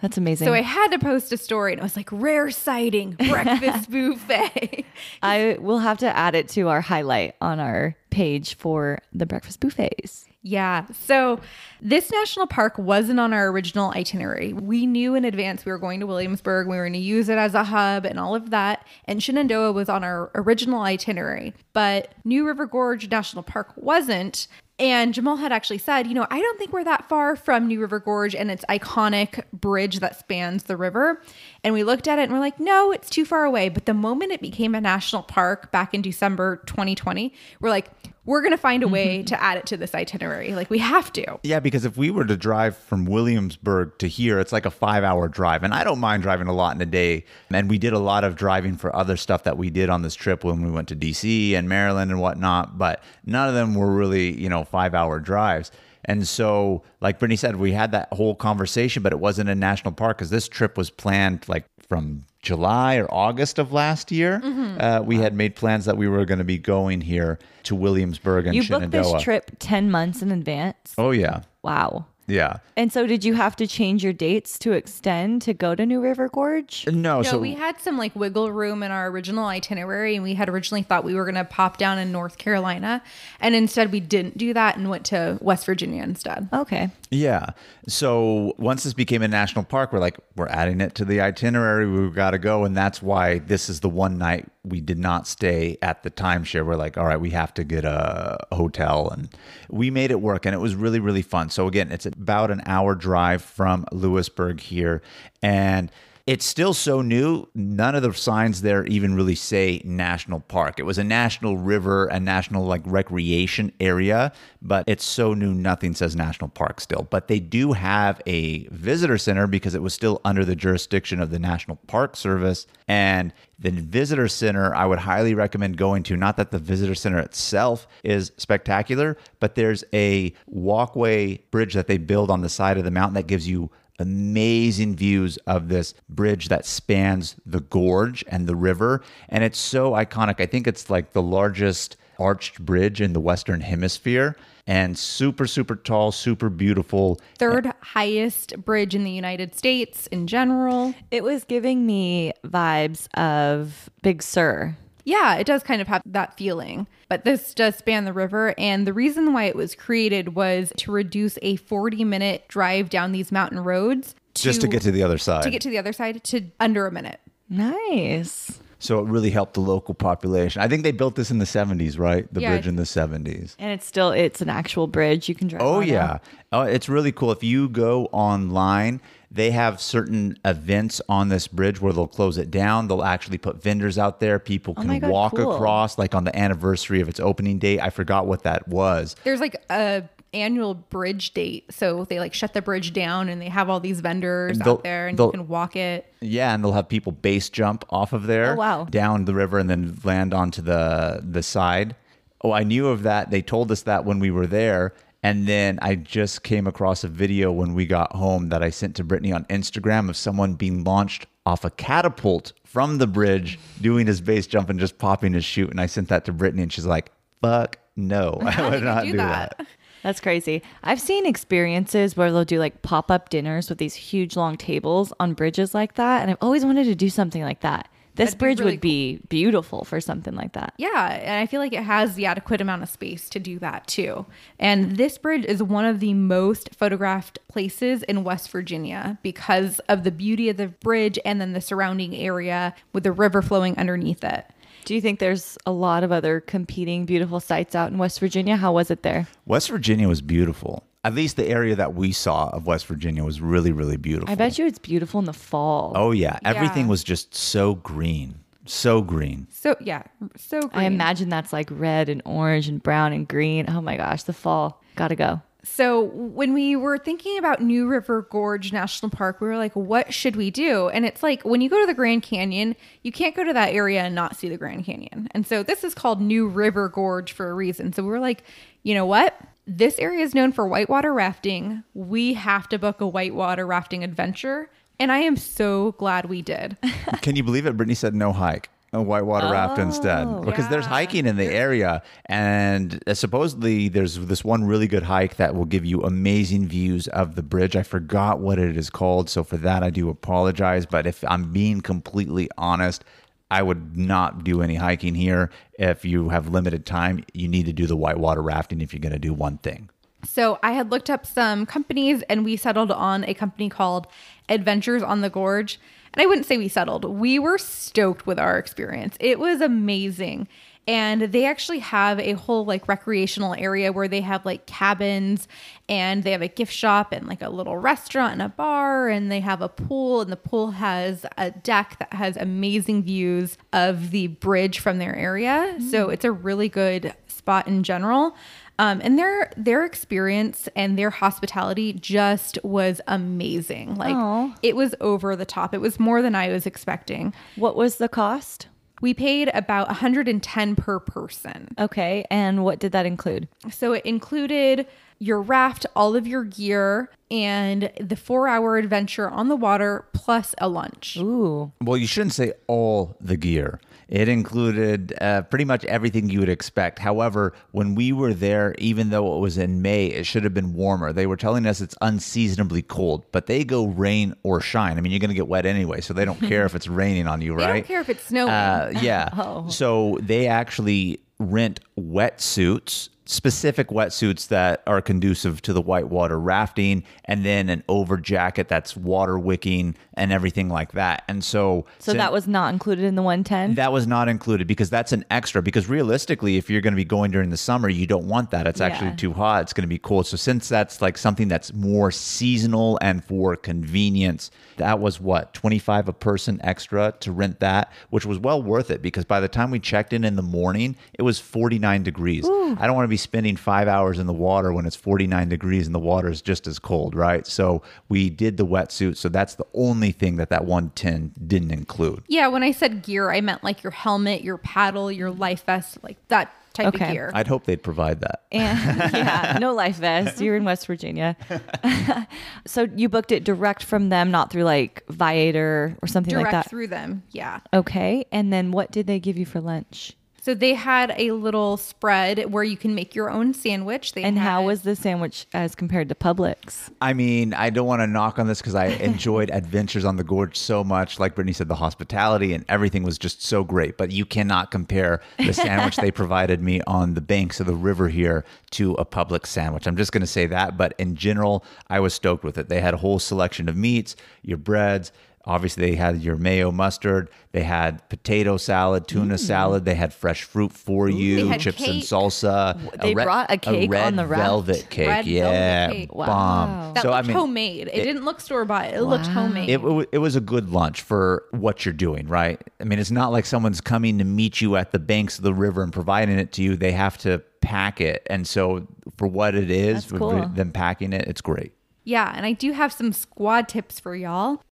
That's 0.00 0.16
amazing. 0.16 0.46
So 0.46 0.54
I 0.54 0.62
had 0.62 0.88
to 0.88 0.98
post 0.98 1.32
a 1.32 1.36
story 1.36 1.72
and 1.72 1.80
it 1.80 1.82
was 1.82 1.96
like 1.96 2.08
rare 2.10 2.50
sighting 2.50 3.12
breakfast 3.28 3.90
buffet. 3.90 4.84
I 5.22 5.56
will 5.60 5.78
have 5.78 5.98
to 5.98 6.16
add 6.16 6.34
it 6.34 6.48
to 6.50 6.68
our 6.68 6.80
highlight 6.80 7.36
on 7.40 7.60
our 7.60 7.96
page 8.10 8.56
for 8.56 8.98
the 9.12 9.26
breakfast 9.26 9.60
buffets. 9.60 10.26
Yeah. 10.42 10.86
So 10.92 11.40
this 11.82 12.10
national 12.10 12.46
park 12.46 12.78
wasn't 12.78 13.20
on 13.20 13.34
our 13.34 13.48
original 13.48 13.90
itinerary. 13.90 14.54
We 14.54 14.86
knew 14.86 15.14
in 15.14 15.26
advance 15.26 15.66
we 15.66 15.72
were 15.72 15.78
going 15.78 16.00
to 16.00 16.06
Williamsburg. 16.06 16.66
We 16.66 16.76
were 16.76 16.84
going 16.84 16.94
to 16.94 16.98
use 16.98 17.28
it 17.28 17.36
as 17.36 17.54
a 17.54 17.64
hub 17.64 18.06
and 18.06 18.18
all 18.18 18.34
of 18.34 18.48
that. 18.50 18.86
And 19.04 19.22
Shenandoah 19.22 19.72
was 19.72 19.90
on 19.90 20.02
our 20.02 20.30
original 20.34 20.80
itinerary, 20.80 21.52
but 21.74 22.14
New 22.24 22.46
River 22.46 22.66
Gorge 22.66 23.10
National 23.10 23.42
Park 23.42 23.74
wasn't. 23.76 24.48
And 24.80 25.12
Jamal 25.12 25.36
had 25.36 25.52
actually 25.52 25.76
said, 25.76 26.06
you 26.06 26.14
know, 26.14 26.26
I 26.30 26.40
don't 26.40 26.58
think 26.58 26.72
we're 26.72 26.84
that 26.84 27.06
far 27.06 27.36
from 27.36 27.68
New 27.68 27.80
River 27.80 28.00
Gorge 28.00 28.34
and 28.34 28.50
its 28.50 28.64
iconic 28.70 29.44
bridge 29.52 30.00
that 30.00 30.18
spans 30.18 30.62
the 30.62 30.76
river. 30.76 31.20
And 31.62 31.74
we 31.74 31.84
looked 31.84 32.08
at 32.08 32.18
it 32.18 32.22
and 32.22 32.32
we're 32.32 32.40
like, 32.40 32.58
no, 32.58 32.90
it's 32.90 33.10
too 33.10 33.26
far 33.26 33.44
away. 33.44 33.68
But 33.68 33.84
the 33.84 33.92
moment 33.92 34.32
it 34.32 34.40
became 34.40 34.74
a 34.74 34.80
national 34.80 35.22
park 35.22 35.70
back 35.70 35.92
in 35.92 36.00
December 36.00 36.62
2020, 36.66 37.34
we're 37.60 37.68
like, 37.68 37.90
we're 38.26 38.42
going 38.42 38.52
to 38.52 38.58
find 38.58 38.82
a 38.82 38.88
way 38.88 39.18
mm-hmm. 39.18 39.24
to 39.24 39.42
add 39.42 39.56
it 39.56 39.66
to 39.66 39.76
this 39.76 39.94
itinerary. 39.94 40.54
Like, 40.54 40.70
we 40.70 40.78
have 40.78 41.12
to. 41.14 41.40
Yeah, 41.42 41.58
because 41.58 41.84
if 41.84 41.96
we 41.96 42.10
were 42.10 42.24
to 42.24 42.36
drive 42.36 42.76
from 42.76 43.06
Williamsburg 43.06 43.98
to 43.98 44.08
here, 44.08 44.38
it's 44.38 44.52
like 44.52 44.66
a 44.66 44.70
five 44.70 45.04
hour 45.04 45.26
drive. 45.26 45.62
And 45.62 45.72
I 45.72 45.84
don't 45.84 45.98
mind 45.98 46.22
driving 46.22 46.46
a 46.46 46.52
lot 46.52 46.74
in 46.76 46.82
a 46.82 46.86
day. 46.86 47.24
And 47.50 47.68
we 47.68 47.78
did 47.78 47.92
a 47.92 47.98
lot 47.98 48.24
of 48.24 48.36
driving 48.36 48.76
for 48.76 48.94
other 48.94 49.16
stuff 49.16 49.44
that 49.44 49.56
we 49.56 49.70
did 49.70 49.88
on 49.88 50.02
this 50.02 50.14
trip 50.14 50.44
when 50.44 50.62
we 50.62 50.70
went 50.70 50.88
to 50.88 50.96
DC 50.96 51.54
and 51.54 51.68
Maryland 51.68 52.10
and 52.10 52.20
whatnot. 52.20 52.78
But 52.78 53.02
none 53.24 53.48
of 53.48 53.54
them 53.54 53.74
were 53.74 53.90
really, 53.90 54.38
you 54.40 54.48
know, 54.48 54.64
five 54.70 54.94
hour 54.94 55.20
drives. 55.20 55.70
And 56.04 56.26
so, 56.26 56.82
like 57.00 57.18
Brittany 57.18 57.36
said, 57.36 57.56
we 57.56 57.72
had 57.72 57.92
that 57.92 58.08
whole 58.12 58.34
conversation, 58.34 59.02
but 59.02 59.12
it 59.12 59.18
wasn't 59.18 59.50
a 59.50 59.54
national 59.54 59.92
park 59.92 60.18
because 60.18 60.30
this 60.30 60.48
trip 60.48 60.78
was 60.78 60.88
planned 60.88 61.46
like 61.48 61.66
from 61.88 62.24
July 62.42 62.96
or 62.96 63.12
August 63.12 63.58
of 63.58 63.72
last 63.72 64.10
year. 64.10 64.40
Mm-hmm. 64.42 64.80
Uh, 64.80 65.00
we 65.02 65.16
had 65.16 65.34
made 65.34 65.56
plans 65.56 65.84
that 65.84 65.96
we 65.96 66.08
were 66.08 66.24
going 66.24 66.38
to 66.38 66.44
be 66.44 66.56
going 66.56 67.02
here 67.02 67.38
to 67.64 67.74
Williamsburg 67.74 68.46
and 68.46 68.54
You 68.54 68.66
booked 68.66 68.90
this 68.90 69.22
trip 69.22 69.50
10 69.58 69.90
months 69.90 70.22
in 70.22 70.32
advance. 70.32 70.94
Oh, 70.96 71.10
yeah. 71.10 71.42
Wow. 71.62 72.06
Yeah. 72.30 72.58
And 72.76 72.92
so 72.92 73.06
did 73.06 73.24
you 73.24 73.34
have 73.34 73.56
to 73.56 73.66
change 73.66 74.04
your 74.04 74.12
dates 74.12 74.58
to 74.60 74.72
extend 74.72 75.42
to 75.42 75.54
go 75.54 75.74
to 75.74 75.84
New 75.84 76.00
River 76.00 76.28
Gorge? 76.28 76.86
No, 76.86 77.18
No, 77.18 77.22
so 77.22 77.38
we 77.38 77.54
had 77.54 77.80
some 77.80 77.98
like 77.98 78.14
wiggle 78.14 78.52
room 78.52 78.82
in 78.82 78.90
our 78.90 79.08
original 79.08 79.46
itinerary, 79.46 80.14
and 80.14 80.22
we 80.22 80.34
had 80.34 80.48
originally 80.48 80.82
thought 80.82 81.04
we 81.04 81.14
were 81.14 81.24
going 81.24 81.34
to 81.34 81.44
pop 81.44 81.76
down 81.76 81.98
in 81.98 82.12
North 82.12 82.38
Carolina, 82.38 83.02
and 83.40 83.54
instead 83.54 83.92
we 83.92 84.00
didn't 84.00 84.38
do 84.38 84.54
that 84.54 84.76
and 84.76 84.88
went 84.88 85.04
to 85.06 85.38
West 85.40 85.66
Virginia 85.66 86.02
instead. 86.02 86.48
Okay. 86.52 86.90
Yeah. 87.12 87.50
So 87.88 88.54
once 88.56 88.84
this 88.84 88.94
became 88.94 89.20
a 89.22 89.28
national 89.28 89.64
park, 89.64 89.92
we're 89.92 89.98
like, 89.98 90.18
we're 90.36 90.46
adding 90.46 90.80
it 90.80 90.94
to 90.94 91.04
the 91.04 91.20
itinerary. 91.20 91.90
We've 91.90 92.14
got 92.14 92.30
to 92.30 92.38
go. 92.38 92.64
And 92.64 92.76
that's 92.76 93.02
why 93.02 93.38
this 93.38 93.68
is 93.68 93.80
the 93.80 93.88
one 93.88 94.16
night 94.16 94.48
we 94.62 94.80
did 94.80 94.98
not 94.98 95.26
stay 95.26 95.76
at 95.82 96.04
the 96.04 96.10
timeshare. 96.10 96.64
We're 96.64 96.76
like, 96.76 96.96
all 96.96 97.06
right, 97.06 97.20
we 97.20 97.30
have 97.30 97.52
to 97.54 97.64
get 97.64 97.84
a 97.84 98.38
hotel. 98.52 99.10
And 99.10 99.28
we 99.68 99.90
made 99.90 100.12
it 100.12 100.20
work. 100.20 100.46
And 100.46 100.54
it 100.54 100.58
was 100.58 100.76
really, 100.76 101.00
really 101.00 101.22
fun. 101.22 101.50
So 101.50 101.66
again, 101.66 101.90
it's 101.90 102.06
about 102.06 102.52
an 102.52 102.62
hour 102.64 102.94
drive 102.94 103.42
from 103.42 103.86
Lewisburg 103.90 104.60
here. 104.60 105.02
And 105.42 105.90
it's 106.30 106.46
still 106.46 106.72
so 106.72 107.02
new. 107.02 107.48
None 107.56 107.96
of 107.96 108.04
the 108.04 108.14
signs 108.14 108.62
there 108.62 108.86
even 108.86 109.16
really 109.16 109.34
say 109.34 109.82
national 109.84 110.38
park. 110.38 110.78
It 110.78 110.84
was 110.84 110.96
a 110.96 111.02
national 111.02 111.56
river, 111.56 112.06
a 112.06 112.20
national 112.20 112.66
like 112.66 112.82
recreation 112.84 113.72
area, 113.80 114.30
but 114.62 114.84
it's 114.86 115.04
so 115.04 115.34
new. 115.34 115.52
Nothing 115.52 115.92
says 115.92 116.14
national 116.14 116.50
park 116.50 116.80
still. 116.80 117.08
But 117.10 117.26
they 117.26 117.40
do 117.40 117.72
have 117.72 118.22
a 118.28 118.68
visitor 118.68 119.18
center 119.18 119.48
because 119.48 119.74
it 119.74 119.82
was 119.82 119.92
still 119.92 120.20
under 120.24 120.44
the 120.44 120.54
jurisdiction 120.54 121.20
of 121.20 121.32
the 121.32 121.40
National 121.40 121.78
Park 121.88 122.14
Service. 122.14 122.68
And 122.86 123.32
the 123.58 123.72
visitor 123.72 124.28
center, 124.28 124.72
I 124.72 124.86
would 124.86 125.00
highly 125.00 125.34
recommend 125.34 125.78
going 125.78 126.04
to. 126.04 126.16
Not 126.16 126.36
that 126.36 126.52
the 126.52 126.60
visitor 126.60 126.94
center 126.94 127.18
itself 127.18 127.88
is 128.04 128.30
spectacular, 128.36 129.16
but 129.40 129.56
there's 129.56 129.82
a 129.92 130.32
walkway 130.46 131.38
bridge 131.50 131.74
that 131.74 131.88
they 131.88 131.98
build 131.98 132.30
on 132.30 132.40
the 132.40 132.48
side 132.48 132.78
of 132.78 132.84
the 132.84 132.92
mountain 132.92 133.14
that 133.14 133.26
gives 133.26 133.48
you 133.48 133.68
amazing 134.00 134.96
views 134.96 135.36
of 135.46 135.68
this 135.68 135.94
bridge 136.08 136.48
that 136.48 136.64
spans 136.64 137.36
the 137.46 137.60
gorge 137.60 138.24
and 138.28 138.46
the 138.46 138.56
river. 138.56 139.02
And 139.28 139.44
it's 139.44 139.58
so 139.58 139.92
iconic. 139.92 140.40
I 140.40 140.46
think 140.46 140.66
it's 140.66 140.90
like 140.90 141.12
the 141.12 141.22
largest 141.22 141.96
arched 142.18 142.60
bridge 142.60 143.00
in 143.00 143.12
the 143.12 143.20
Western 143.20 143.60
Hemisphere 143.60 144.36
and 144.66 144.96
super, 144.96 145.46
super 145.46 145.74
tall, 145.74 146.12
super 146.12 146.48
beautiful. 146.48 147.20
Third 147.38 147.72
highest 147.80 148.56
bridge 148.64 148.94
in 148.94 149.04
the 149.04 149.10
United 149.10 149.56
States 149.56 150.06
in 150.08 150.26
general. 150.26 150.94
It 151.10 151.24
was 151.24 151.44
giving 151.44 151.86
me 151.86 152.32
vibes 152.44 153.08
of 153.18 153.90
Big 154.02 154.22
Sur. 154.22 154.76
Yeah, 155.04 155.36
it 155.36 155.46
does 155.46 155.62
kind 155.62 155.80
of 155.80 155.88
have 155.88 156.02
that 156.06 156.36
feeling. 156.36 156.86
But 157.08 157.24
this 157.24 157.54
does 157.54 157.76
span 157.76 158.04
the 158.04 158.12
river. 158.12 158.54
And 158.58 158.86
the 158.86 158.92
reason 158.92 159.32
why 159.32 159.44
it 159.44 159.56
was 159.56 159.74
created 159.74 160.34
was 160.34 160.72
to 160.78 160.92
reduce 160.92 161.38
a 161.42 161.56
40 161.56 162.04
minute 162.04 162.46
drive 162.48 162.90
down 162.90 163.12
these 163.12 163.32
mountain 163.32 163.60
roads 163.60 164.14
just 164.34 164.60
to 164.60 164.68
get 164.68 164.82
to 164.82 164.90
the 164.92 165.02
other 165.02 165.18
side. 165.18 165.42
to 165.42 165.50
get 165.50 165.60
to 165.62 165.70
the 165.70 165.78
other 165.78 165.92
side 165.92 166.22
to 166.24 166.42
under 166.60 166.86
a 166.86 166.92
minute. 166.92 167.20
Nice. 167.48 168.60
so 168.82 168.98
it 169.00 169.04
really 169.06 169.28
helped 169.30 169.52
the 169.54 169.60
local 169.60 169.92
population. 169.92 170.62
I 170.62 170.66
think 170.68 170.84
they 170.84 170.92
built 170.92 171.14
this 171.14 171.30
in 171.30 171.38
the 171.38 171.44
70s, 171.44 171.98
right? 171.98 172.32
The 172.32 172.40
Yeah. 172.40 172.52
bridge 172.52 172.66
in 172.66 172.76
the 172.76 172.86
70s. 172.86 173.54
And 173.58 173.70
it's 173.72 173.84
still 173.84 174.10
it's 174.10 174.40
an 174.40 174.48
actual 174.48 174.86
bridge 174.86 175.28
you 175.28 175.34
can 175.34 175.48
drive. 175.48 175.60
Oh 175.62 175.80
yeah, 175.80 176.18
now. 176.52 176.60
oh, 176.60 176.62
it's 176.62 176.88
really 176.88 177.12
cool. 177.12 177.30
If 177.30 177.42
you 177.44 177.68
go 177.68 178.06
online, 178.12 179.02
they 179.30 179.52
have 179.52 179.80
certain 179.80 180.36
events 180.44 181.00
on 181.08 181.28
this 181.28 181.46
bridge 181.46 181.80
where 181.80 181.92
they'll 181.92 182.06
close 182.06 182.36
it 182.36 182.50
down. 182.50 182.88
They'll 182.88 183.04
actually 183.04 183.38
put 183.38 183.62
vendors 183.62 183.96
out 183.98 184.18
there. 184.20 184.38
People 184.38 184.74
Oh 184.76 184.82
can 184.82 184.98
God, 184.98 185.10
walk 185.10 185.36
cool. 185.36 185.54
across, 185.54 185.98
like 185.98 186.14
on 186.14 186.24
the 186.24 186.36
anniversary 186.36 187.00
of 187.00 187.08
its 187.08 187.20
opening 187.20 187.58
date. 187.58 187.80
I 187.80 187.90
forgot 187.90 188.26
what 188.26 188.42
that 188.42 188.66
was. 188.66 189.14
There's 189.24 189.40
like 189.40 189.56
a 189.70 190.02
annual 190.32 190.74
bridge 190.74 191.32
date. 191.32 191.72
So 191.72 192.04
they 192.04 192.18
like 192.20 192.34
shut 192.34 192.54
the 192.54 192.62
bridge 192.62 192.92
down 192.92 193.28
and 193.28 193.40
they 193.42 193.48
have 193.48 193.68
all 193.68 193.80
these 193.80 194.00
vendors 194.00 194.60
out 194.60 194.82
there 194.84 195.08
and 195.08 195.18
you 195.18 195.30
can 195.30 195.48
walk 195.48 195.74
it. 195.76 196.12
Yeah, 196.20 196.54
and 196.54 196.62
they'll 196.64 196.72
have 196.72 196.88
people 196.88 197.12
base 197.12 197.48
jump 197.48 197.84
off 197.90 198.12
of 198.12 198.26
there, 198.26 198.52
Oh, 198.52 198.56
wow. 198.56 198.84
down 198.84 199.24
the 199.26 199.34
river, 199.34 199.58
and 199.58 199.68
then 199.70 199.98
land 200.04 200.34
onto 200.34 200.60
the 200.62 201.20
the 201.24 201.42
side. 201.42 201.94
Oh, 202.42 202.52
I 202.52 202.62
knew 202.64 202.88
of 202.88 203.02
that. 203.02 203.30
They 203.30 203.42
told 203.42 203.70
us 203.70 203.82
that 203.82 204.04
when 204.04 204.18
we 204.18 204.30
were 204.30 204.46
there, 204.46 204.94
and 205.22 205.46
then 205.46 205.78
I 205.82 205.96
just 205.96 206.42
came 206.42 206.66
across 206.66 207.04
a 207.04 207.08
video 207.08 207.52
when 207.52 207.74
we 207.74 207.86
got 207.86 208.12
home 208.12 208.48
that 208.48 208.62
I 208.62 208.70
sent 208.70 208.96
to 208.96 209.04
Brittany 209.04 209.32
on 209.32 209.44
Instagram 209.46 210.08
of 210.08 210.16
someone 210.16 210.54
being 210.54 210.82
launched 210.84 211.26
off 211.44 211.64
a 211.64 211.70
catapult 211.70 212.52
from 212.64 212.98
the 212.98 213.06
bridge, 213.06 213.58
doing 213.80 214.06
his 214.06 214.20
base 214.20 214.46
jump 214.46 214.70
and 214.70 214.78
just 214.78 214.98
popping 214.98 215.32
his 215.32 215.44
chute. 215.44 215.70
And 215.70 215.80
I 215.80 215.86
sent 215.86 216.08
that 216.08 216.24
to 216.26 216.32
Brittany, 216.32 216.62
and 216.62 216.72
she's 216.72 216.86
like, 216.86 217.10
"Fuck 217.40 217.78
no, 217.96 218.38
I 218.42 218.70
would 218.70 218.82
not 218.82 219.04
do 219.04 219.12
do 219.12 219.16
that? 219.18 219.56
that." 219.58 219.66
That's 220.02 220.20
crazy. 220.20 220.62
I've 220.82 221.00
seen 221.00 221.26
experiences 221.26 222.16
where 222.16 222.32
they'll 222.32 222.44
do 222.44 222.58
like 222.58 222.82
pop 222.82 223.10
up 223.10 223.28
dinners 223.28 223.68
with 223.68 223.78
these 223.78 223.94
huge 223.94 224.36
long 224.36 224.56
tables 224.56 225.12
on 225.20 225.34
bridges 225.34 225.74
like 225.74 225.94
that. 225.94 226.22
And 226.22 226.30
I've 226.30 226.38
always 226.40 226.64
wanted 226.64 226.84
to 226.84 226.94
do 226.94 227.10
something 227.10 227.42
like 227.42 227.60
that. 227.60 227.88
This 228.20 228.34
That'd 228.34 228.38
be 228.38 228.44
bridge 228.44 228.58
really 228.58 228.72
would 228.72 228.80
be 228.82 229.20
beautiful 229.30 229.82
for 229.84 229.98
something 229.98 230.34
like 230.34 230.52
that. 230.52 230.74
Yeah, 230.76 231.10
and 231.10 231.40
I 231.40 231.46
feel 231.46 231.58
like 231.58 231.72
it 231.72 231.84
has 231.84 232.16
the 232.16 232.26
adequate 232.26 232.60
amount 232.60 232.82
of 232.82 232.90
space 232.90 233.30
to 233.30 233.40
do 233.40 233.58
that 233.60 233.86
too. 233.86 234.26
And 234.58 234.98
this 234.98 235.16
bridge 235.16 235.46
is 235.46 235.62
one 235.62 235.86
of 235.86 236.00
the 236.00 236.12
most 236.12 236.74
photographed 236.74 237.38
places 237.48 238.02
in 238.02 238.22
West 238.22 238.50
Virginia 238.50 239.18
because 239.22 239.78
of 239.88 240.04
the 240.04 240.10
beauty 240.10 240.50
of 240.50 240.58
the 240.58 240.68
bridge 240.68 241.18
and 241.24 241.40
then 241.40 241.54
the 241.54 241.62
surrounding 241.62 242.14
area 242.14 242.74
with 242.92 243.04
the 243.04 243.12
river 243.12 243.40
flowing 243.40 243.74
underneath 243.78 244.22
it. 244.22 244.44
Do 244.84 244.94
you 244.94 245.00
think 245.00 245.18
there's 245.18 245.56
a 245.64 245.72
lot 245.72 246.04
of 246.04 246.12
other 246.12 246.40
competing 246.40 247.06
beautiful 247.06 247.40
sites 247.40 247.74
out 247.74 247.90
in 247.90 247.96
West 247.96 248.20
Virginia? 248.20 248.58
How 248.58 248.74
was 248.74 248.90
it 248.90 249.02
there? 249.02 249.28
West 249.46 249.70
Virginia 249.70 250.08
was 250.08 250.20
beautiful. 250.20 250.84
At 251.02 251.14
least 251.14 251.36
the 251.36 251.46
area 251.46 251.74
that 251.76 251.94
we 251.94 252.12
saw 252.12 252.48
of 252.50 252.66
West 252.66 252.86
Virginia 252.86 253.24
was 253.24 253.40
really, 253.40 253.72
really 253.72 253.96
beautiful. 253.96 254.30
I 254.30 254.34
bet 254.34 254.58
you 254.58 254.66
it's 254.66 254.78
beautiful 254.78 255.18
in 255.18 255.24
the 255.26 255.32
fall. 255.32 255.92
Oh 255.94 256.10
yeah, 256.10 256.38
everything 256.44 256.84
Yeah. 256.84 256.90
was 256.90 257.02
just 257.02 257.34
so 257.34 257.76
green, 257.76 258.34
so 258.66 259.00
green. 259.00 259.46
So 259.50 259.76
yeah, 259.80 260.02
so 260.36 260.60
green. 260.60 260.70
I 260.74 260.84
imagine 260.84 261.30
that's 261.30 261.54
like 261.54 261.68
red 261.72 262.10
and 262.10 262.20
orange 262.26 262.68
and 262.68 262.82
brown 262.82 263.14
and 263.14 263.26
green. 263.26 263.64
Oh 263.68 263.80
my 263.80 263.96
gosh, 263.96 264.24
the 264.24 264.34
fall. 264.34 264.82
Gotta 264.96 265.16
go. 265.16 265.40
So 265.62 266.00
when 266.04 266.54
we 266.54 266.74
were 266.76 266.96
thinking 266.98 267.36
about 267.38 267.60
New 267.62 267.86
River 267.86 268.22
Gorge 268.30 268.72
National 268.72 269.10
Park, 269.10 269.40
we 269.42 269.46
were 269.48 269.58
like, 269.58 269.76
what 269.76 270.12
should 270.12 270.34
we 270.36 270.50
do? 270.50 270.88
And 270.88 271.04
it's 271.04 271.22
like 271.22 271.42
when 271.44 271.60
you 271.60 271.68
go 271.68 271.78
to 271.80 271.86
the 271.86 271.92
Grand 271.94 272.22
Canyon, 272.22 272.76
you 273.02 273.12
can't 273.12 273.34
go 273.34 273.44
to 273.44 273.52
that 273.52 273.74
area 273.74 274.02
and 274.02 274.14
not 274.14 274.36
see 274.36 274.48
the 274.48 274.56
Grand 274.56 274.86
Canyon. 274.86 275.28
And 275.32 275.46
so 275.46 275.62
this 275.62 275.84
is 275.84 275.94
called 275.94 276.20
New 276.20 276.48
River 276.48 276.88
Gorge 276.88 277.32
for 277.32 277.50
a 277.50 277.54
reason. 277.54 277.92
So 277.92 278.02
we 278.02 278.08
were 278.08 278.20
like, 278.20 278.42
you 278.82 278.94
know 278.94 279.04
what? 279.06 279.38
This 279.66 279.98
area 279.98 280.24
is 280.24 280.34
known 280.34 280.52
for 280.52 280.66
whitewater 280.66 281.12
rafting. 281.12 281.84
We 281.94 282.34
have 282.34 282.68
to 282.70 282.78
book 282.78 283.00
a 283.00 283.06
whitewater 283.06 283.66
rafting 283.66 284.02
adventure. 284.02 284.70
And 284.98 285.12
I 285.12 285.18
am 285.18 285.36
so 285.36 285.92
glad 285.92 286.26
we 286.28 286.42
did. 286.42 286.76
Can 287.22 287.36
you 287.36 287.42
believe 287.42 287.66
it? 287.66 287.76
Brittany 287.76 287.94
said 287.94 288.14
no 288.14 288.32
hike. 288.32 288.68
a 288.92 289.00
whitewater 289.00 289.50
raft 289.50 289.78
instead 289.78 290.26
because 290.44 290.68
there's 290.68 290.84
hiking 290.86 291.24
in 291.24 291.36
the 291.36 291.44
area 291.44 292.02
and 292.26 293.00
uh, 293.06 293.14
supposedly 293.14 293.88
there's 293.88 294.18
this 294.18 294.44
one 294.44 294.64
really 294.64 294.88
good 294.88 295.04
hike 295.04 295.36
that 295.36 295.54
will 295.54 295.64
give 295.64 295.84
you 295.84 296.02
amazing 296.02 296.66
views 296.66 297.06
of 297.08 297.36
the 297.36 297.42
bridge 297.42 297.76
i 297.76 297.84
forgot 297.84 298.40
what 298.40 298.58
it 298.58 298.76
is 298.76 298.90
called 298.90 299.30
so 299.30 299.44
for 299.44 299.56
that 299.56 299.84
i 299.84 299.90
do 299.90 300.08
apologize 300.08 300.86
but 300.86 301.06
if 301.06 301.22
i'm 301.28 301.52
being 301.52 301.80
completely 301.80 302.48
honest 302.58 303.04
i 303.50 303.62
would 303.62 303.96
not 303.96 304.44
do 304.44 304.62
any 304.62 304.76
hiking 304.76 305.14
here 305.14 305.50
if 305.78 306.04
you 306.04 306.28
have 306.28 306.48
limited 306.48 306.84
time 306.86 307.24
you 307.32 307.48
need 307.48 307.66
to 307.66 307.72
do 307.72 307.86
the 307.86 307.96
whitewater 307.96 308.42
rafting 308.42 308.80
if 308.80 308.92
you're 308.92 309.00
going 309.00 309.12
to 309.12 309.18
do 309.18 309.32
one 309.32 309.58
thing 309.58 309.88
So 310.22 310.58
I 310.62 310.72
had 310.72 310.90
looked 310.90 311.08
up 311.08 311.24
some 311.24 311.64
companies 311.64 312.22
and 312.28 312.44
we 312.44 312.56
settled 312.56 312.90
on 312.90 313.24
a 313.24 313.32
company 313.32 313.70
called 313.70 314.06
Adventures 314.50 315.02
on 315.02 315.22
the 315.22 315.30
Gorge. 315.30 315.80
And 316.12 316.22
I 316.22 316.26
wouldn't 316.26 316.46
say 316.46 316.58
we 316.58 316.68
settled. 316.68 317.06
We 317.06 317.38
were 317.38 317.56
stoked 317.56 318.26
with 318.26 318.38
our 318.38 318.58
experience. 318.58 319.16
It 319.18 319.38
was 319.38 319.62
amazing. 319.62 320.46
And 320.90 321.22
they 321.22 321.44
actually 321.44 321.78
have 321.78 322.18
a 322.18 322.32
whole 322.32 322.64
like 322.64 322.88
recreational 322.88 323.54
area 323.54 323.92
where 323.92 324.08
they 324.08 324.22
have 324.22 324.44
like 324.44 324.66
cabins 324.66 325.46
and 325.88 326.24
they 326.24 326.32
have 326.32 326.42
a 326.42 326.48
gift 326.48 326.72
shop 326.72 327.12
and 327.12 327.28
like 327.28 327.42
a 327.42 327.48
little 327.48 327.76
restaurant 327.76 328.32
and 328.32 328.42
a 328.42 328.48
bar 328.48 329.08
and 329.08 329.30
they 329.30 329.38
have 329.38 329.62
a 329.62 329.68
pool 329.68 330.20
and 330.20 330.32
the 330.32 330.36
pool 330.36 330.72
has 330.72 331.24
a 331.38 331.52
deck 331.52 331.94
that 332.00 332.12
has 332.14 332.36
amazing 332.36 333.04
views 333.04 333.56
of 333.72 334.10
the 334.10 334.26
bridge 334.26 334.80
from 334.80 334.98
their 334.98 335.14
area. 335.14 335.78
So 335.92 336.10
it's 336.10 336.24
a 336.24 336.32
really 336.32 336.68
good 336.68 337.14
spot 337.28 337.68
in 337.68 337.84
general. 337.84 338.34
Um, 338.80 339.00
and 339.04 339.16
their 339.16 339.52
their 339.56 339.84
experience 339.84 340.68
and 340.74 340.98
their 340.98 341.10
hospitality 341.10 341.92
just 341.92 342.58
was 342.64 343.00
amazing. 343.06 343.94
Like 343.94 344.16
Aw. 344.16 344.56
it 344.60 344.74
was 344.74 344.96
over 345.00 345.36
the 345.36 345.44
top. 345.44 345.72
It 345.72 345.80
was 345.80 346.00
more 346.00 346.20
than 346.20 346.34
I 346.34 346.48
was 346.48 346.66
expecting. 346.66 347.32
What 347.54 347.76
was 347.76 347.98
the 347.98 348.08
cost? 348.08 348.66
We 349.00 349.14
paid 349.14 349.50
about 349.54 349.88
110 349.88 350.76
per 350.76 351.00
person. 351.00 351.68
Okay. 351.78 352.24
And 352.30 352.64
what 352.64 352.78
did 352.78 352.92
that 352.92 353.06
include? 353.06 353.48
So 353.70 353.92
it 353.92 354.04
included 354.04 354.86
your 355.20 355.40
raft, 355.40 355.86
all 355.94 356.16
of 356.16 356.26
your 356.26 356.42
gear, 356.42 357.10
and 357.30 357.92
the 358.00 358.16
four 358.16 358.48
hour 358.48 358.76
adventure 358.78 359.28
on 359.28 359.48
the 359.48 359.54
water 359.54 360.06
plus 360.12 360.54
a 360.58 360.68
lunch. 360.68 361.16
Ooh. 361.18 361.70
Well, 361.82 361.96
you 361.96 362.06
shouldn't 362.06 362.32
say 362.32 362.54
all 362.66 363.16
the 363.20 363.36
gear. 363.36 363.80
It 364.08 364.28
included 364.28 365.14
uh, 365.20 365.42
pretty 365.42 365.64
much 365.64 365.84
everything 365.84 366.30
you 366.30 366.40
would 366.40 366.48
expect. 366.48 366.98
However, 366.98 367.52
when 367.70 367.94
we 367.94 368.10
were 368.12 368.34
there, 368.34 368.74
even 368.78 369.10
though 369.10 369.36
it 369.36 369.40
was 369.40 369.56
in 369.56 369.82
May, 369.82 370.06
it 370.06 370.26
should 370.26 370.42
have 370.42 370.52
been 370.52 370.74
warmer. 370.74 371.12
They 371.12 371.26
were 371.26 371.36
telling 371.36 371.64
us 371.64 371.80
it's 371.80 371.94
unseasonably 372.00 372.82
cold, 372.82 373.24
but 373.30 373.46
they 373.46 373.62
go 373.62 373.86
rain 373.86 374.34
or 374.42 374.60
shine. 374.60 374.98
I 374.98 375.00
mean, 375.00 375.12
you're 375.12 375.20
going 375.20 375.28
to 375.28 375.34
get 375.34 375.46
wet 375.46 375.64
anyway, 375.64 376.00
so 376.00 376.12
they 376.12 376.24
don't 376.24 376.40
care 376.40 376.64
if 376.64 376.74
it's 376.74 376.88
raining 376.88 377.28
on 377.28 377.40
you, 377.40 377.54
right? 377.54 377.66
They 377.66 377.72
don't 377.80 377.86
care 377.86 378.00
if 378.00 378.08
it's 378.08 378.24
snowing. 378.24 378.50
Uh, 378.50 378.92
yeah. 379.00 379.28
So 379.68 380.18
they 380.20 380.48
actually 380.48 381.20
rent 381.38 381.80
wetsuits, 381.98 383.10
specific 383.30 383.88
wetsuits 383.88 384.48
that 384.48 384.82
are 384.86 385.00
conducive 385.00 385.62
to 385.62 385.72
the 385.72 385.80
whitewater 385.80 386.38
rafting, 386.38 387.04
and 387.26 387.44
then 387.44 387.68
an 387.68 387.82
over 387.88 388.16
jacket 388.16 388.68
that's 388.68 388.96
water 388.96 389.38
wicking 389.38 389.94
and 390.14 390.32
everything 390.32 390.68
like 390.68 390.92
that. 390.92 391.22
And 391.28 391.42
so, 391.44 391.86
So 392.00 392.12
that 392.12 392.32
was 392.32 392.48
not 392.48 392.72
included 392.72 393.04
in 393.04 393.14
the 393.14 393.22
110? 393.22 393.76
that 393.76 393.92
was 393.92 394.06
not 394.06 394.28
included 394.28 394.66
because 394.66 394.90
that's 394.90 395.12
an 395.12 395.24
extra. 395.30 395.62
Because 395.62 395.88
realistically, 395.88 396.56
if 396.56 396.68
you're 396.68 396.80
going 396.80 396.92
to 396.92 396.96
be 396.96 397.04
going 397.04 397.30
during 397.30 397.50
the 397.50 397.56
summer, 397.56 397.88
you 397.88 398.06
don't 398.06 398.26
want 398.26 398.50
that. 398.50 398.66
It's 398.66 398.80
actually 398.80 399.10
Yeah. 399.10 399.16
too 399.16 399.32
hot. 399.32 399.62
It's 399.62 399.72
going 399.72 399.82
to 399.82 399.88
be 399.88 399.98
cold. 399.98 400.26
So 400.26 400.36
since 400.36 400.68
that's 400.68 401.00
like 401.00 401.16
something 401.16 401.46
that's 401.48 401.72
more 401.72 402.10
seasonal 402.10 402.98
and 403.00 403.22
for 403.24 403.54
convenience, 403.56 404.50
that 404.76 404.98
was 404.98 405.20
what 405.20 405.54
25 405.54 406.08
a 406.08 406.12
person 406.12 406.60
extra 406.62 407.14
to 407.20 407.32
rent 407.32 407.60
that, 407.60 407.92
which 408.10 408.26
was 408.26 408.38
well 408.38 408.62
worth 408.62 408.90
it 408.90 409.02
because 409.02 409.24
by 409.24 409.40
the 409.40 409.48
time 409.48 409.70
we 409.70 409.78
checked 409.78 410.12
in 410.12 410.24
in 410.24 410.36
the 410.36 410.42
morning, 410.42 410.96
it 411.14 411.22
was 411.22 411.38
49 411.38 412.02
degrees. 412.02 412.44
I 412.46 412.86
don't 412.86 412.94
want 412.96 413.04
to 413.04 413.08
be 413.08 413.16
spending 413.20 413.56
five 413.56 413.86
hours 413.88 414.18
in 414.18 414.26
the 414.26 414.32
water 414.32 414.72
when 414.72 414.86
it's 414.86 414.96
49 414.96 415.48
degrees 415.48 415.86
and 415.86 415.94
the 415.94 415.98
water 416.00 416.28
is 416.28 416.42
just 416.42 416.66
as 416.66 416.78
cold, 416.78 417.14
right? 417.14 417.46
So 417.46 417.82
we 418.08 418.30
did 418.30 418.56
the 418.56 418.66
wetsuit. 418.66 419.16
So 419.16 419.28
that's 419.28 419.54
the 419.54 419.66
only 419.74 420.12
thing 420.12 420.36
that 420.36 420.50
that 420.50 420.64
110 420.64 421.32
didn't 421.46 421.70
include. 421.70 422.22
yeah, 422.28 422.48
when 422.48 422.62
I 422.62 422.72
said 422.72 423.02
gear, 423.02 423.30
I 423.30 423.40
meant 423.40 423.62
like 423.64 423.82
your 423.82 423.92
helmet, 423.92 424.42
your 424.42 424.58
paddle, 424.58 425.10
your 425.12 425.30
life 425.30 425.64
vest, 425.64 425.98
like 426.02 426.16
that 426.28 426.52
type 426.72 426.86
of 426.88 426.94
Okay. 426.94 427.12
gear. 427.14 427.30
I'd 427.34 427.48
hope 427.48 427.64
they'd 427.64 427.82
provide 427.82 428.20
that. 428.20 428.42
And 428.52 428.78
yeah, 429.14 429.58
no 429.60 429.74
life 429.74 429.96
vest. 429.96 430.40
You're 430.40 430.56
in 430.56 430.64
West 430.64 430.86
Virginia. 430.86 431.36
so 432.66 432.86
you 432.96 433.08
booked 433.08 433.32
it 433.32 433.44
direct 433.44 433.82
from 433.82 434.08
them, 434.08 434.30
not 434.30 434.50
through 434.50 434.64
like 434.64 435.02
Viator 435.08 435.96
or 436.02 436.06
something 436.08 436.32
direct 436.32 436.52
like 436.52 436.64
that. 436.64 436.70
through 436.70 436.86
them. 436.88 437.22
Yeah. 437.32 437.60
okay. 437.74 438.24
And 438.32 438.52
then 438.52 438.70
what 438.70 438.90
did 438.92 439.06
they 439.06 439.18
give 439.20 439.36
you 439.38 439.46
for 439.46 439.60
lunch? 439.60 440.12
So 440.42 440.54
they 440.54 440.72
had 440.72 441.12
a 441.18 441.32
little 441.32 441.76
spread 441.76 442.50
where 442.50 442.64
you 442.64 442.78
can 442.78 442.94
make 442.94 443.14
your 443.14 443.30
own 443.30 443.52
sandwich. 443.52 444.12
They 444.12 444.22
And 444.22 444.38
how 444.38 444.64
was 444.64 444.82
the 444.82 444.96
sandwich 444.96 445.46
as 445.52 445.74
compared 445.74 446.08
to 446.08 446.14
Publix? 446.14 446.90
I 447.02 447.12
mean, 447.12 447.52
I 447.52 447.68
don't 447.68 447.86
want 447.86 448.00
to 448.00 448.06
knock 448.06 448.38
on 448.38 448.46
this 448.46 448.60
because 448.60 448.74
I 448.74 448.86
enjoyed 449.00 449.50
Adventures 449.50 450.06
on 450.06 450.16
the 450.16 450.24
Gorge 450.24 450.56
so 450.56 450.82
much. 450.82 451.18
Like 451.18 451.34
Brittany 451.34 451.52
said, 451.52 451.68
the 451.68 451.74
hospitality 451.74 452.54
and 452.54 452.64
everything 452.70 453.02
was 453.02 453.18
just 453.18 453.42
so 453.42 453.62
great. 453.62 453.98
But 453.98 454.12
you 454.12 454.24
cannot 454.24 454.70
compare 454.70 455.20
the 455.36 455.52
sandwich 455.52 455.96
they 455.96 456.10
provided 456.20 456.62
me 456.62 456.80
on 456.86 457.12
the 457.12 457.20
banks 457.20 457.60
of 457.60 457.66
the 457.66 457.74
river 457.74 458.08
here 458.08 458.46
to 458.70 458.94
a 458.94 459.04
Publix 459.04 459.46
sandwich. 459.46 459.86
I'm 459.86 459.96
just 459.96 460.10
going 460.10 460.22
to 460.22 460.26
say 460.26 460.46
that. 460.46 460.78
But 460.78 460.94
in 460.96 461.16
general, 461.16 461.64
I 461.88 462.00
was 462.00 462.14
stoked 462.14 462.44
with 462.44 462.56
it. 462.56 462.70
They 462.70 462.80
had 462.80 462.94
a 462.94 462.98
whole 462.98 463.18
selection 463.18 463.68
of 463.68 463.76
meats, 463.76 464.16
your 464.42 464.58
breads. 464.58 465.12
Obviously, 465.46 465.90
they 465.90 465.96
had 465.96 466.20
your 466.20 466.36
mayo 466.36 466.70
mustard. 466.70 467.30
They 467.52 467.62
had 467.62 468.06
potato 468.10 468.58
salad, 468.58 469.08
tuna 469.08 469.34
mm. 469.34 469.38
salad. 469.38 469.86
They 469.86 469.94
had 469.94 470.12
fresh 470.12 470.44
fruit 470.44 470.70
for 470.70 471.08
you, 471.08 471.56
chips 471.56 471.80
and 471.80 472.02
salsa. 472.02 473.00
They 473.00 473.14
brought 473.14 473.50
a 473.50 473.56
cake 473.56 473.84
on 473.84 473.88
red 473.88 474.16
the 474.16 474.26
raft? 474.26 474.42
velvet 474.42 474.86
cake. 474.90 475.08
Red 475.08 475.24
velvet 475.24 475.30
yeah, 475.30 475.90
cake. 475.90 476.14
Wow. 476.14 476.26
bomb. 476.26 476.94
that 476.94 477.02
so 477.02 477.08
looked 477.08 477.24
I 477.24 477.26
mean, 477.26 477.36
homemade. 477.36 477.88
It, 477.88 478.04
didn't 478.04 478.26
look 478.26 478.40
store 478.40 478.66
bought. 478.66 478.92
It 478.92 479.00
looked 479.00 479.26
homemade. 479.28 479.70
it, 479.70 479.80
wa- 479.80 480.04
it 480.12 480.18
was 480.18 480.36
a 480.36 480.42
good 480.42 480.68
lunch 480.68 481.00
for 481.00 481.44
what 481.52 481.86
you're 481.86 481.94
doing, 481.94 482.28
right? 482.28 482.60
I 482.78 482.84
mean, 482.84 482.98
it's 482.98 483.10
not 483.10 483.32
like 483.32 483.46
someone's 483.46 483.80
coming 483.80 484.18
to 484.18 484.24
meet 484.24 484.60
you 484.60 484.76
at 484.76 484.92
the 484.92 484.98
banks 484.98 485.38
of 485.38 485.44
the 485.44 485.54
river 485.54 485.82
and 485.82 485.92
providing 485.92 486.38
it 486.38 486.52
to 486.52 486.62
you. 486.62 486.76
They 486.76 486.92
have 486.92 487.16
to 487.18 487.42
pack 487.62 488.02
it. 488.02 488.26
And 488.28 488.46
so, 488.46 488.86
for 489.16 489.26
what 489.26 489.54
it 489.54 489.70
is, 489.70 490.12
cool. 490.12 490.46
them 490.48 490.70
packing 490.70 491.14
it, 491.14 491.26
it's 491.26 491.40
great. 491.40 491.72
yeah, 492.04 492.30
and 492.36 492.44
I 492.44 492.52
do 492.52 492.72
have 492.72 492.92
some 492.92 493.12
squad 493.12 493.68
tips 493.68 493.98
for 493.98 494.14
y'all. 494.14 494.62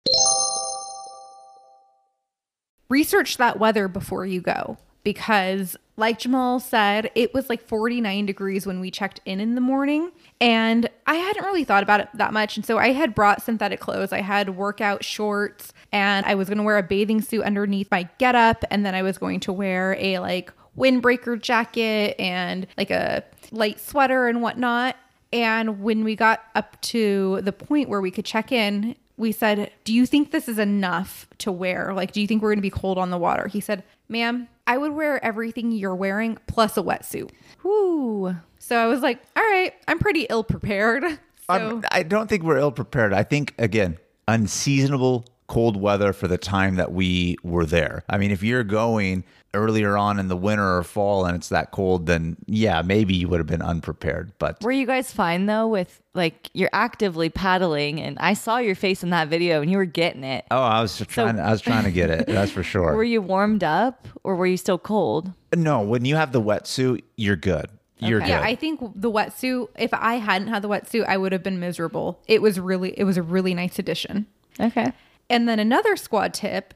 Research 2.89 3.37
that 3.37 3.59
weather 3.59 3.89
before 3.89 4.25
you 4.25 4.41
go 4.41 4.79
because 5.05 5.77
like 5.97 6.19
Jamal 6.19 6.61
said, 6.61 7.11
it 7.15 7.35
was 7.35 7.49
like 7.49 7.67
49 7.67 8.27
degrees 8.27 8.67
when 8.67 8.79
we 8.79 8.91
checked 8.91 9.21
in 9.25 9.41
in 9.41 9.55
the 9.55 9.61
morning 9.61 10.13
and 10.41 10.89
I 11.07 11.17
hadn't 11.17 11.45
really 11.45 11.65
thought 11.65 11.83
about 11.83 12.01
it 12.01 12.09
that 12.15 12.33
much 12.33 12.57
and 12.57 12.65
so 12.65 12.79
I 12.79 12.93
had 12.93 13.15
brought 13.15 13.43
synthetic 13.43 13.81
clothes. 13.81 14.13
I 14.13 14.21
had 14.21 14.57
workout 14.57 15.05
shorts 15.05 15.73
and 15.93 16.25
I 16.27 16.35
was 16.35 16.49
going 16.49 16.59
to 16.59 16.65
wear 16.65 16.79
a 16.79 16.83
bathing 16.83 17.21
suit 17.21 17.43
underneath 17.43 17.91
my 17.91 18.09
getup 18.19 18.65
and 18.71 18.87
then 18.87 18.95
I 18.95 19.03
was 19.03 19.19
going 19.19 19.41
to 19.41 19.53
wear 19.53 19.97
a 19.99 20.19
like 20.19 20.53
windbreaker 20.77 21.41
jacket 21.41 22.15
and 22.19 22.67
like 22.77 22.91
a 22.91 23.25
light 23.51 23.81
sweater 23.81 24.29
and 24.29 24.41
whatnot. 24.41 24.97
And 25.33 25.83
when 25.83 26.05
we 26.05 26.17
got 26.17 26.45
up 26.55 26.81
to 26.83 27.41
the 27.43 27.53
point 27.53 27.89
where 27.89 28.01
we 28.01 28.11
could 28.11 28.25
check 28.25 28.53
in, 28.53 28.95
we 29.19 29.33
said, 29.33 29.71
Do 29.85 29.93
you 29.93 30.07
think 30.07 30.31
this 30.31 30.49
is 30.49 30.59
enough 30.59 31.27
to 31.39 31.53
wear? 31.53 31.93
Like, 31.93 32.13
do 32.13 32.21
you 32.21 32.27
think 32.27 32.41
we're 32.43 32.51
going 32.51 32.59
to 32.59 32.63
be 32.63 32.71
cold 32.71 32.97
on 32.99 33.11
the 33.11 33.19
water? 33.19 33.49
He 33.49 33.61
said, 33.61 33.83
Ma'am, 34.09 34.49
I 34.67 34.79
would 34.79 34.93
wear 34.93 35.23
everything 35.25 35.73
you're 35.73 35.95
wearing 35.95 36.39
plus 36.47 36.77
a 36.79 36.83
wetsuit. 36.83 37.31
Whoo. 37.63 38.37
So 38.59 38.77
I 38.79 38.87
was 38.87 39.01
like, 39.03 39.21
All 39.37 39.43
right, 39.43 39.73
I'm 39.87 39.99
pretty 39.99 40.27
ill 40.31 40.45
prepared. 40.45 41.03
So 41.05 41.19
I'm- 41.49 41.85
I 41.91 42.03
don't 42.03 42.29
think 42.29 42.43
we're 42.43 42.59
ill 42.59 42.73
prepared. 42.73 43.13
I 43.13 43.23
think, 43.25 43.55
again, 43.59 43.99
unseasonable 44.29 45.25
cold 45.49 45.77
weather 45.77 46.13
for 46.13 46.29
the 46.29 46.39
time 46.39 46.77
that 46.77 46.93
we 46.93 47.37
were 47.43 47.67
there. 47.67 48.05
I 48.09 48.19
mean, 48.19 48.31
if 48.31 48.43
you're 48.43 48.63
going 48.65 49.25
earlier 49.55 49.97
on 49.97 50.19
in 50.19 50.29
the 50.29 50.37
winter 50.37 50.77
or 50.77 50.83
fall 50.83 51.25
and 51.25 51.35
it's 51.35 51.49
that 51.49 51.71
cold, 51.71 52.05
then 52.07 52.37
yeah, 52.47 52.83
maybe 52.83 53.15
you 53.17 53.29
would 53.29 53.41
have 53.41 53.47
been 53.47 53.63
unprepared. 53.63 54.31
But 54.39 54.63
Were 54.63 54.71
you 54.73 54.85
guys 54.87 55.11
fine 55.11 55.47
though 55.47 55.67
with 55.67 56.03
like 56.15 56.51
you're 56.53 56.69
actively 56.75 57.31
paddling 57.31 57.99
and 57.99 58.19
I 58.19 58.35
saw 58.35 58.59
your 58.59 58.75
face 58.75 59.03
in 59.03 59.09
that 59.11 59.29
video 59.29 59.63
and 59.63 59.71
you 59.71 59.79
were 59.79 59.87
getting 59.87 60.23
it. 60.23 60.45
oh, 60.51 60.61
I 60.63 60.83
was 60.83 60.99
trying. 61.09 61.41
I 61.41 61.51
was 61.51 61.63
trying 61.63 61.85
to 61.85 61.91
get 61.91 62.11
it. 62.11 62.27
That's 62.29 62.53
for 62.53 62.63
sure. 62.63 62.95
Were 62.95 63.03
you 63.03 63.23
warmed 63.23 63.65
up 63.65 64.07
or 64.25 64.37
were 64.37 64.47
you 64.47 64.59
still 64.59 64.79
cold? 64.79 65.33
no, 65.57 65.81
when 65.81 66.05
you 66.05 66.15
have 66.17 66.33
the 66.33 66.43
wetsuit, 66.43 67.03
you're 67.17 67.37
good. 67.37 67.71
You're 68.01 68.21
Okay. 68.21 68.29
yeah. 68.29 68.43
I 68.43 68.55
think 68.55 68.81
the 68.95 69.11
wetsuit, 69.11 69.69
if 69.79 69.93
I 69.95 70.17
hadn't 70.17 70.49
had 70.49 70.61
the 70.63 70.69
wetsuit, 70.69 71.07
I 71.09 71.17
would 71.17 71.33
have 71.33 71.43
been 71.43 71.59
miserable. 71.59 72.21
It 72.29 72.43
was 72.43 72.61
really, 72.61 72.91
it 72.99 73.05
was 73.05 73.17
a 73.17 73.23
really 73.23 73.55
nice 73.55 73.79
addition. 73.79 74.27
Okay. 74.61 74.93
And 75.31 75.49
then 75.49 75.59
another 75.59 75.97
squad 75.97 76.33
tip 76.35 76.75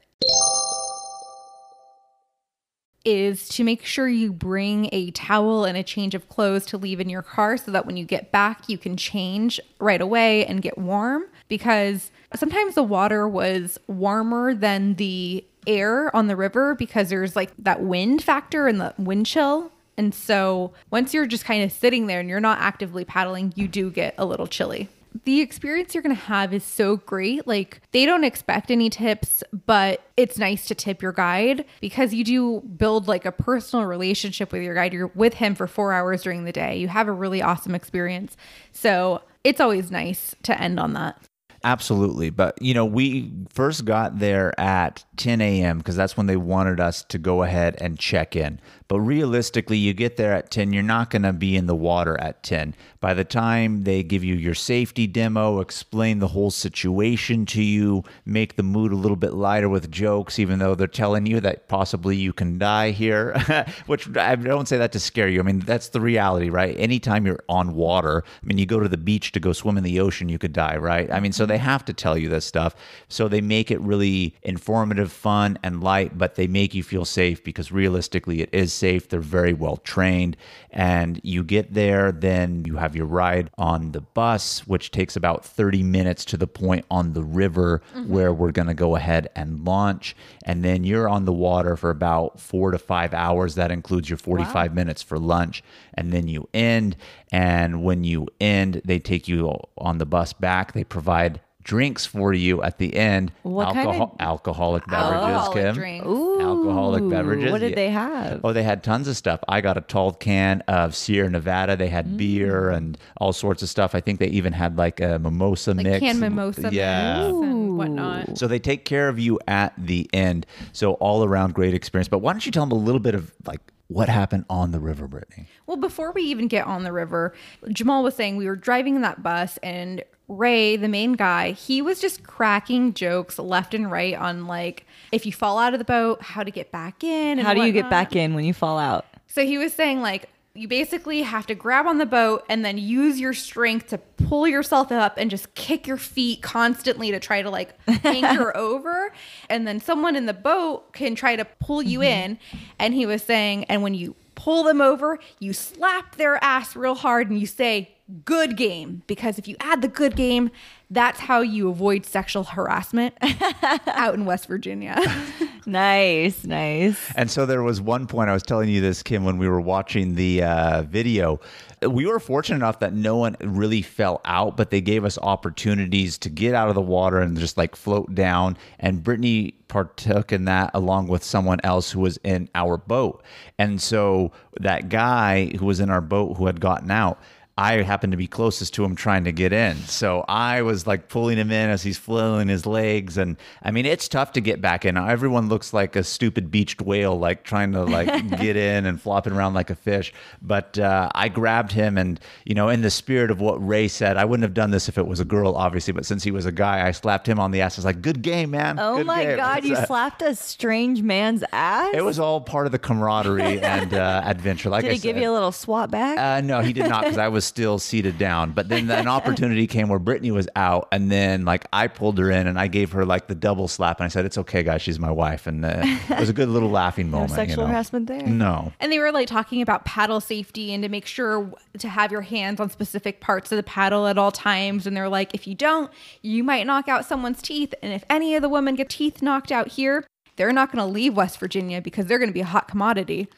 is 3.05 3.49
to 3.49 3.63
make 3.63 3.83
sure 3.83 4.07
you 4.07 4.31
bring 4.31 4.87
a 4.93 5.11
towel 5.11 5.65
and 5.65 5.77
a 5.77 5.83
change 5.83 6.15
of 6.15 6.29
clothes 6.29 6.65
to 6.67 6.77
leave 6.77 7.01
in 7.01 7.09
your 7.09 7.21
car 7.21 7.57
so 7.57 7.71
that 7.71 7.85
when 7.85 7.97
you 7.97 8.05
get 8.05 8.31
back, 8.31 8.69
you 8.69 8.77
can 8.77 8.95
change 8.95 9.59
right 9.79 9.99
away 9.99 10.45
and 10.45 10.61
get 10.61 10.77
warm. 10.77 11.23
Because 11.49 12.11
sometimes 12.33 12.75
the 12.75 12.83
water 12.83 13.27
was 13.27 13.77
warmer 13.87 14.53
than 14.53 14.95
the 14.95 15.43
air 15.67 16.15
on 16.15 16.27
the 16.27 16.35
river 16.35 16.75
because 16.75 17.09
there's 17.09 17.35
like 17.35 17.51
that 17.57 17.81
wind 17.81 18.23
factor 18.23 18.67
and 18.67 18.79
the 18.79 18.93
wind 18.97 19.25
chill. 19.25 19.71
And 19.97 20.13
so 20.15 20.73
once 20.89 21.13
you're 21.13 21.27
just 21.27 21.45
kind 21.45 21.63
of 21.63 21.71
sitting 21.71 22.07
there 22.07 22.19
and 22.19 22.29
you're 22.29 22.39
not 22.39 22.59
actively 22.59 23.05
paddling, 23.05 23.53
you 23.55 23.67
do 23.67 23.91
get 23.91 24.15
a 24.17 24.25
little 24.25 24.47
chilly. 24.47 24.89
The 25.25 25.41
experience 25.41 25.93
you're 25.93 26.03
going 26.03 26.15
to 26.15 26.21
have 26.23 26.53
is 26.53 26.63
so 26.63 26.97
great. 26.97 27.47
Like, 27.47 27.81
they 27.91 28.05
don't 28.05 28.23
expect 28.23 28.71
any 28.71 28.89
tips, 28.89 29.43
but 29.65 30.01
it's 30.17 30.37
nice 30.37 30.65
to 30.67 30.75
tip 30.75 31.01
your 31.01 31.11
guide 31.11 31.65
because 31.81 32.13
you 32.13 32.23
do 32.23 32.61
build 32.61 33.07
like 33.07 33.25
a 33.25 33.31
personal 33.31 33.85
relationship 33.85 34.51
with 34.51 34.63
your 34.63 34.75
guide. 34.75 34.93
You're 34.93 35.11
with 35.15 35.35
him 35.35 35.55
for 35.55 35.67
four 35.67 35.93
hours 35.93 36.23
during 36.23 36.45
the 36.45 36.51
day. 36.51 36.77
You 36.77 36.87
have 36.87 37.07
a 37.07 37.11
really 37.11 37.41
awesome 37.41 37.75
experience. 37.75 38.35
So, 38.71 39.21
it's 39.43 39.59
always 39.59 39.91
nice 39.91 40.35
to 40.43 40.59
end 40.59 40.79
on 40.79 40.93
that. 40.93 41.21
Absolutely. 41.65 42.29
But, 42.29 42.61
you 42.61 42.73
know, 42.73 42.85
we 42.85 43.31
first 43.49 43.85
got 43.85 44.19
there 44.19 44.57
at 44.59 45.05
10 45.17 45.41
a.m. 45.41 45.77
because 45.77 45.95
that's 45.95 46.17
when 46.17 46.27
they 46.27 46.37
wanted 46.37 46.79
us 46.79 47.03
to 47.03 47.17
go 47.17 47.43
ahead 47.43 47.75
and 47.79 47.99
check 47.99 48.35
in. 48.35 48.59
But 48.87 48.99
realistically, 48.99 49.77
you 49.77 49.93
get 49.93 50.17
there 50.17 50.33
at 50.33 50.51
10, 50.51 50.71
you're 50.71 50.83
not 50.83 51.09
going 51.09 51.23
to 51.23 51.33
be 51.33 51.55
in 51.55 51.65
the 51.65 51.75
water 51.75 52.19
at 52.19 52.43
10. 52.43 52.75
By 52.99 53.13
the 53.13 53.23
time 53.23 53.85
they 53.85 54.03
give 54.03 54.23
you 54.23 54.35
your 54.35 54.53
safety 54.53 55.07
demo, 55.07 55.61
explain 55.61 56.19
the 56.19 56.27
whole 56.27 56.51
situation 56.51 57.45
to 57.47 57.63
you, 57.63 58.03
make 58.25 58.55
the 58.55 58.63
mood 58.63 58.91
a 58.91 58.95
little 58.95 59.17
bit 59.17 59.33
lighter 59.33 59.67
with 59.67 59.89
jokes, 59.89 60.37
even 60.37 60.59
though 60.59 60.75
they're 60.75 60.87
telling 60.87 61.25
you 61.25 61.39
that 61.39 61.67
possibly 61.67 62.15
you 62.15 62.33
can 62.33 62.57
die 62.59 62.91
here, 62.91 63.35
which 63.87 64.15
I 64.15 64.35
don't 64.35 64.67
say 64.67 64.77
that 64.77 64.91
to 64.91 64.99
scare 64.99 65.27
you. 65.27 65.39
I 65.39 65.43
mean, 65.43 65.59
that's 65.59 65.89
the 65.89 65.99
reality, 65.99 66.49
right? 66.49 66.75
Anytime 66.77 67.25
you're 67.25 67.43
on 67.49 67.73
water, 67.73 68.23
I 68.41 68.45
mean, 68.45 68.57
you 68.57 68.65
go 68.65 68.79
to 68.79 68.87
the 68.87 68.97
beach 68.97 69.31
to 69.31 69.39
go 69.39 69.53
swim 69.53 69.77
in 69.77 69.83
the 69.83 69.99
ocean, 69.99 70.29
you 70.29 70.37
could 70.37 70.53
die, 70.53 70.77
right? 70.77 71.11
I 71.11 71.19
mean, 71.19 71.31
so 71.31 71.45
they 71.45 71.55
mm-hmm. 71.55 71.65
have 71.65 71.85
to 71.85 71.93
tell 71.93 72.17
you 72.17 72.29
this 72.29 72.45
stuff. 72.45 72.75
So 73.07 73.27
they 73.27 73.41
make 73.41 73.71
it 73.71 73.81
really 73.81 74.35
informative, 74.43 75.02
fun, 75.11 75.57
and 75.63 75.83
light, 75.83 76.17
but 76.17 76.35
they 76.35 76.47
make 76.47 76.73
you 76.73 76.83
feel 76.83 77.05
safe 77.05 77.43
because 77.43 77.71
realistically, 77.71 78.41
it 78.41 78.49
is 78.51 78.73
safe. 78.73 79.09
They're 79.09 79.19
very 79.19 79.53
well 79.53 79.77
trained. 79.77 80.37
And 80.69 81.19
you 81.23 81.43
get 81.43 81.73
there, 81.73 82.11
then 82.11 82.63
you 82.65 82.77
have 82.77 82.95
your 82.95 83.05
ride 83.05 83.49
on 83.57 83.91
the 83.91 84.01
bus, 84.01 84.67
which 84.67 84.91
takes 84.91 85.15
about 85.15 85.45
30 85.45 85.83
minutes 85.83 86.25
to 86.25 86.37
the 86.37 86.47
point 86.47 86.85
on 86.89 87.13
the 87.13 87.23
river 87.23 87.81
mm-hmm. 87.95 88.11
where 88.11 88.33
we're 88.33 88.51
going 88.51 88.67
to 88.67 88.73
go 88.73 88.95
ahead 88.95 89.29
and 89.35 89.65
launch. 89.65 90.15
And 90.43 90.63
then 90.63 90.83
you're 90.83 91.09
on 91.09 91.25
the 91.25 91.33
water 91.33 91.75
for 91.75 91.89
about 91.89 92.39
four 92.39 92.71
to 92.71 92.79
five 92.79 93.13
hours. 93.13 93.55
That 93.55 93.71
includes 93.71 94.09
your 94.09 94.17
45 94.17 94.73
minutes 94.73 95.01
for 95.01 95.19
lunch. 95.19 95.63
And 95.93 96.11
then 96.11 96.27
you 96.27 96.49
end. 96.53 96.95
And 97.31 97.83
when 97.83 98.03
you 98.03 98.27
end, 98.39 98.81
they 98.85 98.99
take 98.99 99.27
you 99.27 99.59
on 99.77 99.97
the 99.97 100.05
bus 100.05 100.33
back. 100.33 100.73
They 100.73 100.83
provide 100.83 101.41
drinks 101.63 102.05
for 102.05 102.33
you 102.33 102.61
at 102.61 102.77
the 102.77 102.95
end. 102.95 103.31
What 103.43 103.73
kind 103.73 104.01
of- 104.01 104.11
alcoholic 104.19 104.85
beverages, 104.87 105.23
Alcoholic 105.23 105.63
Kim. 105.65 105.75
drinks. 105.75 106.05
Ooh, 106.07 106.41
Alcoholic 106.41 107.09
beverages. 107.09 107.51
What 107.51 107.61
did 107.61 107.69
yeah. 107.71 107.75
they 107.75 107.89
have? 107.89 108.41
Oh, 108.43 108.53
they 108.53 108.63
had 108.63 108.83
tons 108.83 109.07
of 109.07 109.15
stuff. 109.17 109.39
I 109.47 109.61
got 109.61 109.77
a 109.77 109.81
tall 109.81 110.11
can 110.13 110.61
of 110.67 110.95
Sierra 110.95 111.29
Nevada. 111.29 111.75
They 111.75 111.87
had 111.89 112.17
beer 112.17 112.63
Mm. 112.71 112.77
and 112.77 112.97
all 113.17 113.33
sorts 113.33 113.63
of 113.63 113.69
stuff. 113.69 113.95
I 113.95 113.99
think 114.01 114.19
they 114.19 114.27
even 114.27 114.53
had 114.53 114.77
like 114.77 114.99
a 114.99 115.19
mimosa 115.19 115.73
Like 115.73 115.83
mix. 115.85 115.99
canned 115.99 116.19
mimosa 116.19 116.69
Yeah. 116.71 117.23
mix 117.23 117.29
and 117.33 117.77
whatnot. 117.77 118.37
So 118.37 118.47
they 118.47 118.59
take 118.59 118.85
care 118.85 119.07
of 119.09 119.17
you 119.19 119.39
at 119.47 119.73
the 119.77 120.09
end. 120.13 120.45
So 120.73 120.93
all 120.93 121.23
around 121.23 121.53
great 121.53 121.73
experience. 121.73 122.07
But 122.07 122.19
why 122.19 122.33
don't 122.33 122.45
you 122.45 122.51
tell 122.51 122.65
them 122.65 122.71
a 122.77 122.81
little 122.81 122.99
bit 123.01 123.15
of 123.15 123.31
like 123.45 123.61
what 123.93 124.09
happened 124.09 124.45
on 124.49 124.71
the 124.71 124.79
river, 124.79 125.07
Brittany? 125.07 125.47
Well, 125.67 125.77
before 125.77 126.11
we 126.11 126.23
even 126.23 126.47
get 126.47 126.65
on 126.65 126.83
the 126.83 126.91
river, 126.91 127.33
Jamal 127.69 128.03
was 128.03 128.15
saying 128.15 128.37
we 128.37 128.47
were 128.47 128.55
driving 128.55 128.95
in 128.95 129.01
that 129.01 129.21
bus 129.23 129.57
and 129.61 130.03
Ray, 130.27 130.77
the 130.77 130.87
main 130.87 131.13
guy, 131.13 131.51
he 131.51 131.81
was 131.81 131.99
just 131.99 132.23
cracking 132.23 132.93
jokes 132.93 133.37
left 133.37 133.73
and 133.73 133.91
right 133.91 134.15
on 134.15 134.47
like 134.47 134.85
if 135.11 135.25
you 135.25 135.31
fall 135.33 135.59
out 135.59 135.73
of 135.73 135.79
the 135.79 135.85
boat, 135.85 136.21
how 136.21 136.43
to 136.43 136.51
get 136.51 136.71
back 136.71 137.03
in. 137.03 137.37
And 137.39 137.41
How 137.41 137.53
do 137.53 137.63
you 137.63 137.73
get 137.73 137.89
back 137.89 138.15
in 138.15 138.33
when 138.33 138.45
you 138.45 138.53
fall 138.53 138.79
out? 138.79 139.05
So 139.27 139.45
he 139.45 139.57
was 139.57 139.73
saying 139.73 140.01
like 140.01 140.29
you 140.55 140.67
basically 140.67 141.23
have 141.23 141.47
to 141.47 141.55
grab 141.55 141.87
on 141.87 141.97
the 141.97 142.05
boat 142.05 142.45
and 142.47 142.63
then 142.63 142.77
use 142.77 143.19
your 143.19 143.33
strength 143.33 143.87
to 143.87 143.97
pull 143.97 144.47
yourself 144.47 144.91
up 144.91 145.15
and 145.17 145.31
just 145.31 145.55
kick 145.55 145.87
your 145.87 145.97
feet 145.97 146.43
constantly 146.43 147.09
to 147.09 147.19
try 147.19 147.41
to 147.41 147.49
like 147.49 147.75
anchor 148.03 148.55
over. 148.57 149.11
And 149.49 149.67
then 149.67 149.79
someone 149.79 150.15
in 150.15 150.27
the 150.27 150.33
boat 150.33 150.93
can 150.93 151.15
try 151.15 151.35
to 151.35 151.45
pull 151.59 151.81
you 151.81 151.99
mm-hmm. 151.99 152.33
in. 152.33 152.39
And 152.77 152.93
he 152.93 153.07
was 153.07 153.23
saying 153.23 153.63
and 153.65 153.81
when 153.81 153.95
you 153.95 154.15
pull 154.35 154.63
them 154.63 154.81
over 154.81 155.19
you 155.39 155.53
slap 155.53 156.15
their 156.15 156.43
ass 156.43 156.75
real 156.75 156.95
hard 156.95 157.29
and 157.29 157.39
you 157.39 157.45
say 157.45 157.95
good 158.25 158.57
game 158.57 159.01
because 159.07 159.39
if 159.39 159.47
you 159.47 159.55
add 159.61 159.81
the 159.81 159.87
good 159.87 160.15
game 160.15 160.51
that's 160.93 161.19
how 161.19 161.41
you 161.41 161.69
avoid 161.69 162.05
sexual 162.05 162.43
harassment 162.43 163.15
out 163.87 164.13
in 164.13 164.25
West 164.25 164.47
Virginia. 164.47 164.99
Nice, 165.65 166.43
nice. 166.43 166.99
And 167.15 167.31
so 167.31 167.45
there 167.45 167.63
was 167.63 167.79
one 167.79 168.05
point 168.05 168.29
I 168.29 168.33
was 168.33 168.43
telling 168.43 168.67
you 168.67 168.81
this, 168.81 169.01
Kim, 169.01 169.23
when 169.23 169.37
we 169.37 169.47
were 169.47 169.61
watching 169.61 170.15
the 170.15 170.43
uh, 170.43 170.81
video. 170.83 171.39
We 171.81 172.05
were 172.05 172.19
fortunate 172.19 172.57
enough 172.57 172.79
that 172.79 172.93
no 172.93 173.15
one 173.15 173.37
really 173.39 173.81
fell 173.81 174.19
out, 174.25 174.57
but 174.57 174.71
they 174.71 174.81
gave 174.81 175.05
us 175.05 175.17
opportunities 175.17 176.17
to 176.17 176.29
get 176.29 176.53
out 176.53 176.67
of 176.67 176.75
the 176.75 176.81
water 176.81 177.19
and 177.19 177.37
just 177.37 177.57
like 177.57 177.77
float 177.77 178.13
down. 178.13 178.57
And 178.77 179.03
Brittany 179.03 179.55
partook 179.69 180.33
in 180.33 180.43
that 180.45 180.71
along 180.73 181.07
with 181.07 181.23
someone 181.23 181.61
else 181.63 181.91
who 181.91 182.01
was 182.01 182.17
in 182.25 182.49
our 182.53 182.75
boat. 182.75 183.23
And 183.57 183.81
so 183.81 184.33
that 184.59 184.89
guy 184.89 185.45
who 185.57 185.65
was 185.65 185.79
in 185.79 185.89
our 185.89 186.01
boat 186.01 186.35
who 186.35 186.45
had 186.47 186.59
gotten 186.59 186.91
out, 186.91 187.19
I 187.55 187.83
happened 187.83 188.11
to 188.11 188.17
be 188.17 188.25
closest 188.25 188.73
to 188.75 188.83
him 188.83 188.95
trying 188.95 189.25
to 189.25 189.31
get 189.31 189.53
in. 189.53 189.77
So 189.77 190.25
I 190.27 190.63
was 190.63 190.87
like 190.87 191.07
pulling 191.07 191.37
him 191.37 191.51
in 191.51 191.69
as 191.69 191.83
he's 191.83 191.99
flailing 191.99 192.47
his 192.47 192.65
legs. 192.65 193.15
And 193.15 193.37
I 193.61 193.69
mean, 193.69 193.85
it's 193.85 194.07
tough 194.07 194.31
to 194.33 194.41
get 194.41 194.59
back 194.59 194.85
in. 194.85 194.97
Everyone 194.97 195.49
looks 195.49 195.71
like 195.71 195.95
a 195.95 196.03
stupid 196.03 196.49
beached 196.49 196.81
whale, 196.81 197.17
like 197.17 197.43
trying 197.43 197.71
to 197.73 197.83
like 197.83 198.07
get 198.39 198.55
in 198.55 198.87
and 198.87 198.99
flopping 198.99 199.33
around 199.33 199.53
like 199.53 199.69
a 199.69 199.75
fish. 199.75 200.11
But 200.41 200.79
uh, 200.79 201.11
I 201.13 201.29
grabbed 201.29 201.71
him 201.73 201.95
and, 201.95 202.19
you 202.43 202.55
know, 202.55 202.69
in 202.69 202.81
the 202.81 202.89
spirit 202.89 203.29
of 203.29 203.39
what 203.39 203.65
Ray 203.65 203.87
said, 203.87 204.17
I 204.17 204.25
wouldn't 204.25 204.43
have 204.43 204.55
done 204.55 204.71
this 204.71 204.89
if 204.89 204.97
it 204.97 205.05
was 205.05 205.19
a 205.19 205.25
girl, 205.25 205.55
obviously. 205.55 205.93
But 205.93 206.07
since 206.07 206.23
he 206.23 206.31
was 206.31 206.47
a 206.47 206.51
guy, 206.51 206.87
I 206.87 206.89
slapped 206.91 207.29
him 207.29 207.39
on 207.39 207.51
the 207.51 207.61
ass. 207.61 207.77
I 207.77 207.81
was 207.81 207.85
like, 207.85 208.01
good 208.01 208.23
game, 208.23 208.49
man. 208.49 208.79
Oh 208.79 208.97
Good 208.97 209.05
my 209.05 209.23
game." 209.25 209.37
God, 209.37 209.63
you 209.63 209.75
slapped 209.85 210.23
a 210.23 210.33
strange 210.33 211.03
man's 211.03 211.43
ass? 211.51 211.93
It 211.93 212.03
was 212.03 212.17
all 212.17 212.41
part 212.41 212.65
of 212.65 212.71
the 212.71 212.79
camaraderie 212.79 213.61
and 213.61 213.93
uh, 213.93 214.23
adventure. 214.25 214.71
Like 214.71 214.85
Did 214.85 214.91
I 214.91 214.93
he 214.95 214.99
give 214.99 215.17
you 215.17 215.29
a 215.29 215.33
little 215.33 215.51
swat 215.51 215.91
back? 215.91 216.17
Uh, 216.17 216.41
no, 216.41 216.61
he 216.61 216.73
did 216.73 216.89
not 216.89 217.03
because 217.03 217.19
I 217.19 217.27
was 217.27 217.42
still 217.45 217.79
seated 217.79 218.17
down. 218.17 218.51
But 218.51 218.69
then 218.69 218.89
an 218.89 219.07
opportunity 219.19 219.67
came 219.67 219.89
where 219.89 219.99
Brittany 219.99 220.31
was 220.31 220.47
out, 220.55 220.87
and 220.91 221.11
then 221.11 221.45
like 221.45 221.65
I 221.71 221.87
pulled 221.87 222.17
her 222.17 222.31
in 222.31 222.47
and 222.47 222.59
I 222.59 222.67
gave 222.67 222.91
her 222.93 223.05
like 223.05 223.27
the 223.27 223.35
double 223.35 223.67
slap, 223.67 223.99
and 223.99 224.05
I 224.05 224.07
said, 224.07 224.25
"It's 224.25 224.37
okay, 224.37 224.63
guys, 224.63 224.81
she's 224.81 224.99
my 224.99 225.11
wife," 225.11 225.47
and 225.47 225.65
uh, 225.65 225.81
it 225.83 226.19
was 226.19 226.29
a 226.29 226.33
good 226.33 226.49
little 226.49 226.69
laughing 226.69 227.07
no 227.11 227.19
moment. 227.19 227.31
you 227.31 227.35
sexual 227.35 227.63
know? 227.63 227.71
harassment 227.71 228.07
there? 228.07 228.23
No. 228.23 228.71
And 228.79 228.91
they 228.91 228.99
were 228.99 229.11
like 229.11 229.27
talking 229.27 229.61
about 229.61 229.85
paddle 229.85 230.19
safety 230.19 230.73
and 230.73 230.83
to 230.83 230.89
make 230.89 231.05
sure 231.05 231.51
to 231.77 231.89
have 231.89 232.11
your 232.11 232.21
hands 232.21 232.59
on 232.59 232.69
specific 232.69 233.19
parts 233.19 233.51
of 233.51 233.57
the 233.57 233.63
paddle 233.63 234.07
at 234.07 234.17
all 234.17 234.31
times. 234.31 234.87
And 234.87 234.95
they're 234.95 235.09
like, 235.09 235.33
if 235.33 235.47
you 235.47 235.55
don't, 235.55 235.91
you 236.21 236.43
might 236.43 236.65
knock 236.65 236.87
out 236.87 237.05
someone's 237.05 237.41
teeth. 237.41 237.73
And 237.81 237.93
if 237.93 238.03
any 238.09 238.35
of 238.35 238.41
the 238.41 238.49
women 238.49 238.75
get 238.75 238.89
teeth 238.89 239.21
knocked 239.21 239.51
out 239.51 239.69
here, 239.69 240.05
they're 240.35 240.51
not 240.51 240.71
going 240.71 240.85
to 240.85 240.91
leave 240.91 241.15
West 241.15 241.39
Virginia 241.39 241.81
because 241.81 242.05
they're 242.07 242.17
going 242.17 242.29
to 242.29 242.33
be 242.33 242.41
a 242.41 242.45
hot 242.45 242.67
commodity. 242.67 243.27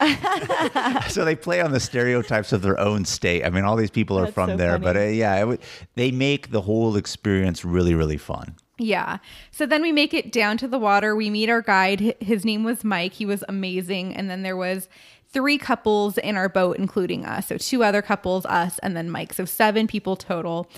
So 1.08 1.24
they 1.24 1.36
play 1.36 1.60
on 1.60 1.72
the 1.72 1.80
stereotypes 1.80 2.52
of 2.52 2.62
their 2.62 2.78
own 2.78 3.04
state. 3.04 3.44
I 3.44 3.50
mean, 3.50 3.64
all 3.64 3.76
these 3.76 3.90
people 3.90 4.18
are 4.18 4.22
That's 4.22 4.34
from 4.34 4.50
so 4.50 4.56
there, 4.56 4.78
but 4.78 4.96
uh, 4.96 5.00
yeah, 5.00 5.36
it 5.36 5.40
w- 5.40 5.58
they 5.94 6.10
make 6.10 6.50
the 6.50 6.60
whole 6.60 6.96
experience 6.96 7.64
really, 7.64 7.94
really 7.94 8.18
fun. 8.18 8.56
Yeah. 8.78 9.18
So 9.50 9.64
then 9.64 9.80
we 9.80 9.92
make 9.92 10.12
it 10.12 10.30
down 10.30 10.58
to 10.58 10.68
the 10.68 10.78
water. 10.78 11.16
We 11.16 11.30
meet 11.30 11.48
our 11.48 11.62
guide. 11.62 12.14
His 12.20 12.44
name 12.44 12.64
was 12.64 12.84
Mike. 12.84 13.14
He 13.14 13.24
was 13.24 13.42
amazing. 13.48 14.14
And 14.14 14.28
then 14.28 14.42
there 14.42 14.56
was 14.56 14.88
three 15.32 15.58
couples 15.58 16.18
in 16.18 16.36
our 16.36 16.48
boat, 16.48 16.76
including 16.76 17.24
us. 17.24 17.46
So 17.46 17.56
two 17.56 17.82
other 17.82 18.02
couples, 18.02 18.44
us, 18.46 18.78
and 18.80 18.96
then 18.96 19.10
Mike. 19.10 19.32
So 19.32 19.44
seven 19.44 19.86
people 19.86 20.16
total. 20.16 20.68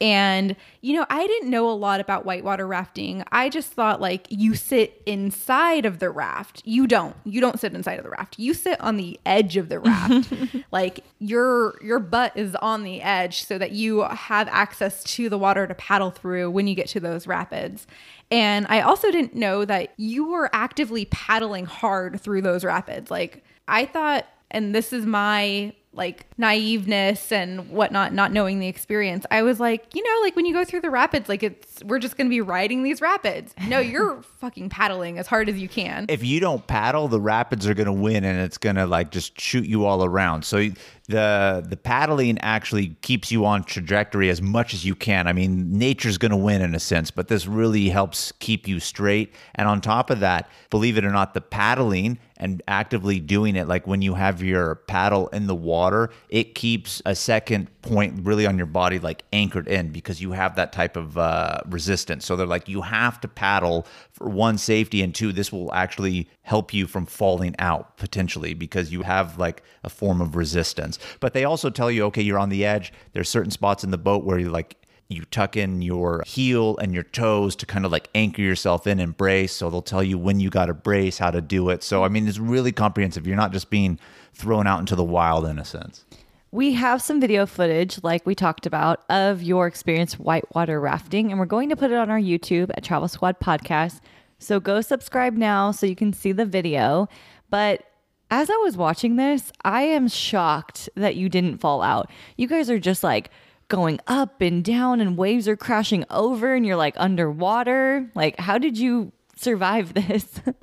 And, 0.00 0.56
you 0.82 0.94
know, 0.94 1.06
I 1.08 1.26
didn't 1.26 1.48
know 1.48 1.70
a 1.70 1.72
lot 1.72 2.00
about 2.00 2.26
whitewater 2.26 2.66
rafting. 2.66 3.24
I 3.32 3.48
just 3.48 3.72
thought 3.72 4.00
like 4.00 4.26
you 4.28 4.54
sit 4.54 5.02
inside 5.06 5.86
of 5.86 6.00
the 6.00 6.10
raft. 6.10 6.62
You 6.64 6.86
don't. 6.86 7.16
You 7.24 7.40
don't 7.40 7.58
sit 7.58 7.74
inside 7.74 7.98
of 7.98 8.04
the 8.04 8.10
raft. 8.10 8.38
You 8.38 8.52
sit 8.52 8.80
on 8.80 8.96
the 8.96 9.18
edge 9.24 9.56
of 9.56 9.68
the 9.68 9.80
raft. 9.80 10.32
like 10.70 11.04
your 11.18 11.82
your 11.82 11.98
butt 11.98 12.36
is 12.36 12.54
on 12.56 12.82
the 12.82 13.00
edge 13.00 13.44
so 13.44 13.56
that 13.56 13.72
you 13.72 14.02
have 14.02 14.48
access 14.48 15.02
to 15.04 15.28
the 15.28 15.38
water 15.38 15.66
to 15.66 15.74
paddle 15.74 16.10
through 16.10 16.50
when 16.50 16.66
you 16.66 16.74
get 16.74 16.88
to 16.88 17.00
those 17.00 17.26
rapids. 17.26 17.86
And 18.30 18.66
I 18.68 18.82
also 18.82 19.10
didn't 19.10 19.34
know 19.34 19.64
that 19.64 19.94
you 19.96 20.28
were 20.28 20.50
actively 20.52 21.06
paddling 21.06 21.64
hard 21.64 22.20
through 22.20 22.42
those 22.42 22.64
rapids. 22.64 23.10
Like 23.10 23.44
I 23.66 23.86
thought 23.86 24.26
and 24.50 24.74
this 24.74 24.92
is 24.92 25.06
my 25.06 25.72
like 25.96 26.26
naiveness 26.38 27.32
and 27.32 27.70
whatnot, 27.70 28.12
not 28.12 28.32
knowing 28.32 28.58
the 28.58 28.68
experience. 28.68 29.26
I 29.30 29.42
was 29.42 29.58
like, 29.58 29.94
you 29.94 30.02
know, 30.02 30.20
like 30.22 30.36
when 30.36 30.46
you 30.46 30.52
go 30.52 30.64
through 30.64 30.82
the 30.82 30.90
rapids, 30.90 31.28
like 31.28 31.42
it's 31.42 31.82
we're 31.84 31.98
just 31.98 32.16
gonna 32.16 32.30
be 32.30 32.40
riding 32.40 32.82
these 32.82 33.00
rapids. 33.00 33.54
No, 33.66 33.78
you're 33.86 34.22
fucking 34.40 34.68
paddling 34.68 35.18
as 35.18 35.26
hard 35.26 35.48
as 35.48 35.58
you 35.58 35.68
can. 35.68 36.06
If 36.08 36.24
you 36.24 36.40
don't 36.40 36.66
paddle, 36.66 37.08
the 37.08 37.20
rapids 37.20 37.66
are 37.66 37.74
to 37.86 37.92
win, 37.92 38.24
and 38.24 38.38
it's 38.40 38.58
to 38.76 38.86
like 38.86 39.10
just 39.10 39.40
shoot 39.40 39.66
you 39.66 39.86
all 39.86 40.04
around. 40.04 40.44
So 40.44 40.68
the 41.06 41.64
the 41.68 41.76
paddling 41.76 42.38
actually 42.38 42.96
keeps 43.00 43.30
you 43.30 43.44
on 43.44 43.64
trajectory 43.64 44.28
as 44.28 44.42
much 44.42 44.74
as 44.74 44.84
you 44.84 44.94
can. 44.94 45.26
I 45.26 45.32
mean, 45.32 45.78
nature's 45.78 46.18
going 46.18 46.30
to 46.30 46.36
win 46.36 46.62
in 46.62 46.74
a 46.74 46.80
sense, 46.80 47.10
but 47.10 47.28
this 47.28 47.46
really 47.46 47.88
helps 47.88 48.32
keep 48.32 48.66
you 48.66 48.80
straight. 48.80 49.32
And 49.54 49.68
on 49.68 49.80
top 49.80 50.10
of 50.10 50.20
that, 50.20 50.48
believe 50.70 50.98
it 50.98 51.04
or 51.04 51.10
not, 51.10 51.34
the 51.34 51.40
paddling 51.40 52.18
and 52.38 52.62
actively 52.68 53.18
doing 53.18 53.56
it 53.56 53.66
like 53.66 53.86
when 53.86 54.02
you 54.02 54.14
have 54.14 54.42
your 54.42 54.74
paddle 54.74 55.28
in 55.28 55.46
the 55.46 55.54
water 55.54 56.10
it 56.28 56.54
keeps 56.54 57.00
a 57.06 57.14
second 57.14 57.70
point 57.82 58.14
really 58.24 58.46
on 58.46 58.56
your 58.56 58.66
body 58.66 58.98
like 58.98 59.22
anchored 59.32 59.68
in 59.68 59.90
because 59.90 60.20
you 60.20 60.32
have 60.32 60.56
that 60.56 60.72
type 60.72 60.96
of 60.96 61.16
uh, 61.16 61.58
resistance 61.66 62.26
so 62.26 62.36
they're 62.36 62.46
like 62.46 62.68
you 62.68 62.82
have 62.82 63.20
to 63.20 63.28
paddle 63.28 63.86
for 64.12 64.28
one 64.28 64.58
safety 64.58 65.02
and 65.02 65.14
two 65.14 65.32
this 65.32 65.50
will 65.50 65.72
actually 65.72 66.28
help 66.46 66.72
you 66.72 66.86
from 66.86 67.04
falling 67.06 67.54
out 67.58 67.96
potentially 67.96 68.54
because 68.54 68.90
you 68.92 69.02
have 69.02 69.38
like 69.38 69.62
a 69.84 69.90
form 69.90 70.20
of 70.20 70.34
resistance 70.34 70.98
but 71.20 71.32
they 71.32 71.44
also 71.44 71.70
tell 71.70 71.90
you 71.90 72.04
okay 72.04 72.22
you're 72.22 72.38
on 72.38 72.48
the 72.48 72.64
edge 72.64 72.92
there's 73.12 73.28
certain 73.28 73.50
spots 73.50 73.84
in 73.84 73.90
the 73.90 73.98
boat 73.98 74.24
where 74.24 74.38
you 74.38 74.48
like 74.48 74.76
you 75.08 75.24
tuck 75.26 75.56
in 75.56 75.82
your 75.82 76.22
heel 76.26 76.76
and 76.78 76.92
your 76.92 77.02
toes 77.02 77.54
to 77.56 77.66
kind 77.66 77.84
of 77.84 77.92
like 77.92 78.08
anchor 78.14 78.42
yourself 78.42 78.86
in 78.86 78.98
and 78.98 79.16
brace. 79.16 79.52
So 79.52 79.70
they'll 79.70 79.82
tell 79.82 80.02
you 80.02 80.18
when 80.18 80.40
you 80.40 80.50
got 80.50 80.66
to 80.66 80.74
brace, 80.74 81.18
how 81.18 81.30
to 81.30 81.40
do 81.40 81.70
it. 81.70 81.82
So, 81.82 82.04
I 82.04 82.08
mean, 82.08 82.26
it's 82.26 82.38
really 82.38 82.72
comprehensive. 82.72 83.26
You're 83.26 83.36
not 83.36 83.52
just 83.52 83.70
being 83.70 83.98
thrown 84.34 84.66
out 84.66 84.80
into 84.80 84.96
the 84.96 85.04
wild 85.04 85.46
in 85.46 85.58
a 85.58 85.64
sense. 85.64 86.04
We 86.52 86.72
have 86.72 87.02
some 87.02 87.20
video 87.20 87.44
footage, 87.44 88.02
like 88.02 88.24
we 88.24 88.34
talked 88.34 88.66
about, 88.66 89.04
of 89.10 89.42
your 89.42 89.66
experience 89.66 90.18
whitewater 90.18 90.80
rafting, 90.80 91.30
and 91.30 91.38
we're 91.38 91.44
going 91.44 91.68
to 91.68 91.76
put 91.76 91.90
it 91.90 91.96
on 91.96 92.08
our 92.08 92.20
YouTube 92.20 92.70
at 92.74 92.84
Travel 92.84 93.08
Squad 93.08 93.38
Podcast. 93.40 94.00
So 94.38 94.60
go 94.60 94.80
subscribe 94.80 95.34
now 95.34 95.70
so 95.70 95.86
you 95.86 95.96
can 95.96 96.12
see 96.12 96.32
the 96.32 96.44
video. 96.44 97.08
But 97.50 97.84
as 98.30 98.50
I 98.50 98.56
was 98.56 98.76
watching 98.76 99.16
this, 99.16 99.52
I 99.64 99.82
am 99.82 100.08
shocked 100.08 100.88
that 100.96 101.16
you 101.16 101.28
didn't 101.28 101.58
fall 101.58 101.82
out. 101.82 102.10
You 102.36 102.48
guys 102.48 102.68
are 102.70 102.78
just 102.78 103.04
like, 103.04 103.30
going 103.68 103.98
up 104.06 104.40
and 104.40 104.64
down 104.64 105.00
and 105.00 105.16
waves 105.16 105.48
are 105.48 105.56
crashing 105.56 106.04
over 106.10 106.54
and 106.54 106.64
you're 106.64 106.76
like 106.76 106.94
underwater. 106.98 108.10
Like, 108.14 108.38
how 108.38 108.58
did 108.58 108.78
you 108.78 109.12
survive 109.36 109.92
this? 109.94 110.40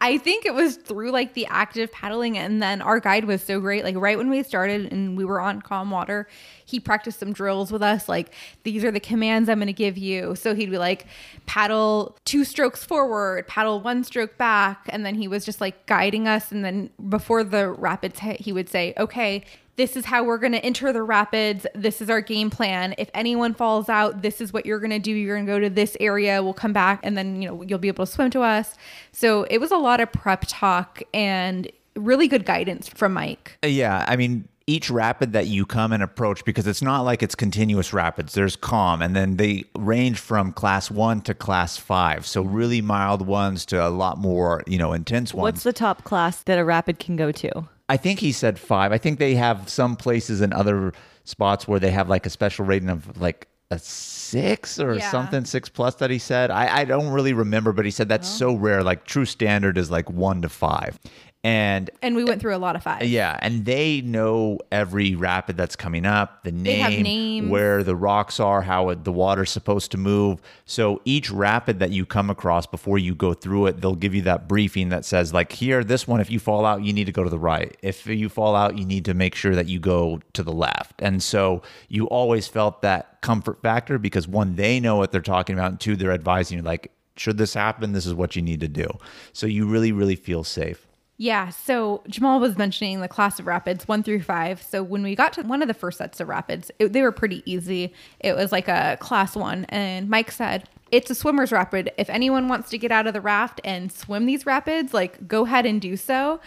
I 0.00 0.18
think 0.18 0.46
it 0.46 0.54
was 0.54 0.76
through 0.76 1.10
like 1.10 1.34
the 1.34 1.46
active 1.46 1.90
paddling 1.90 2.38
and 2.38 2.62
then 2.62 2.80
our 2.80 3.00
guide 3.00 3.24
was 3.24 3.42
so 3.42 3.60
great. 3.60 3.84
Like 3.84 3.96
right 3.96 4.16
when 4.16 4.30
we 4.30 4.42
started 4.42 4.92
and 4.92 5.16
we 5.16 5.24
were 5.24 5.40
on 5.40 5.60
calm 5.60 5.90
water, 5.90 6.28
he 6.64 6.78
practiced 6.78 7.18
some 7.18 7.32
drills 7.32 7.72
with 7.72 7.82
us 7.82 8.08
like 8.08 8.32
these 8.62 8.84
are 8.84 8.90
the 8.90 9.00
commands 9.00 9.48
I'm 9.48 9.58
going 9.58 9.66
to 9.66 9.72
give 9.72 9.98
you. 9.98 10.36
So 10.36 10.54
he'd 10.54 10.70
be 10.70 10.78
like 10.78 11.06
paddle 11.46 12.16
two 12.24 12.44
strokes 12.44 12.84
forward, 12.84 13.48
paddle 13.48 13.80
one 13.80 14.04
stroke 14.04 14.38
back 14.38 14.86
and 14.88 15.04
then 15.04 15.16
he 15.16 15.28
was 15.28 15.44
just 15.44 15.60
like 15.60 15.86
guiding 15.86 16.28
us 16.28 16.52
and 16.52 16.64
then 16.64 16.90
before 17.08 17.42
the 17.42 17.68
rapids 17.70 18.20
hit, 18.20 18.40
he 18.40 18.52
would 18.52 18.68
say, 18.68 18.94
"Okay, 18.96 19.44
this 19.76 19.96
is 19.96 20.04
how 20.04 20.24
we're 20.24 20.38
going 20.38 20.52
to 20.52 20.64
enter 20.64 20.92
the 20.92 21.02
rapids. 21.02 21.66
This 21.74 22.00
is 22.00 22.08
our 22.08 22.20
game 22.20 22.50
plan. 22.50 22.94
If 22.98 23.10
anyone 23.14 23.54
falls 23.54 23.88
out, 23.88 24.22
this 24.22 24.40
is 24.40 24.52
what 24.52 24.66
you're 24.66 24.78
going 24.78 24.90
to 24.90 24.98
do. 24.98 25.10
You're 25.10 25.36
going 25.36 25.46
to 25.46 25.52
go 25.52 25.58
to 25.58 25.70
this 25.70 25.96
area. 26.00 26.42
We'll 26.42 26.54
come 26.54 26.72
back 26.72 27.00
and 27.02 27.16
then, 27.16 27.42
you 27.42 27.48
know, 27.48 27.62
you'll 27.62 27.78
be 27.78 27.88
able 27.88 28.06
to 28.06 28.12
swim 28.12 28.30
to 28.30 28.42
us. 28.42 28.76
So 29.12 29.44
it 29.44 29.58
was 29.58 29.70
a 29.70 29.76
lot 29.76 30.00
of 30.00 30.12
prep 30.12 30.44
talk 30.46 31.02
and 31.12 31.70
really 31.96 32.28
good 32.28 32.44
guidance 32.44 32.88
from 32.88 33.12
Mike. 33.12 33.58
Uh, 33.64 33.68
yeah. 33.68 34.04
I 34.06 34.16
mean, 34.16 34.48
each 34.66 34.90
rapid 34.90 35.32
that 35.32 35.46
you 35.46 35.66
come 35.66 35.92
and 35.92 36.02
approach, 36.02 36.44
because 36.44 36.66
it's 36.66 36.80
not 36.80 37.02
like 37.02 37.22
it's 37.22 37.34
continuous 37.34 37.92
rapids, 37.92 38.32
there's 38.32 38.56
calm, 38.56 39.02
and 39.02 39.14
then 39.14 39.36
they 39.36 39.64
range 39.76 40.18
from 40.18 40.52
class 40.52 40.90
one 40.90 41.20
to 41.22 41.34
class 41.34 41.76
five. 41.76 42.26
So, 42.26 42.40
really 42.42 42.80
mild 42.80 43.26
ones 43.26 43.66
to 43.66 43.86
a 43.86 43.90
lot 43.90 44.16
more, 44.16 44.62
you 44.66 44.78
know, 44.78 44.94
intense 44.94 45.34
ones. 45.34 45.42
What's 45.42 45.62
the 45.64 45.74
top 45.74 46.04
class 46.04 46.42
that 46.44 46.58
a 46.58 46.64
rapid 46.64 46.98
can 46.98 47.16
go 47.16 47.30
to? 47.30 47.68
I 47.88 47.96
think 47.96 48.20
he 48.20 48.32
said 48.32 48.58
five. 48.58 48.92
I 48.92 48.98
think 48.98 49.18
they 49.18 49.34
have 49.34 49.68
some 49.68 49.96
places 49.96 50.40
and 50.40 50.54
other 50.54 50.92
spots 51.24 51.68
where 51.68 51.80
they 51.80 51.90
have 51.90 52.08
like 52.08 52.26
a 52.26 52.30
special 52.30 52.64
rating 52.64 52.88
of 52.88 53.20
like 53.20 53.48
a 53.70 53.78
six 53.78 54.78
or 54.78 54.96
yeah. 54.96 55.10
something, 55.10 55.44
six 55.44 55.68
plus 55.68 55.96
that 55.96 56.10
he 56.10 56.18
said. 56.18 56.50
I, 56.50 56.78
I 56.78 56.84
don't 56.84 57.12
really 57.12 57.32
remember, 57.32 57.72
but 57.72 57.84
he 57.84 57.90
said 57.90 58.08
that's 58.08 58.28
oh. 58.36 58.38
so 58.38 58.54
rare. 58.54 58.82
Like 58.82 59.04
true 59.04 59.26
standard 59.26 59.76
is 59.76 59.90
like 59.90 60.08
one 60.10 60.42
to 60.42 60.48
five 60.48 60.98
and 61.44 61.90
and 62.00 62.16
we 62.16 62.24
went 62.24 62.40
through 62.40 62.56
a 62.56 62.58
lot 62.58 62.74
of 62.74 62.82
five. 62.82 63.02
Yeah, 63.04 63.38
and 63.42 63.66
they 63.66 64.00
know 64.00 64.58
every 64.72 65.14
rapid 65.14 65.58
that's 65.58 65.76
coming 65.76 66.06
up, 66.06 66.42
the 66.42 66.50
name, 66.50 67.50
where 67.50 67.82
the 67.84 67.94
rocks 67.94 68.40
are, 68.40 68.62
how 68.62 68.94
the 68.94 69.12
water's 69.12 69.50
supposed 69.50 69.90
to 69.90 69.98
move. 69.98 70.40
So 70.64 71.02
each 71.04 71.30
rapid 71.30 71.80
that 71.80 71.90
you 71.90 72.06
come 72.06 72.30
across 72.30 72.66
before 72.66 72.96
you 72.96 73.14
go 73.14 73.34
through 73.34 73.66
it, 73.66 73.82
they'll 73.82 73.94
give 73.94 74.14
you 74.14 74.22
that 74.22 74.48
briefing 74.48 74.88
that 74.88 75.04
says 75.04 75.34
like 75.34 75.52
here, 75.52 75.84
this 75.84 76.08
one, 76.08 76.20
if 76.20 76.30
you 76.30 76.38
fall 76.38 76.64
out, 76.64 76.82
you 76.82 76.94
need 76.94 77.04
to 77.04 77.12
go 77.12 77.22
to 77.22 77.30
the 77.30 77.38
right. 77.38 77.76
If 77.82 78.06
you 78.06 78.30
fall 78.30 78.56
out, 78.56 78.78
you 78.78 78.86
need 78.86 79.04
to 79.04 79.12
make 79.12 79.34
sure 79.34 79.54
that 79.54 79.66
you 79.66 79.78
go 79.78 80.20
to 80.32 80.42
the 80.42 80.52
left. 80.52 81.02
And 81.02 81.22
so 81.22 81.60
you 81.88 82.06
always 82.06 82.48
felt 82.48 82.80
that 82.80 83.20
comfort 83.20 83.60
factor 83.60 83.98
because 83.98 84.26
one, 84.26 84.56
they 84.56 84.80
know 84.80 84.96
what 84.96 85.12
they're 85.12 85.20
talking 85.20 85.54
about, 85.54 85.72
and 85.72 85.80
two, 85.80 85.94
they're 85.94 86.12
advising 86.12 86.56
you 86.56 86.64
like, 86.64 86.90
should 87.16 87.36
this 87.36 87.52
happen, 87.52 87.92
this 87.92 88.06
is 88.06 88.14
what 88.14 88.34
you 88.34 88.40
need 88.40 88.60
to 88.60 88.68
do. 88.68 88.88
So 89.34 89.46
you 89.46 89.66
really, 89.68 89.92
really 89.92 90.16
feel 90.16 90.42
safe. 90.42 90.86
Yeah. 91.16 91.50
So 91.50 92.02
Jamal 92.08 92.40
was 92.40 92.58
mentioning 92.58 93.00
the 93.00 93.08
class 93.08 93.38
of 93.38 93.46
rapids 93.46 93.86
one 93.86 94.02
through 94.02 94.22
five. 94.22 94.60
So 94.62 94.82
when 94.82 95.02
we 95.02 95.14
got 95.14 95.32
to 95.34 95.42
one 95.42 95.62
of 95.62 95.68
the 95.68 95.74
first 95.74 95.98
sets 95.98 96.20
of 96.20 96.28
rapids, 96.28 96.70
it, 96.78 96.92
they 96.92 97.02
were 97.02 97.12
pretty 97.12 97.42
easy. 97.50 97.94
It 98.20 98.34
was 98.34 98.50
like 98.50 98.68
a 98.68 98.96
class 99.00 99.36
one. 99.36 99.64
And 99.68 100.08
Mike 100.08 100.32
said, 100.32 100.68
it's 100.90 101.10
a 101.10 101.14
swimmer's 101.14 101.52
rapid. 101.52 101.92
If 101.98 102.10
anyone 102.10 102.48
wants 102.48 102.70
to 102.70 102.78
get 102.78 102.90
out 102.90 103.06
of 103.06 103.14
the 103.14 103.20
raft 103.20 103.60
and 103.64 103.92
swim 103.92 104.26
these 104.26 104.44
rapids, 104.44 104.92
like 104.92 105.28
go 105.28 105.44
ahead 105.44 105.66
and 105.66 105.80
do 105.80 105.96
so. 105.96 106.40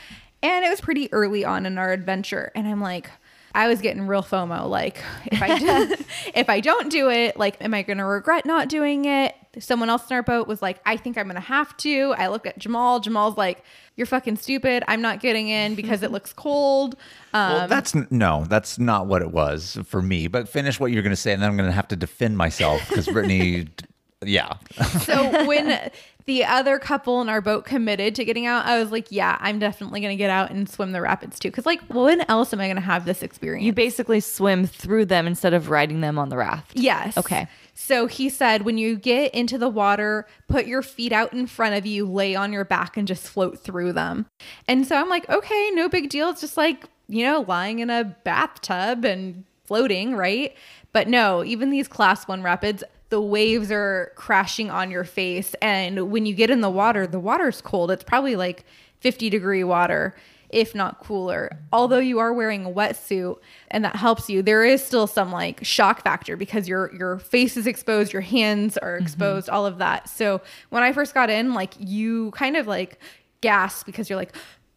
And 0.44 0.66
it 0.66 0.70
was 0.70 0.82
pretty 0.82 1.12
early 1.14 1.46
on 1.46 1.66
in 1.66 1.78
our 1.78 1.92
adventure. 1.92 2.52
And 2.54 2.68
I'm 2.68 2.82
like, 2.82 3.10
I 3.56 3.68
was 3.68 3.82
getting 3.82 4.06
real 4.06 4.22
FOMO. 4.22 4.70
Like, 4.70 5.02
if 5.26 5.42
I 5.42 5.58
do, 5.96 5.96
if 6.36 6.50
I 6.50 6.60
don't 6.60 6.92
do 6.92 7.10
it, 7.10 7.38
like, 7.38 7.58
am 7.62 7.74
I 7.74 7.82
going 7.82 7.98
to 7.98 8.06
regret 8.06 8.46
not 8.46 8.70
doing 8.70 9.06
it? 9.06 9.36
Someone 9.60 9.90
else 9.90 10.10
in 10.10 10.16
our 10.16 10.24
boat 10.24 10.48
was 10.48 10.62
like, 10.62 10.80
I 10.86 10.98
think 10.98 11.18
I'm 11.18 11.26
going 11.26 11.36
to 11.36 11.42
have 11.42 11.76
to. 11.78 12.14
I 12.18 12.28
look 12.28 12.46
at 12.46 12.58
Jamal. 12.58 13.00
Jamal's 13.00 13.38
like, 13.38 13.64
you're 13.96 14.08
fucking 14.08 14.38
stupid. 14.38 14.84
I'm 14.88 15.02
not 15.02 15.20
getting 15.20 15.50
in 15.50 15.76
because 15.76 16.04
it 16.04 16.12
looks 16.14 16.34
cold. 16.34 16.96
Um, 17.34 17.54
well, 17.54 17.68
that's 17.68 17.96
no, 18.12 18.46
that's 18.48 18.80
not 18.80 19.08
what 19.08 19.22
it 19.22 19.32
was 19.32 19.78
for 19.86 20.02
me. 20.02 20.28
But 20.28 20.48
finish 20.48 20.80
what 20.80 20.92
you're 20.92 21.04
going 21.04 21.12
to 21.12 21.16
say, 21.16 21.34
and 21.34 21.42
then 21.42 21.50
I'm 21.50 21.58
going 21.58 21.70
to 21.70 21.76
have 21.76 21.88
to 21.90 21.96
defend 21.96 22.38
myself 22.38 22.88
because 22.88 23.08
Brittany, 23.08 23.68
yeah. 24.24 24.54
so 25.02 25.46
when 25.46 25.92
the 26.28 26.44
other 26.44 26.78
couple 26.78 27.22
in 27.22 27.30
our 27.30 27.40
boat 27.40 27.64
committed 27.64 28.14
to 28.16 28.26
getting 28.26 28.46
out, 28.46 28.66
I 28.66 28.78
was 28.80 28.92
like, 28.92 29.08
yeah, 29.12 29.38
I'm 29.40 29.60
definitely 29.60 30.02
going 30.02 30.12
to 30.12 30.18
get 30.18 30.30
out 30.30 30.52
and 30.52 30.70
swim 30.70 30.92
the 30.92 31.02
rapids 31.02 31.40
too. 31.40 31.50
Because, 31.50 31.66
like, 31.66 31.82
when 31.88 32.22
else 32.30 32.52
am 32.52 32.60
I 32.60 32.68
going 32.68 32.76
to 32.76 32.82
have 32.82 33.06
this 33.06 33.24
experience? 33.24 33.66
You 33.66 33.72
basically 33.72 34.20
swim 34.20 34.68
through 34.68 35.06
them 35.06 35.26
instead 35.26 35.54
of 35.54 35.70
riding 35.70 36.02
them 36.02 36.20
on 36.20 36.28
the 36.28 36.36
raft. 36.36 36.74
Yes. 36.76 37.18
Okay. 37.18 37.48
So 37.80 38.08
he 38.08 38.28
said, 38.28 38.64
when 38.64 38.80
you 38.80 38.96
get 38.96 39.36
into 39.36 39.60
the 39.60 39.70
water, 39.70 40.26
put 40.48 40.66
your 40.66 40.82
feet 40.82 41.12
out 41.12 41.32
in 41.32 41.46
front 41.46 41.76
of 41.76 41.86
you, 41.86 42.08
lay 42.08 42.34
on 42.34 42.52
your 42.52 42.66
back, 42.66 42.98
and 42.98 43.08
just 43.08 43.28
float 43.28 43.60
through 43.60 43.94
them. 43.94 44.26
And 44.68 44.86
so 44.88 44.96
I'm 44.96 45.10
like, 45.10 45.30
okay, 45.30 45.70
no 45.76 45.88
big 45.88 46.10
deal. 46.10 46.30
It's 46.30 46.42
just 46.42 46.58
like, 46.58 46.86
you 47.08 47.24
know, 47.24 47.46
lying 47.48 47.78
in 47.78 47.92
a 47.92 48.04
bathtub 48.24 49.06
and 49.06 49.44
floating, 49.66 50.16
right? 50.16 50.56
But 50.92 51.08
no, 51.08 51.44
even 51.44 51.70
these 51.70 51.88
class 51.88 52.28
one 52.28 52.42
rapids, 52.42 52.84
the 53.10 53.22
waves 53.22 53.72
are 53.72 54.12
crashing 54.16 54.72
on 54.72 54.90
your 54.90 55.04
face. 55.04 55.54
And 55.62 56.10
when 56.10 56.26
you 56.26 56.34
get 56.34 56.50
in 56.50 56.62
the 56.62 56.72
water, 56.72 57.06
the 57.06 57.20
water's 57.20 57.62
cold. 57.62 57.92
It's 57.92 58.04
probably 58.04 58.36
like 58.36 58.66
50 59.02 59.30
degree 59.30 59.64
water, 59.64 60.16
if 60.50 60.74
not 60.74 61.00
cooler. 61.00 61.60
Although 61.74 62.00
you 62.00 62.20
are 62.20 62.34
wearing 62.34 62.66
a 62.66 62.70
wetsuit 62.70 63.38
and 63.70 63.84
that 63.84 63.96
helps 63.96 64.30
you, 64.30 64.42
there 64.42 64.64
is 64.64 64.84
still 64.84 65.08
some 65.08 65.32
like 65.32 65.64
shock 65.66 66.04
factor 66.04 66.38
because 66.38 66.68
your 66.68 66.94
your 66.96 67.20
face 67.20 67.58
is 67.58 67.68
exposed, 67.68 68.14
your 68.14 68.22
hands 68.22 68.78
are 68.78 68.96
mm-hmm. 68.96 69.04
exposed, 69.04 69.48
mm-hmm. 69.48 69.56
all 69.56 69.66
of 69.66 69.78
that. 69.80 70.10
So 70.10 70.42
when 70.70 70.84
I 70.84 70.94
first 70.94 71.14
got 71.14 71.30
in, 71.30 71.54
like 71.54 71.74
you 71.80 72.32
kind 72.32 72.56
of 72.56 72.68
like 72.68 73.00
gasp 73.42 73.86
because 73.86 74.10
you're 74.10 74.18
like, 74.18 74.36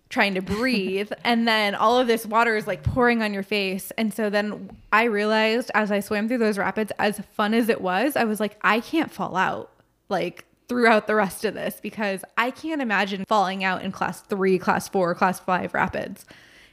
trying 0.08 0.34
to 0.34 0.42
breathe 0.42 1.12
and 1.24 1.46
then 1.46 1.74
all 1.74 1.98
of 1.98 2.08
this 2.08 2.26
water 2.26 2.56
is 2.56 2.66
like 2.66 2.82
pouring 2.82 3.22
on 3.22 3.32
your 3.32 3.44
face 3.44 3.92
and 3.96 4.12
so 4.12 4.28
then 4.28 4.68
i 4.92 5.04
realized 5.04 5.70
as 5.72 5.92
i 5.92 6.00
swam 6.00 6.26
through 6.26 6.36
those 6.36 6.58
rapids 6.58 6.90
as 6.98 7.20
fun 7.32 7.54
as 7.54 7.68
it 7.68 7.80
was 7.80 8.16
i 8.16 8.24
was 8.24 8.40
like 8.40 8.56
i 8.62 8.80
can't 8.80 9.12
fall 9.12 9.36
out 9.36 9.70
like 10.08 10.44
throughout 10.70 11.08
the 11.08 11.16
rest 11.16 11.44
of 11.44 11.52
this 11.54 11.80
because 11.82 12.24
i 12.38 12.48
can't 12.48 12.80
imagine 12.80 13.24
falling 13.26 13.64
out 13.64 13.82
in 13.82 13.90
class 13.90 14.20
3 14.20 14.56
class 14.56 14.88
4 14.88 15.16
class 15.16 15.40
5 15.40 15.74
rapids 15.74 16.24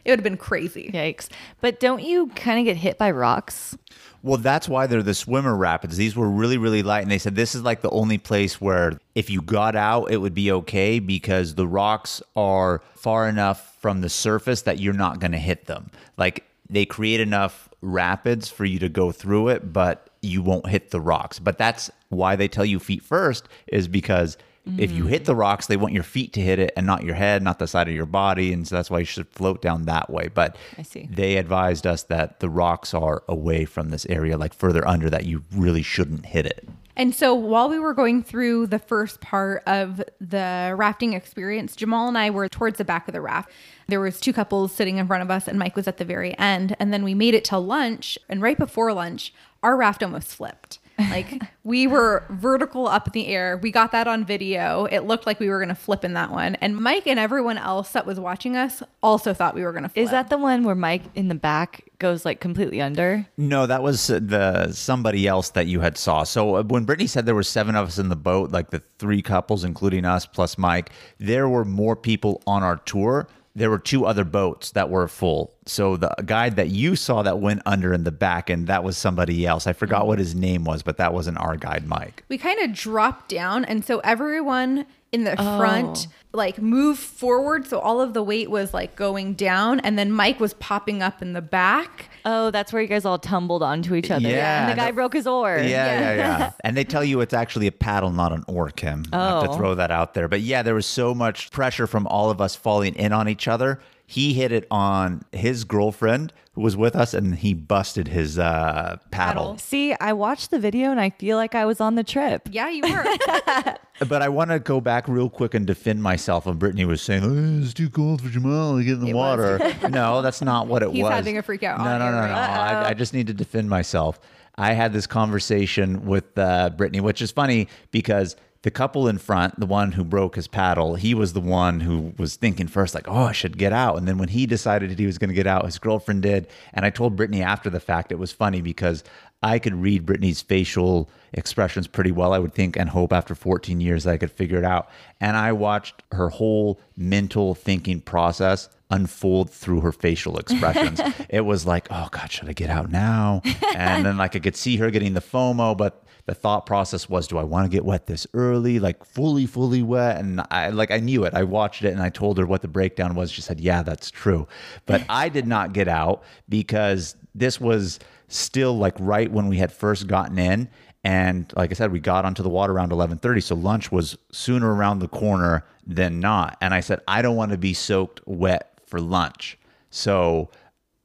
it 0.06 0.12
would 0.12 0.20
have 0.20 0.24
been 0.24 0.38
crazy 0.38 0.91
yikes 0.93 1.30
but 1.62 1.80
don't 1.80 2.04
you 2.04 2.28
kind 2.36 2.60
of 2.60 2.66
get 2.66 2.78
hit 2.78 3.00
by 3.00 3.10
rocks 3.10 3.76
well, 4.24 4.38
that's 4.38 4.68
why 4.68 4.88
they're 4.88 5.04
the 5.04 5.14
swimmer 5.14 5.56
rapids. 5.56 5.95
These 5.95 6.16
were 6.16 6.30
really, 6.30 6.58
really 6.58 6.84
light. 6.84 7.02
And 7.04 7.12
they 7.12 7.18
said 7.18 7.36
this 7.36 7.56
is 7.56 7.62
like 7.62 7.82
the 7.82 7.89
only 7.91 8.18
place 8.18 8.60
where 8.60 9.00
if 9.16 9.30
you 9.30 9.41
got 9.41 9.76
out, 9.76 10.12
it 10.12 10.18
would 10.18 10.34
be 10.34 10.52
okay 10.52 11.00
because 11.00 11.56
the 11.56 11.68
rocks 11.68 12.22
are 12.36 12.82
far 12.95 13.30
enough 13.30 13.78
from 13.80 14.02
the 14.02 14.10
surface 14.10 14.64
that 14.64 14.80
you're 14.80 14.93
not 14.93 15.20
going 15.20 15.32
to 15.32 15.38
hit 15.38 15.68
them. 15.68 15.91
Like 16.18 16.43
they 16.70 16.86
create 16.86 17.22
enough 17.22 17.70
rapids 17.82 18.50
for 18.50 18.66
you 18.66 18.80
to 18.80 18.89
go 18.89 19.12
through 19.12 19.50
it, 19.50 19.72
but 19.72 20.07
you 20.22 20.41
won't 20.41 20.68
hit 20.68 20.91
the 20.91 21.01
rocks. 21.01 21.39
But 21.39 21.57
that's 21.57 21.91
why 22.09 22.36
they 22.36 22.47
tell 22.47 22.65
you 22.65 22.80
feet 22.80 23.03
first, 23.03 23.47
is 23.68 23.88
because 23.88 24.38
if 24.78 24.91
you 24.91 25.05
hit 25.05 25.26
the 25.26 25.36
rocks, 25.36 25.68
they 25.68 25.78
want 25.78 25.93
your 25.93 26.03
feet 26.03 26.34
to 26.34 26.41
hit 26.41 26.59
it 26.59 26.74
and 26.76 26.86
not 26.86 27.03
your 27.03 27.15
head, 27.15 27.41
not 27.41 27.57
the 27.59 27.68
side 27.68 27.88
of 27.88 27.93
your 27.93 28.05
body, 28.05 28.51
and 28.51 28.68
so 28.68 28.76
that's 28.76 28.91
why 28.91 28.99
you 28.99 29.05
should 29.05 29.28
float 29.30 29.61
down 29.61 29.86
that 29.86 30.09
way. 30.09 30.28
But 30.28 30.57
I 30.78 30.82
see. 30.82 31.07
they 31.09 31.38
advised 31.38 31.88
us 31.88 32.03
that 32.03 32.41
the 32.41 32.49
rocks 32.49 32.93
are 32.93 33.24
away 33.30 33.65
from 33.65 33.89
this 33.89 34.05
area, 34.07 34.38
like 34.38 34.53
further 34.53 34.86
under, 34.86 35.09
that 35.09 35.26
you 35.26 35.43
really 35.53 35.84
shouldn't 35.84 36.26
hit 36.26 36.45
it. 36.45 36.68
And 36.97 37.13
so 37.13 37.36
while 37.36 37.70
we 37.70 37.78
were 37.78 37.93
going 37.93 38.24
through 38.24 38.68
the 38.68 38.80
first 38.80 39.22
part 39.22 39.61
of 39.68 40.01
the 40.20 40.74
rafting 40.76 41.13
experience, 41.13 41.76
Jamal 41.76 42.07
and 42.07 42.18
I 42.18 42.32
were 42.32 42.49
towards 42.49 42.80
the 42.80 42.86
back 42.86 43.07
of 43.07 43.13
the 43.13 43.22
raft. 43.22 43.51
There 43.88 43.99
was 43.99 44.20
two 44.20 44.34
couples 44.34 44.72
sitting 44.72 44.97
in 44.97 45.05
front 45.05 45.22
of 45.22 45.30
us 45.30 45.47
and 45.47 45.59
Mike 45.59 45.76
was 45.76 45.88
at 45.88 45.97
the 45.97 46.05
very 46.05 46.36
end. 46.39 46.76
And 46.80 46.91
then 46.91 47.03
we 47.03 47.13
made 47.13 47.36
it 47.36 47.45
to 47.45 47.59
lunch 47.59 48.18
and 48.28 48.41
right 48.41 48.57
before 48.57 48.91
lunch, 48.93 49.32
our 49.64 49.76
raft 49.76 50.03
almost 50.03 50.28
flipped. 50.28 50.80
Like 50.99 51.41
we 51.64 51.88
were 51.88 52.26
vertical 52.30 52.88
up 52.88 53.08
in 53.08 53.14
the 53.14 53.28
air. 53.28 53.58
We 53.58 53.72
got 53.72 53.91
that 53.91 54.08
on 54.08 54.26
video. 54.26 54.86
It 54.86 55.01
looked 55.01 55.26
like 55.26 55.39
we 55.39 55.49
were 55.49 55.60
going 55.60 55.70
to 55.70 55.76
flip 55.76 56.03
in 56.03 56.14
that 56.14 56.32
one. 56.32 56.55
And 56.55 56.76
Mike 56.76 57.08
and 57.08 57.20
everyone 57.20 57.58
else 57.58 57.91
that 57.91 58.05
was 58.05 58.20
watching 58.20 58.55
us 58.55 58.82
also 59.03 59.34
thought 59.34 59.55
we 59.55 59.64
were 59.64 59.72
going 59.72 59.84
to 59.84 59.89
flip. 59.89 60.03
Is 60.03 60.12
that 60.12 60.30
the 60.30 60.38
one 60.38 60.64
where 60.64 60.76
Mike 60.76 61.03
in 61.16 61.28
the 61.28 61.36
back 61.36 61.84
goes 61.99 62.26
like 62.26 62.39
completely 62.39 62.82
under? 62.82 63.28
No, 63.38 63.66
that 63.66 63.84
was 63.84 64.08
the 64.08 64.72
somebody 64.72 65.28
else 65.28 65.49
that 65.51 65.68
you 65.68 65.82
had 65.82 65.97
saw. 65.97 66.24
So 66.24 66.55
uh, 66.55 66.64
when 66.64 66.86
Brittany 66.86 67.08
said 67.08 67.26
there 67.26 67.36
were 67.36 67.43
seven 67.43 67.76
of 67.76 67.88
us 67.88 67.97
in 67.97 68.10
the 68.10 68.16
boat, 68.16 68.51
like 68.51 68.72
the 68.72 68.82
three 68.97 69.22
couples, 69.22 69.64
including 69.64 70.05
us 70.05 70.26
plus 70.26 70.58
Mike, 70.58 70.91
there 71.20 71.47
were 71.47 71.66
more 71.66 71.95
people 71.95 72.41
on 72.47 72.64
our 72.64 72.78
tour. 72.78 73.28
There 73.58 73.72
were 73.72 73.80
two 73.80 74.05
other 74.05 74.24
boats 74.24 74.72
that 74.72 74.91
were 74.91 75.08
full. 75.08 75.51
So 75.66 75.97
the 75.97 76.14
guide 76.24 76.58
that 76.58 76.70
you 76.70 76.95
saw 76.95 77.24
that 77.24 77.39
went 77.39 77.64
under 77.66 77.91
in 77.91 78.03
the 78.03 78.12
back, 78.12 78.51
and 78.51 78.68
that 78.68 78.84
was 78.84 78.97
somebody 78.97 79.47
else. 79.47 79.66
I 79.66 79.74
forgot 79.74 80.01
mm-hmm. 80.01 80.08
what 80.10 80.20
his 80.20 80.36
name 80.36 80.64
was, 80.64 80.84
but 80.84 80.97
that 80.97 81.12
wasn't 81.12 81.39
our 81.39 81.58
guide, 81.58 81.88
Mike. 81.88 82.24
we 82.30 82.38
kind 82.38 82.60
of 82.60 82.72
dropped 82.72 83.30
down 83.30 83.66
and 83.66 83.84
so 83.84 83.97
everyone 83.99 84.86
in 85.12 85.24
the 85.24 85.36
front 85.36 86.08
oh. 86.10 86.38
like 86.38 86.62
move 86.62 86.99
forward 86.99 87.66
so 87.66 87.80
all 87.80 88.01
of 88.01 88.14
the 88.14 88.22
weight 88.22 88.51
was 88.51 88.74
like 88.74 88.95
going 88.95 89.34
down 89.34 89.80
and 89.80 89.97
then 89.97 90.12
mike 90.12 90.39
was 90.39 90.53
popping 90.55 91.01
up 91.01 91.22
in 91.22 91.34
the 91.34 91.41
back 91.41 92.10
Oh, 92.30 92.51
that's 92.51 92.74
where 92.74 92.82
you 92.82 92.89
guys 92.89 93.05
all 93.05 93.18
tumbled 93.18 93.64
onto 93.64 93.95
each 93.95 94.12
other. 94.12 94.28
Yeah, 94.28 94.64
And 94.64 94.72
the 94.72 94.76
guy 94.76 94.89
no- 94.89 94.95
broke 94.95 95.14
his 95.14 95.26
oar. 95.26 95.60
Yeah, 95.60 95.64
yeah, 95.64 95.99
yeah. 95.99 96.16
yeah. 96.16 96.51
and 96.66 96.76
they 96.76 96.84
tell 96.84 97.01
you 97.01 97.22
it's 97.22 97.34
actually 97.34 97.68
a 97.68 97.72
paddle, 97.72 98.12
not 98.12 98.34
an 98.34 98.43
oar, 98.49 98.70
Kim. 98.70 99.05
I 99.14 99.30
have 99.30 99.43
to 99.45 99.49
Oh. 99.51 99.53
throw 99.55 99.76
that 99.76 99.91
out 99.91 100.14
there. 100.14 100.28
But 100.28 100.41
yeah, 100.41 100.62
there 100.62 100.76
was 100.76 100.86
so 100.86 101.16
much 101.16 101.51
pressure 101.51 101.88
from 101.88 102.05
all 102.08 102.30
of 102.30 102.41
us 102.41 102.53
falling 102.53 102.95
in 102.95 103.14
on 103.14 103.30
each 103.30 103.47
other. 103.47 103.80
He 104.10 104.34
hit 104.34 104.53
it 104.53 104.66
on 104.72 105.24
his 105.34 105.66
girlfriend 105.66 106.32
who 106.53 106.62
was 106.62 106.78
with 106.78 106.95
us, 106.95 107.14
and 107.14 107.36
he 107.36 107.53
busted 107.53 108.08
his 108.08 108.39
uh, 108.39 108.97
paddle. 109.12 109.43
Paddle. 109.43 109.58
See, 109.58 109.93
I 109.99 110.14
watched 110.14 110.49
the 110.49 110.60
video 110.60 110.91
and 110.91 110.99
I 110.99 111.10
feel 111.12 111.36
like 111.36 111.53
I 111.53 111.66
was 111.66 111.82
on 111.82 111.95
the 111.95 112.03
trip. 112.05 112.47
yeah 112.49 112.70
you 112.70 112.82
were 112.84 113.76
But 114.08 114.22
I 114.22 114.30
want 114.30 114.51
to 114.51 114.60
go 114.60 114.80
back 114.80 115.08
real 115.10 115.30
quick 115.30 115.53
and 115.53 115.68
defend 115.68 116.01
myself. 116.01 116.47
And 116.47 116.58
Brittany 116.58 116.86
was 116.86 117.01
saying, 117.01 117.24
oh, 117.24 117.62
"It's 117.64 117.74
too 117.74 117.89
cold 117.89 118.22
for 118.22 118.30
Jamal 118.30 118.78
to 118.78 118.84
get 118.84 118.93
in 118.93 119.01
the 119.01 119.10
It 119.10 119.14
water." 119.16 119.60
no, 119.89 120.22
that's 120.22 120.41
not 120.41 120.68
what 120.68 120.84
it 120.84 120.91
He's 120.91 121.03
was. 121.03 121.10
He's 121.12 121.16
having 121.18 121.38
a 121.38 121.41
freak 121.41 121.64
out 121.64 121.80
No, 121.80 121.86
on 121.86 121.99
no, 121.99 122.05
you 122.05 122.12
no, 122.12 122.28
no. 122.28 122.34
I, 122.34 122.89
I 122.89 122.93
just 122.93 123.14
need 123.14 123.28
to 123.28 123.34
defend 123.34 123.70
myself. 123.70 124.20
I 124.55 124.74
had 124.74 124.93
this 124.93 125.05
conversation 125.05 126.05
with 126.05 126.38
uh, 126.38 126.70
Brittany, 126.72 127.01
which 127.01 127.22
is 127.22 127.30
funny 127.32 127.68
because 127.91 128.36
the 128.68 128.72
couple 128.72 129.07
in 129.07 129.18
front, 129.18 129.57
the 129.57 129.65
one 129.65 129.93
who 129.93 130.03
broke 130.03 130.36
his 130.36 130.49
paddle, 130.49 130.95
he 130.95 131.13
was 131.13 131.32
the 131.32 131.39
one 131.39 131.80
who 131.80 132.13
was 132.18 132.36
thinking 132.36 132.68
first, 132.68 132.93
like, 132.93 133.07
"Oh, 133.07 133.24
I 133.24 133.32
should 133.32 133.57
get 133.57 133.72
out." 133.72 133.95
And 133.95 134.05
then 134.05 134.18
when 134.18 134.28
he 134.28 134.45
decided 134.45 134.89
that 134.89 134.99
he 134.99 135.05
was 135.05 135.18
going 135.18 135.30
to 135.30 135.34
get 135.34 135.47
out, 135.47 135.63
his 135.63 135.80
girlfriend 135.80 136.24
did. 136.24 136.47
And 136.74 136.86
I 136.86 136.89
told 136.89 137.15
Brittany 137.15 137.41
after 137.41 137.70
the 137.70 137.80
fact 137.80 138.11
it 138.11 138.20
was 138.20 138.34
funny 138.34 138.59
because 138.59 139.05
I 139.41 139.57
could 139.57 139.74
read 139.74 140.05
Brittany's 140.05 140.41
facial 140.41 141.09
expressions 141.32 141.88
pretty 141.88 142.11
well, 142.11 142.34
I 142.34 142.39
would 142.39 142.53
think, 142.53 142.76
and 142.76 142.89
hope 142.89 143.13
after 143.13 143.36
14 143.36 143.80
years 143.80 144.03
that 144.03 144.11
I 144.11 144.18
could 144.18 144.32
figure 144.32 144.57
it 144.57 144.65
out. 144.65 144.89
And 145.22 145.38
I 145.38 145.53
watched 145.53 146.03
her 146.11 146.28
whole 146.28 146.78
mental 146.97 147.55
thinking 147.55 148.01
process 148.01 148.68
unfold 148.89 149.49
through 149.49 149.80
her 149.80 149.93
facial 149.93 150.38
expressions. 150.39 150.99
it 151.30 151.45
was 151.45 151.65
like, 151.65 151.88
oh 151.89 152.09
God, 152.11 152.30
should 152.30 152.49
I 152.49 152.53
get 152.53 152.70
out 152.70 152.91
now? 152.91 153.43
And 153.74 154.05
then 154.05 154.18
like 154.18 154.36
I 154.36 154.39
could 154.39 154.57
see 154.57 154.76
her 154.76 154.91
getting 154.91 155.13
the 155.13 155.22
FOMO, 155.22 155.78
but 155.78 156.03
the 156.28 156.36
thought 156.36 156.65
process 156.65 157.09
was, 157.09 157.25
do 157.25 157.38
I 157.38 157.43
want 157.43 157.65
to 157.65 157.69
get 157.69 157.86
wet 157.86 158.05
this 158.05 158.28
early, 158.34 158.80
like 158.80 159.03
fully, 159.05 159.45
fully 159.45 159.82
wet? 159.82 160.17
And 160.17 160.41
I 160.51 160.69
like 160.69 160.91
I 160.91 160.99
knew 160.99 161.23
it. 161.23 161.34
I 161.34 161.43
watched 161.43 161.84
it 161.84 161.93
and 161.93 162.01
I 162.01 162.09
told 162.09 162.38
her 162.38 162.45
what 162.45 162.61
the 162.61 162.67
breakdown 162.67 163.15
was. 163.15 163.32
She 163.32 163.41
said, 163.41 163.61
yeah, 163.61 163.82
that's 163.82 164.11
true. 164.11 164.45
But 164.86 165.03
I 165.09 165.30
did 165.30 165.47
not 165.47 165.71
get 165.71 165.88
out 165.88 166.23
because 166.49 167.15
this 167.34 167.61
was 167.61 167.99
still 168.28 168.78
like 168.78 168.93
right 168.99 169.32
when 169.32 169.47
we 169.47 169.57
had 169.57 169.71
first 169.71 170.07
gotten 170.07 170.38
in. 170.38 170.69
And 171.05 171.51
like 171.55 171.71
I 171.71 171.75
said, 171.75 171.93
we 171.93 172.01
got 172.01 172.25
onto 172.25 172.43
the 172.43 172.49
water 172.49 172.73
around 172.73 172.91
11:30, 172.91 173.41
so 173.41 173.55
lunch 173.55 173.89
was 173.89 174.17
sooner 174.34 174.75
around 174.75 174.99
the 174.99 175.07
corner 175.07 175.65
than 175.86 176.19
not. 176.19 176.57
And 176.59 176.73
I 176.73 176.82
said, 176.82 176.99
I 177.07 177.21
don't 177.21 177.38
want 177.38 177.51
to 177.51 177.57
be 177.57 177.73
soaked 177.73 178.19
wet 178.25 178.82
for 178.86 178.99
lunch. 178.99 179.57
So 179.89 180.49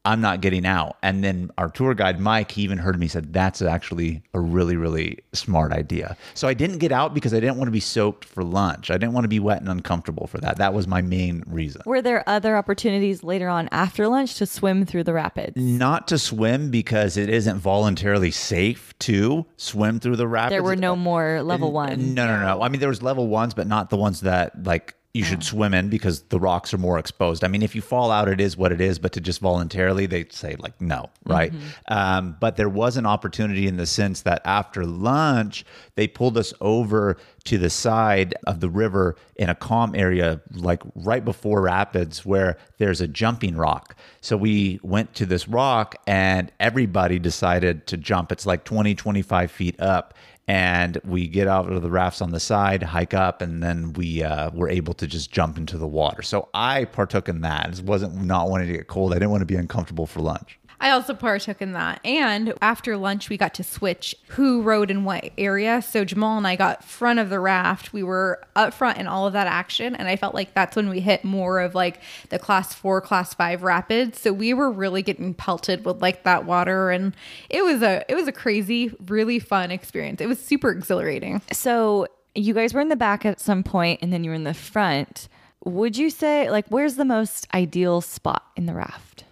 I'm 0.04 0.20
not 0.20 0.40
getting 0.40 0.66
out. 0.66 0.96
And 1.02 1.22
then 1.22 1.50
our 1.56 1.68
tour 1.68 1.94
guide, 1.94 2.18
Mike, 2.18 2.50
he 2.50 2.62
even 2.62 2.78
heard 2.78 2.98
me 2.98 3.06
said, 3.06 3.32
that's 3.32 3.62
actually 3.62 4.22
a 4.34 4.40
really, 4.40 4.76
really 4.76 5.18
smart 5.32 5.72
idea. 5.72 6.16
So 6.34 6.48
I 6.48 6.54
didn't 6.54 6.78
get 6.78 6.90
out 6.90 7.14
because 7.14 7.32
I 7.32 7.38
didn't 7.38 7.56
want 7.56 7.68
to 7.68 7.72
be 7.72 7.80
soaked 7.80 8.24
for 8.24 8.42
lunch. 8.42 8.90
I 8.90 8.94
didn't 8.94 9.12
want 9.12 9.24
to 9.24 9.28
be 9.28 9.38
wet 9.38 9.60
and 9.60 9.68
uncomfortable 9.68 10.26
for 10.26 10.38
that. 10.38 10.58
That 10.58 10.74
was 10.74 10.88
my 10.88 11.02
main 11.02 11.44
reason. 11.46 11.82
Were 11.86 12.02
there 12.02 12.28
other 12.28 12.56
opportunities 12.56 13.22
later 13.22 13.48
on 13.48 13.68
after 13.70 14.08
lunch 14.08 14.34
to 14.36 14.46
swim 14.46 14.84
through 14.86 15.04
the 15.04 15.12
rapids? 15.12 15.56
Not 15.56 16.08
to 16.08 16.18
swim 16.18 16.70
because 16.70 17.16
it 17.16 17.28
isn't 17.28 17.58
voluntarily 17.58 18.32
safe 18.32 18.98
to 19.00 19.46
swim 19.56 20.00
through 20.00 20.16
the 20.16 20.26
rapids. 20.26 20.54
There 20.54 20.64
were 20.64 20.74
no 20.74 20.96
more 20.96 21.42
level 21.42 21.70
one. 21.70 22.14
No, 22.14 22.26
no, 22.26 22.40
no. 22.40 22.62
I 22.62 22.68
mean, 22.68 22.80
there 22.80 22.88
was 22.88 23.02
level 23.02 23.28
ones, 23.28 23.54
but 23.54 23.68
not 23.68 23.90
the 23.90 23.96
ones 23.96 24.22
that 24.22 24.64
like 24.64 24.96
you 25.14 25.24
should 25.24 25.44
swim 25.44 25.74
in 25.74 25.90
because 25.90 26.22
the 26.30 26.40
rocks 26.40 26.72
are 26.72 26.78
more 26.78 26.98
exposed. 26.98 27.44
I 27.44 27.48
mean, 27.48 27.62
if 27.62 27.74
you 27.74 27.82
fall 27.82 28.10
out, 28.10 28.28
it 28.28 28.40
is 28.40 28.56
what 28.56 28.72
it 28.72 28.80
is. 28.80 28.98
But 28.98 29.12
to 29.12 29.20
just 29.20 29.40
voluntarily, 29.40 30.06
they 30.06 30.24
say 30.30 30.56
like 30.58 30.80
no, 30.80 31.10
right? 31.26 31.52
Um, 31.88 32.36
but 32.40 32.56
there 32.56 32.70
was 32.70 32.96
an 32.96 33.04
opportunity 33.04 33.66
in 33.66 33.76
the 33.76 33.84
sense 33.84 34.22
that 34.22 34.40
after 34.46 34.86
lunch, 34.86 35.66
they 35.96 36.08
pulled 36.08 36.38
us 36.38 36.54
over 36.62 37.18
to 37.44 37.58
the 37.58 37.68
side 37.68 38.34
of 38.46 38.60
the 38.60 38.70
river 38.70 39.16
in 39.36 39.50
a 39.50 39.54
calm 39.54 39.94
area, 39.94 40.40
like 40.52 40.82
right 40.94 41.24
before 41.24 41.60
rapids, 41.60 42.24
where 42.24 42.56
there's 42.78 43.02
a 43.02 43.08
jumping 43.08 43.56
rock. 43.56 43.96
So 44.22 44.38
we 44.38 44.80
went 44.82 45.14
to 45.16 45.26
this 45.26 45.46
rock, 45.46 45.96
and 46.06 46.50
everybody 46.58 47.18
decided 47.18 47.86
to 47.88 47.98
jump. 47.98 48.32
It's 48.32 48.46
like 48.46 48.64
20, 48.64 48.94
25 48.94 49.50
feet 49.50 49.78
up 49.78 50.14
and 50.48 51.00
we 51.04 51.28
get 51.28 51.46
out 51.46 51.70
of 51.70 51.82
the 51.82 51.90
rafts 51.90 52.20
on 52.20 52.32
the 52.32 52.40
side, 52.40 52.82
hike 52.82 53.14
up, 53.14 53.40
and 53.42 53.62
then 53.62 53.92
we 53.92 54.22
uh, 54.22 54.50
were 54.52 54.68
able 54.68 54.94
to 54.94 55.06
just 55.06 55.30
jump 55.30 55.56
into 55.56 55.78
the 55.78 55.86
water. 55.86 56.22
So 56.22 56.48
I 56.52 56.84
partook 56.84 57.28
in 57.28 57.42
that. 57.42 57.78
It 57.78 57.84
wasn't 57.84 58.16
not 58.22 58.50
wanting 58.50 58.66
to 58.66 58.72
get 58.72 58.88
cold. 58.88 59.12
I 59.12 59.16
didn't 59.16 59.30
want 59.30 59.42
to 59.42 59.46
be 59.46 59.56
uncomfortable 59.56 60.06
for 60.06 60.20
lunch. 60.20 60.58
I 60.82 60.90
also 60.90 61.14
partook 61.14 61.62
in 61.62 61.72
that. 61.72 62.00
And 62.04 62.54
after 62.60 62.96
lunch, 62.96 63.28
we 63.28 63.36
got 63.36 63.54
to 63.54 63.62
switch 63.62 64.16
who 64.30 64.62
rode 64.62 64.90
in 64.90 65.04
what 65.04 65.30
area. 65.38 65.80
So 65.80 66.04
Jamal 66.04 66.36
and 66.36 66.46
I 66.46 66.56
got 66.56 66.82
front 66.82 67.20
of 67.20 67.30
the 67.30 67.38
raft. 67.38 67.92
We 67.92 68.02
were 68.02 68.44
up 68.56 68.74
front 68.74 68.98
in 68.98 69.06
all 69.06 69.24
of 69.24 69.32
that 69.34 69.46
action. 69.46 69.94
And 69.94 70.08
I 70.08 70.16
felt 70.16 70.34
like 70.34 70.54
that's 70.54 70.74
when 70.74 70.88
we 70.88 70.98
hit 70.98 71.22
more 71.22 71.60
of 71.60 71.76
like 71.76 72.00
the 72.30 72.38
class 72.40 72.74
four, 72.74 73.00
class 73.00 73.32
five 73.32 73.62
rapids. 73.62 74.20
So 74.20 74.32
we 74.32 74.52
were 74.52 74.72
really 74.72 75.02
getting 75.02 75.34
pelted 75.34 75.84
with 75.84 76.02
like 76.02 76.24
that 76.24 76.46
water. 76.46 76.90
And 76.90 77.14
it 77.48 77.62
was 77.62 77.80
a 77.80 78.04
it 78.08 78.16
was 78.16 78.26
a 78.26 78.32
crazy, 78.32 78.92
really 79.06 79.38
fun 79.38 79.70
experience. 79.70 80.20
It 80.20 80.26
was 80.26 80.40
super 80.40 80.72
exhilarating. 80.72 81.42
So 81.52 82.08
you 82.34 82.54
guys 82.54 82.74
were 82.74 82.80
in 82.80 82.88
the 82.88 82.96
back 82.96 83.24
at 83.24 83.38
some 83.38 83.62
point 83.62 84.00
and 84.02 84.12
then 84.12 84.24
you 84.24 84.30
were 84.30 84.36
in 84.36 84.42
the 84.42 84.52
front. 84.52 85.28
Would 85.64 85.96
you 85.96 86.10
say 86.10 86.50
like 86.50 86.66
where's 86.70 86.96
the 86.96 87.04
most 87.04 87.46
ideal 87.54 88.00
spot 88.00 88.42
in 88.56 88.66
the 88.66 88.74
raft? 88.74 89.22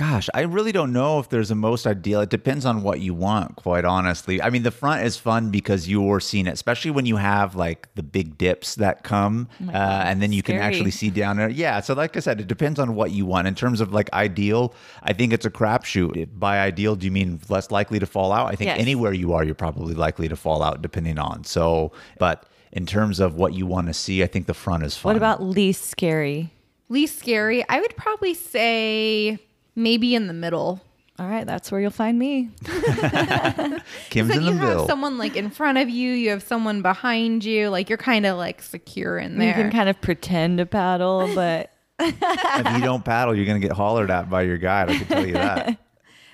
Gosh, 0.00 0.30
I 0.32 0.40
really 0.40 0.72
don't 0.72 0.94
know 0.94 1.18
if 1.18 1.28
there's 1.28 1.50
a 1.50 1.54
most 1.54 1.86
ideal. 1.86 2.22
It 2.22 2.30
depends 2.30 2.64
on 2.64 2.82
what 2.82 3.00
you 3.00 3.12
want, 3.12 3.56
quite 3.56 3.84
honestly. 3.84 4.40
I 4.40 4.48
mean, 4.48 4.62
the 4.62 4.70
front 4.70 5.04
is 5.04 5.18
fun 5.18 5.50
because 5.50 5.90
you're 5.90 6.20
seeing 6.20 6.46
it, 6.46 6.54
especially 6.54 6.90
when 6.90 7.04
you 7.04 7.16
have 7.16 7.54
like 7.54 7.86
the 7.96 8.02
big 8.02 8.38
dips 8.38 8.76
that 8.76 9.04
come, 9.04 9.46
uh, 9.68 9.72
and 10.06 10.22
then 10.22 10.32
you 10.32 10.42
can 10.42 10.56
actually 10.56 10.90
see 10.90 11.10
down 11.10 11.36
there. 11.36 11.50
Yeah, 11.50 11.80
so 11.80 11.92
like 11.92 12.16
I 12.16 12.20
said, 12.20 12.40
it 12.40 12.46
depends 12.46 12.78
on 12.78 12.94
what 12.94 13.10
you 13.10 13.26
want. 13.26 13.46
In 13.46 13.54
terms 13.54 13.82
of 13.82 13.92
like 13.92 14.10
ideal, 14.14 14.72
I 15.02 15.12
think 15.12 15.34
it's 15.34 15.44
a 15.44 15.50
crapshoot. 15.50 16.30
By 16.32 16.60
ideal, 16.60 16.96
do 16.96 17.04
you 17.04 17.12
mean 17.12 17.38
less 17.50 17.70
likely 17.70 17.98
to 17.98 18.06
fall 18.06 18.32
out? 18.32 18.46
I 18.46 18.56
think 18.56 18.68
Yes. 18.68 18.80
anywhere 18.80 19.12
you 19.12 19.34
are, 19.34 19.44
you're 19.44 19.54
probably 19.54 19.92
likely 19.92 20.28
to 20.28 20.36
fall 20.36 20.62
out, 20.62 20.80
depending 20.80 21.18
on. 21.18 21.44
So, 21.44 21.92
but 22.18 22.46
in 22.72 22.86
terms 22.86 23.20
of 23.20 23.34
what 23.34 23.52
you 23.52 23.66
want 23.66 23.88
to 23.88 23.92
see, 23.92 24.22
I 24.22 24.28
think 24.28 24.46
the 24.46 24.54
front 24.54 24.82
is 24.82 24.96
fun. 24.96 25.10
What 25.10 25.16
about 25.18 25.42
least 25.42 25.90
scary? 25.90 26.54
Least 26.88 27.18
scary, 27.18 27.68
I 27.68 27.82
would 27.82 27.94
probably 27.98 28.32
say 28.32 29.38
maybe 29.82 30.14
in 30.14 30.26
the 30.26 30.32
middle. 30.32 30.80
All 31.18 31.26
right, 31.26 31.46
that's 31.46 31.70
where 31.70 31.80
you'll 31.80 31.90
find 31.90 32.18
me. 32.18 32.48
Kim's 34.08 34.30
Then 34.30 34.38
in 34.38 34.44
you 34.44 34.52
the 34.54 34.58
have 34.58 34.86
someone 34.86 35.18
like 35.18 35.36
in 35.36 35.50
front 35.50 35.76
of 35.76 35.90
you, 35.90 36.12
you 36.12 36.30
have 36.30 36.42
someone 36.42 36.80
behind 36.80 37.44
you, 37.44 37.68
like 37.68 37.90
you're 37.90 37.98
kind 37.98 38.24
of 38.24 38.38
like 38.38 38.62
secure 38.62 39.18
in 39.18 39.36
there. 39.36 39.48
You 39.48 39.54
can 39.54 39.70
kind 39.70 39.90
of 39.90 40.00
pretend 40.00 40.58
to 40.58 40.66
paddle, 40.66 41.30
but 41.34 41.72
if 41.98 42.76
you 42.76 42.82
don't 42.82 43.04
paddle, 43.04 43.34
you're 43.34 43.44
going 43.44 43.60
to 43.60 43.66
get 43.68 43.76
hollered 43.76 44.10
at 44.10 44.30
by 44.30 44.42
your 44.42 44.56
guide. 44.56 44.88
I 44.90 44.96
can 44.96 45.06
tell 45.06 45.26
you 45.26 45.34
that. 45.34 45.78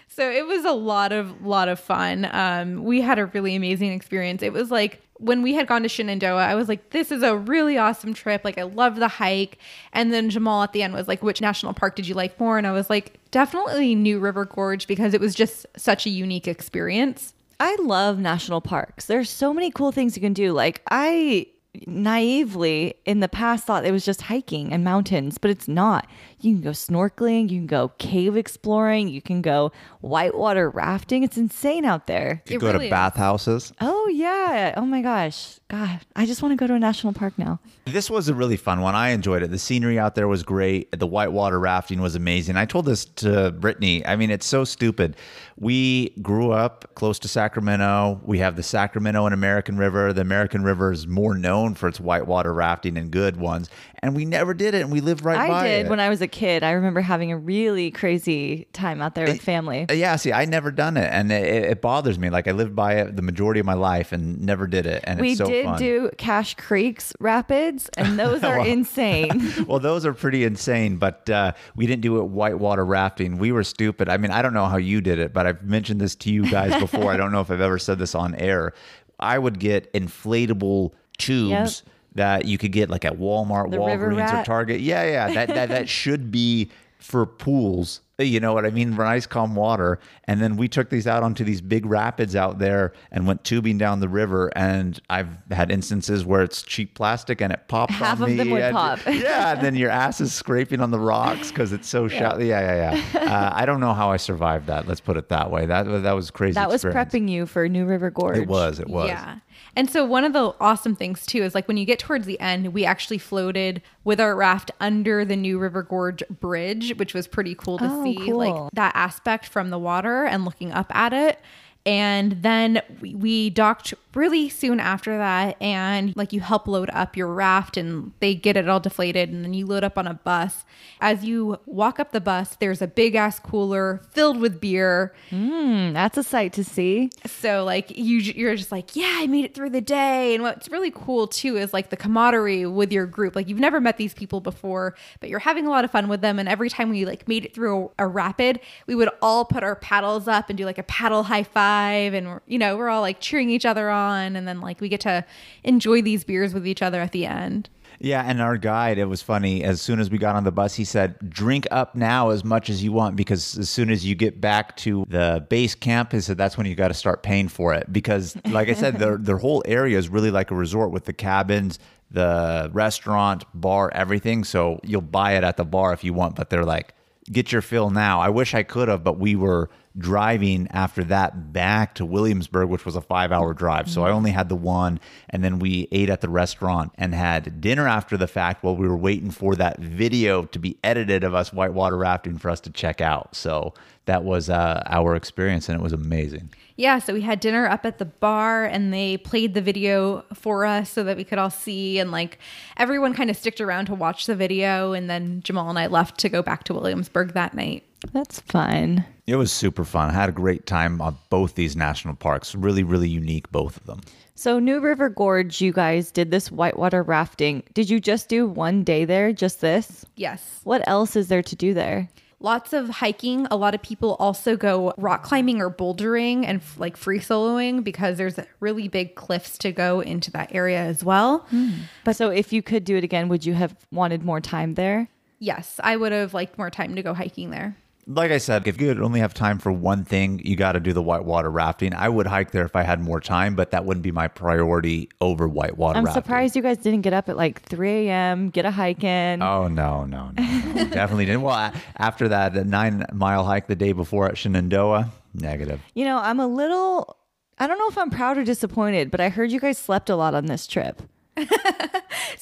So 0.08 0.30
it 0.30 0.46
was 0.46 0.64
a 0.64 0.72
lot 0.72 1.12
of 1.12 1.44
lot 1.44 1.68
of 1.68 1.78
fun. 1.78 2.26
Um, 2.32 2.84
we 2.84 3.02
had 3.02 3.18
a 3.18 3.26
really 3.26 3.54
amazing 3.54 3.92
experience. 3.92 4.42
It 4.42 4.50
was 4.50 4.70
like 4.70 5.02
when 5.18 5.42
we 5.42 5.54
had 5.54 5.66
gone 5.66 5.82
to 5.82 5.88
Shenandoah, 5.88 6.44
I 6.44 6.54
was 6.54 6.68
like, 6.68 6.90
this 6.90 7.10
is 7.10 7.22
a 7.22 7.36
really 7.36 7.78
awesome 7.78 8.14
trip. 8.14 8.44
Like, 8.44 8.58
I 8.58 8.62
love 8.62 8.96
the 8.96 9.08
hike. 9.08 9.58
And 9.92 10.12
then 10.12 10.30
Jamal 10.30 10.62
at 10.62 10.72
the 10.72 10.82
end 10.82 10.94
was 10.94 11.08
like, 11.08 11.22
which 11.22 11.40
national 11.40 11.74
park 11.74 11.96
did 11.96 12.06
you 12.06 12.14
like 12.14 12.38
more? 12.38 12.58
And 12.58 12.66
I 12.66 12.72
was 12.72 12.90
like, 12.90 13.18
definitely 13.30 13.94
New 13.94 14.18
River 14.18 14.44
Gorge 14.44 14.86
because 14.86 15.14
it 15.14 15.20
was 15.20 15.34
just 15.34 15.66
such 15.76 16.06
a 16.06 16.10
unique 16.10 16.48
experience. 16.48 17.34
I 17.58 17.76
love 17.80 18.18
national 18.18 18.60
parks. 18.60 19.06
There's 19.06 19.30
so 19.30 19.54
many 19.54 19.70
cool 19.70 19.92
things 19.92 20.16
you 20.16 20.20
can 20.20 20.34
do. 20.34 20.52
Like 20.52 20.82
I 20.90 21.46
naively 21.86 22.94
in 23.04 23.20
the 23.20 23.28
past 23.28 23.66
thought 23.66 23.84
it 23.84 23.92
was 23.92 24.04
just 24.04 24.22
hiking 24.22 24.72
and 24.72 24.84
mountains, 24.84 25.38
but 25.38 25.50
it's 25.50 25.68
not. 25.68 26.06
You 26.40 26.54
can 26.54 26.62
go 26.62 26.70
snorkeling, 26.70 27.50
you 27.50 27.58
can 27.60 27.66
go 27.66 27.88
cave 27.98 28.36
exploring, 28.36 29.08
you 29.08 29.22
can 29.22 29.40
go 29.42 29.72
whitewater 30.00 30.68
rafting. 30.70 31.22
It's 31.22 31.36
insane 31.36 31.84
out 31.84 32.06
there. 32.06 32.42
You 32.46 32.56
It 32.56 32.60
go 32.60 32.66
really 32.68 32.78
to 32.80 32.84
is. 32.86 32.90
bathhouses. 32.90 33.72
Oh 33.80 34.08
yeah. 34.08 34.74
Oh 34.76 34.84
my 34.86 35.02
gosh. 35.02 35.58
God, 35.68 36.00
I 36.14 36.26
just 36.26 36.42
want 36.42 36.52
to 36.52 36.56
go 36.56 36.68
to 36.68 36.74
a 36.74 36.78
national 36.78 37.12
park 37.12 37.32
now. 37.38 37.58
This 37.86 38.08
was 38.08 38.28
a 38.28 38.34
really 38.34 38.56
fun 38.56 38.80
one. 38.82 38.94
I 38.94 39.08
enjoyed 39.10 39.42
it. 39.42 39.50
The 39.50 39.58
scenery 39.58 39.98
out 39.98 40.14
there 40.14 40.28
was 40.28 40.42
great. 40.44 40.96
The 40.96 41.06
whitewater 41.08 41.58
rafting 41.58 42.00
was 42.00 42.14
amazing. 42.14 42.56
I 42.56 42.66
told 42.66 42.84
this 42.84 43.04
to 43.06 43.50
Brittany. 43.50 44.06
I 44.06 44.14
mean, 44.14 44.30
it's 44.30 44.46
so 44.46 44.62
stupid. 44.64 45.16
We 45.56 46.10
grew 46.22 46.52
up 46.52 46.94
close 46.94 47.18
to 47.20 47.28
Sacramento. 47.28 48.20
We 48.24 48.38
have 48.38 48.54
the 48.54 48.62
Sacramento 48.62 49.24
and 49.24 49.34
American 49.34 49.76
River. 49.78 50.12
The 50.12 50.20
American 50.20 50.62
River 50.62 50.92
is 50.92 51.06
more 51.08 51.34
known 51.34 51.74
for 51.74 51.88
its 51.88 51.98
whitewater 51.98 52.52
rafting 52.52 52.96
and 52.96 53.10
good 53.10 53.36
ones. 53.36 53.68
And 54.06 54.14
we 54.14 54.24
never 54.24 54.54
did 54.54 54.74
it. 54.74 54.82
And 54.82 54.92
we 54.92 55.00
lived 55.00 55.24
right 55.24 55.36
by 55.36 55.44
it. 55.44 55.48
I 55.48 55.48
by 55.62 55.68
did 55.68 55.86
it. 55.86 55.90
when 55.90 55.98
I 55.98 56.08
was 56.08 56.22
a 56.22 56.28
kid. 56.28 56.62
I 56.62 56.70
remember 56.72 57.00
having 57.00 57.32
a 57.32 57.36
really 57.36 57.90
crazy 57.90 58.68
time 58.72 59.02
out 59.02 59.16
there 59.16 59.26
with 59.26 59.40
family. 59.42 59.86
Uh, 59.90 59.94
Yeah, 59.94 60.14
see, 60.14 60.32
I 60.32 60.44
never 60.44 60.70
done 60.70 60.96
it, 60.96 61.08
and 61.12 61.32
it, 61.32 61.64
it 61.72 61.80
bothers 61.82 62.16
me. 62.18 62.30
Like 62.30 62.46
I 62.46 62.52
lived 62.52 62.76
by 62.76 62.94
it 62.94 63.16
the 63.16 63.22
majority 63.22 63.58
of 63.58 63.66
my 63.66 63.74
life 63.74 64.12
and 64.12 64.40
never 64.42 64.68
did 64.68 64.86
it, 64.86 65.02
and 65.06 65.20
We 65.20 65.30
it's 65.30 65.38
so 65.38 65.46
did 65.46 65.64
fun. 65.64 65.78
do 65.80 66.10
Cache 66.18 66.54
Creek's 66.54 67.12
rapids, 67.18 67.90
and 67.96 68.16
those 68.18 68.44
are 68.44 68.58
Well- 68.58 68.66
insane. 68.68 69.52
well, 69.66 69.80
those 69.80 70.06
are 70.06 70.12
pretty 70.14 70.44
insane, 70.44 70.98
but 70.98 71.28
uh, 71.28 71.52
we 71.74 71.86
didn't 71.88 72.02
do 72.02 72.18
it 72.20 72.26
whitewater 72.28 72.84
rafting. 72.84 73.38
We 73.38 73.50
were 73.50 73.64
stupid. 73.64 74.08
I 74.08 74.18
mean, 74.18 74.30
I 74.30 74.40
don't 74.40 74.54
know 74.54 74.66
how 74.66 74.76
you 74.76 75.00
did 75.00 75.18
it, 75.18 75.32
but 75.32 75.46
I've 75.46 75.64
mentioned 75.64 76.00
this 76.00 76.14
to 76.16 76.30
you 76.32 76.48
guys 76.48 76.78
before. 76.80 77.10
I 77.12 77.16
don't 77.16 77.32
know 77.32 77.40
if 77.40 77.50
I've 77.50 77.60
ever 77.60 77.78
said 77.78 77.98
this 77.98 78.14
on 78.14 78.36
air. 78.36 78.72
I 79.18 79.36
would 79.36 79.58
get 79.58 79.92
inflatable 79.94 80.92
tubes 81.18 81.82
that 82.16 82.44
you 82.44 82.58
could 82.58 82.72
get 82.72 82.90
like 82.90 83.04
at 83.04 83.14
Walmart, 83.18 83.70
The 83.70 83.78
Walgreens, 83.78 84.42
or 84.42 84.44
Target. 84.44 84.80
Yeah, 84.80 85.04
yeah, 85.04 85.32
that 85.34 85.48
that 85.48 85.68
that 85.70 85.88
should 86.00 86.30
be 86.30 86.70
for 86.98 87.24
pools. 87.26 88.00
You 88.18 88.40
know 88.40 88.54
what 88.54 88.64
I 88.64 88.70
mean? 88.70 88.94
For 88.94 89.04
nice 89.04 89.26
calm 89.26 89.54
water. 89.54 89.98
And 90.24 90.40
then 90.40 90.56
we 90.56 90.68
took 90.68 90.88
these 90.88 91.06
out 91.06 91.22
onto 91.22 91.44
these 91.44 91.60
big 91.60 91.84
rapids 91.84 92.34
out 92.34 92.58
there 92.58 92.94
and 93.12 93.26
went 93.26 93.44
tubing 93.44 93.76
down 93.76 94.00
the 94.00 94.08
river. 94.08 94.50
And 94.56 94.98
I've 95.10 95.28
had 95.50 95.70
instances 95.70 96.24
where 96.24 96.42
it's 96.42 96.62
cheap 96.62 96.94
plastic 96.94 97.42
and 97.42 97.52
it 97.52 97.68
popped 97.68 97.92
Half 97.92 98.22
on 98.22 98.30
of 98.30 98.36
them 98.38 98.48
would 98.50 98.62
and- 98.62 98.74
pop. 98.74 99.00
yeah, 99.06 99.52
and 99.52 99.60
then 99.60 99.76
your 99.76 99.90
ass 99.90 100.22
is 100.22 100.32
scraping 100.32 100.80
on 100.80 100.90
the 100.90 100.98
rocks 100.98 101.50
because 101.50 101.74
it's 101.74 101.86
so 101.86 102.08
shallow. 102.08 102.38
Yeah, 102.40 102.60
yeah, 102.60 102.94
yeah. 102.94 103.02
Uh, 103.26 103.50
I 103.54 103.66
don't 103.66 103.80
know 103.80 103.92
how 103.92 104.10
I 104.12 104.16
survived 104.18 104.68
that. 104.68 104.86
Let's 104.88 105.00
put 105.00 105.16
it 105.18 105.28
that 105.30 105.50
way. 105.50 105.66
That 105.66 105.82
that 106.04 106.12
was 106.12 106.30
crazy. 106.30 106.54
that 106.54 106.68
was 106.68 106.84
experience. 106.84 107.12
prepping 107.12 107.28
you 107.28 107.44
for 107.44 107.68
New 107.68 107.84
River 107.84 108.08
Gorge. 108.10 108.38
It 108.38 108.46
was. 108.48 108.78
It 108.78 108.88
was. 108.88 109.08
Yeah. 109.08 109.38
And 109.76 109.90
so 109.90 110.04
one 110.06 110.24
of 110.24 110.32
the 110.32 110.54
awesome 110.58 110.96
things 110.96 111.26
too 111.26 111.42
is 111.42 111.54
like 111.54 111.68
when 111.68 111.76
you 111.76 111.84
get 111.84 111.98
towards 111.98 112.24
the 112.26 112.40
end, 112.40 112.72
we 112.72 112.86
actually 112.86 113.18
floated 113.18 113.82
with 114.04 114.18
our 114.18 114.34
raft 114.34 114.70
under 114.80 115.22
the 115.24 115.36
New 115.36 115.58
River 115.58 115.82
Gorge 115.82 116.22
Bridge, 116.30 116.96
which 116.96 117.12
was 117.12 117.26
pretty 117.26 117.54
cool 117.54 117.76
to 117.78 117.84
Oh, 117.88 118.02
see 118.02 118.16
cool. 118.16 118.38
like 118.38 118.70
that 118.72 118.96
aspect 118.96 119.46
from 119.46 119.68
the 119.68 119.78
water 119.78 120.24
and 120.24 120.46
looking 120.46 120.72
up 120.72 120.94
at 120.96 121.12
it. 121.12 121.38
And 121.86 122.42
then 122.42 122.82
we, 123.00 123.14
we 123.14 123.50
docked 123.50 123.94
really 124.14 124.48
soon 124.48 124.80
after 124.80 125.16
that. 125.16 125.56
And 125.62 126.16
like 126.16 126.32
you 126.32 126.40
help 126.40 126.66
load 126.66 126.90
up 126.92 127.16
your 127.16 127.28
raft 127.28 127.76
and 127.76 128.12
they 128.18 128.34
get 128.34 128.56
it 128.56 128.68
all 128.68 128.80
deflated. 128.80 129.30
And 129.30 129.44
then 129.44 129.54
you 129.54 129.66
load 129.66 129.84
up 129.84 129.96
on 129.96 130.08
a 130.08 130.14
bus. 130.14 130.64
As 131.00 131.24
you 131.24 131.60
walk 131.64 132.00
up 132.00 132.10
the 132.10 132.20
bus, 132.20 132.56
there's 132.56 132.82
a 132.82 132.88
big 132.88 133.14
ass 133.14 133.38
cooler 133.38 134.00
filled 134.10 134.40
with 134.40 134.60
beer. 134.60 135.14
Mm, 135.30 135.92
that's 135.92 136.18
a 136.18 136.24
sight 136.24 136.52
to 136.54 136.64
see. 136.64 137.10
So 137.24 137.62
like 137.62 137.96
you 137.96 138.18
you're 138.18 138.56
just 138.56 138.72
like, 138.72 138.96
yeah, 138.96 139.18
I 139.18 139.28
made 139.28 139.44
it 139.44 139.54
through 139.54 139.70
the 139.70 139.80
day. 139.80 140.34
And 140.34 140.42
what's 140.42 140.68
really 140.68 140.90
cool 140.90 141.28
too 141.28 141.56
is 141.56 141.72
like 141.72 141.90
the 141.90 141.96
camaraderie 141.96 142.66
with 142.66 142.90
your 142.90 143.06
group. 143.06 143.36
Like 143.36 143.48
you've 143.48 143.60
never 143.60 143.80
met 143.80 143.96
these 143.96 144.14
people 144.14 144.40
before, 144.40 144.96
but 145.20 145.28
you're 145.28 145.38
having 145.38 145.66
a 145.66 145.70
lot 145.70 145.84
of 145.84 145.92
fun 145.92 146.08
with 146.08 146.20
them. 146.20 146.40
And 146.40 146.48
every 146.48 146.68
time 146.68 146.90
we 146.90 147.04
like 147.04 147.28
made 147.28 147.44
it 147.44 147.54
through 147.54 147.92
a, 147.98 148.04
a 148.04 148.06
rapid, 148.08 148.58
we 148.88 148.96
would 148.96 149.10
all 149.22 149.44
put 149.44 149.62
our 149.62 149.76
paddles 149.76 150.26
up 150.26 150.48
and 150.48 150.56
do 150.56 150.64
like 150.64 150.78
a 150.78 150.82
paddle 150.82 151.22
high 151.22 151.44
five. 151.44 151.75
And 152.14 152.26
we're, 152.28 152.40
you 152.46 152.58
know, 152.58 152.76
we're 152.76 152.88
all 152.88 153.00
like 153.00 153.20
cheering 153.20 153.50
each 153.50 153.66
other 153.66 153.90
on. 153.90 154.36
And 154.36 154.46
then 154.46 154.60
like 154.60 154.80
we 154.80 154.88
get 154.88 155.00
to 155.02 155.24
enjoy 155.64 156.02
these 156.02 156.24
beers 156.24 156.54
with 156.54 156.66
each 156.66 156.82
other 156.82 157.00
at 157.00 157.12
the 157.12 157.26
end. 157.26 157.68
Yeah, 157.98 158.22
and 158.22 158.42
our 158.42 158.56
guide, 158.56 158.98
it 158.98 159.06
was 159.06 159.22
funny. 159.22 159.64
As 159.64 159.80
soon 159.80 160.00
as 160.00 160.10
we 160.10 160.18
got 160.18 160.36
on 160.36 160.44
the 160.44 160.52
bus, 160.52 160.74
he 160.74 160.84
said, 160.84 161.16
"Drink 161.30 161.66
up 161.70 161.94
now 161.94 162.30
as 162.30 162.44
much 162.44 162.68
as 162.68 162.82
you 162.84 162.92
want, 162.92 163.16
because 163.16 163.56
as 163.56 163.70
soon 163.70 163.90
as 163.90 164.04
you 164.04 164.14
get 164.14 164.40
back 164.40 164.76
to 164.78 165.06
the 165.08 165.46
base 165.48 165.74
camp, 165.74 166.12
he 166.12 166.20
said 166.20 166.36
that's 166.36 166.58
when 166.58 166.66
you 166.66 166.74
got 166.74 166.88
to 166.88 166.94
start 166.94 167.22
paying 167.22 167.48
for 167.48 167.72
it. 167.74 167.90
Because, 167.92 168.36
like 168.46 168.68
I 168.68 168.74
said, 168.74 168.98
their 168.98 169.16
their 169.18 169.38
whole 169.38 169.62
area 169.66 169.96
is 169.96 170.08
really 170.08 170.30
like 170.30 170.50
a 170.50 170.54
resort 170.54 170.90
with 170.90 171.06
the 171.06 171.12
cabins, 171.12 171.78
the 172.10 172.70
restaurant, 172.72 173.44
bar, 173.54 173.90
everything. 173.94 174.44
So 174.44 174.80
you'll 174.82 175.00
buy 175.00 175.32
it 175.32 175.44
at 175.44 175.56
the 175.56 175.64
bar 175.64 175.92
if 175.92 176.04
you 176.04 176.12
want, 176.12 176.36
but 176.36 176.50
they're 176.50 176.64
like, 176.64 176.94
get 177.30 177.50
your 177.50 177.62
fill 177.62 177.90
now. 177.90 178.20
I 178.20 178.28
wish 178.28 178.54
I 178.54 178.62
could 178.62 178.88
have, 178.88 179.02
but 179.04 179.18
we 179.18 179.36
were 179.36 179.70
driving 179.98 180.68
after 180.70 181.02
that 181.04 181.52
back 181.52 181.94
to 181.94 182.04
Williamsburg, 182.04 182.68
which 182.68 182.84
was 182.84 182.96
a 182.96 183.00
five 183.00 183.32
hour 183.32 183.54
drive. 183.54 183.88
So 183.88 184.04
I 184.04 184.10
only 184.10 184.30
had 184.30 184.48
the 184.48 184.56
one. 184.56 185.00
And 185.30 185.42
then 185.42 185.58
we 185.58 185.88
ate 185.92 186.10
at 186.10 186.20
the 186.20 186.28
restaurant 186.28 186.92
and 186.98 187.14
had 187.14 187.60
dinner 187.60 187.88
after 187.88 188.16
the 188.16 188.26
fact 188.26 188.62
while 188.62 188.76
we 188.76 188.88
were 188.88 188.96
waiting 188.96 189.30
for 189.30 189.54
that 189.56 189.78
video 189.78 190.44
to 190.44 190.58
be 190.58 190.76
edited 190.84 191.24
of 191.24 191.34
us 191.34 191.52
whitewater 191.52 191.96
rafting 191.96 192.38
for 192.38 192.50
us 192.50 192.60
to 192.60 192.70
check 192.70 193.00
out. 193.00 193.34
So 193.34 193.74
that 194.06 194.24
was 194.24 194.50
uh, 194.50 194.82
our 194.86 195.14
experience 195.16 195.68
and 195.68 195.78
it 195.78 195.82
was 195.82 195.92
amazing. 195.92 196.50
Yeah, 196.76 196.98
so 196.98 197.14
we 197.14 197.22
had 197.22 197.40
dinner 197.40 197.66
up 197.66 197.86
at 197.86 197.98
the 197.98 198.04
bar 198.04 198.64
and 198.64 198.92
they 198.92 199.16
played 199.16 199.54
the 199.54 199.62
video 199.62 200.24
for 200.34 200.66
us 200.66 200.90
so 200.90 201.04
that 201.04 201.16
we 201.16 201.24
could 201.24 201.38
all 201.38 201.50
see 201.50 201.98
and 201.98 202.10
like 202.10 202.38
everyone 202.76 203.14
kind 203.14 203.30
of 203.30 203.36
sticked 203.36 203.62
around 203.62 203.86
to 203.86 203.94
watch 203.94 204.26
the 204.26 204.36
video 204.36 204.92
and 204.92 205.08
then 205.08 205.40
Jamal 205.42 205.70
and 205.70 205.78
I 205.78 205.86
left 205.86 206.18
to 206.20 206.28
go 206.28 206.42
back 206.42 206.64
to 206.64 206.74
Williamsburg 206.74 207.32
that 207.32 207.54
night. 207.54 207.84
That's 208.12 208.40
fun. 208.40 209.04
It 209.26 209.36
was 209.36 209.50
super 209.50 209.84
fun. 209.84 210.10
I 210.10 210.12
had 210.12 210.28
a 210.28 210.32
great 210.32 210.66
time 210.66 211.00
on 211.00 211.16
both 211.30 211.54
these 211.54 211.76
national 211.76 212.14
parks. 212.14 212.54
Really, 212.54 212.82
really 212.82 213.08
unique, 213.08 213.50
both 213.50 213.78
of 213.78 213.86
them. 213.86 214.02
So, 214.34 214.58
New 214.58 214.80
River 214.80 215.08
Gorge, 215.08 215.62
you 215.62 215.72
guys 215.72 216.12
did 216.12 216.30
this 216.30 216.52
whitewater 216.52 217.02
rafting. 217.02 217.62
Did 217.72 217.88
you 217.88 217.98
just 217.98 218.28
do 218.28 218.46
one 218.46 218.84
day 218.84 219.06
there, 219.06 219.32
just 219.32 219.62
this? 219.62 220.04
Yes. 220.14 220.60
What 220.64 220.86
else 220.86 221.16
is 221.16 221.28
there 221.28 221.42
to 221.42 221.56
do 221.56 221.72
there? 221.72 222.10
Lots 222.38 222.72
of 222.72 222.88
hiking. 222.88 223.46
A 223.50 223.56
lot 223.56 223.74
of 223.74 223.82
people 223.82 224.14
also 224.18 224.56
go 224.56 224.92
rock 224.98 225.22
climbing 225.22 225.60
or 225.60 225.70
bouldering 225.70 226.44
and 226.44 226.60
f- 226.60 226.78
like 226.78 226.96
free 226.96 227.18
soloing 227.18 227.82
because 227.82 228.18
there's 228.18 228.38
really 228.60 228.88
big 228.88 229.14
cliffs 229.14 229.56
to 229.58 229.72
go 229.72 230.00
into 230.00 230.30
that 230.32 230.54
area 230.54 230.78
as 230.78 231.02
well. 231.02 231.46
Hmm. 231.50 231.70
But 232.04 232.14
so, 232.16 232.28
if 232.30 232.52
you 232.52 232.62
could 232.62 232.84
do 232.84 232.96
it 232.96 233.04
again, 233.04 233.28
would 233.28 233.46
you 233.46 233.54
have 233.54 233.74
wanted 233.90 234.22
more 234.22 234.40
time 234.40 234.74
there? 234.74 235.08
Yes, 235.38 235.80
I 235.82 235.96
would 235.96 236.12
have 236.12 236.34
liked 236.34 236.58
more 236.58 236.70
time 236.70 236.94
to 236.96 237.02
go 237.02 237.14
hiking 237.14 237.50
there. 237.50 237.76
Like 238.08 238.30
I 238.30 238.38
said, 238.38 238.68
if 238.68 238.80
you 238.80 238.86
could 238.86 239.02
only 239.02 239.18
have 239.18 239.34
time 239.34 239.58
for 239.58 239.72
one 239.72 240.04
thing, 240.04 240.40
you 240.44 240.54
got 240.54 240.72
to 240.72 240.80
do 240.80 240.92
the 240.92 241.02
whitewater 241.02 241.50
rafting. 241.50 241.92
I 241.92 242.08
would 242.08 242.28
hike 242.28 242.52
there 242.52 242.64
if 242.64 242.76
I 242.76 242.82
had 242.82 243.00
more 243.00 243.20
time, 243.20 243.56
but 243.56 243.72
that 243.72 243.84
wouldn't 243.84 244.04
be 244.04 244.12
my 244.12 244.28
priority 244.28 245.08
over 245.20 245.48
whitewater 245.48 245.96
rafting. 245.96 245.98
I'm 245.98 246.04
rafting. 246.04 246.22
surprised 246.22 246.56
you 246.56 246.62
guys 246.62 246.78
didn't 246.78 247.00
get 247.00 247.12
up 247.12 247.28
at 247.28 247.36
like 247.36 247.62
3 247.62 248.08
a.m., 248.08 248.50
get 248.50 248.64
a 248.64 248.70
hike 248.70 249.02
in. 249.02 249.42
Oh 249.42 249.66
no, 249.66 250.04
no, 250.04 250.30
no, 250.30 250.42
no. 250.42 250.84
definitely 250.90 251.24
didn't. 251.24 251.42
Well, 251.42 251.72
after 251.96 252.28
that 252.28 252.54
nine 252.66 253.04
mile 253.12 253.44
hike 253.44 253.66
the 253.66 253.76
day 253.76 253.90
before 253.92 254.28
at 254.28 254.38
Shenandoah, 254.38 255.10
negative. 255.34 255.80
You 255.94 256.04
know, 256.04 256.18
I'm 256.18 256.38
a 256.38 256.46
little, 256.46 257.16
I 257.58 257.66
don't 257.66 257.78
know 257.78 257.88
if 257.88 257.98
I'm 257.98 258.10
proud 258.10 258.38
or 258.38 258.44
disappointed, 258.44 259.10
but 259.10 259.20
I 259.20 259.30
heard 259.30 259.50
you 259.50 259.58
guys 259.58 259.78
slept 259.78 260.10
a 260.10 260.16
lot 260.16 260.34
on 260.34 260.46
this 260.46 260.66
trip. 260.66 261.02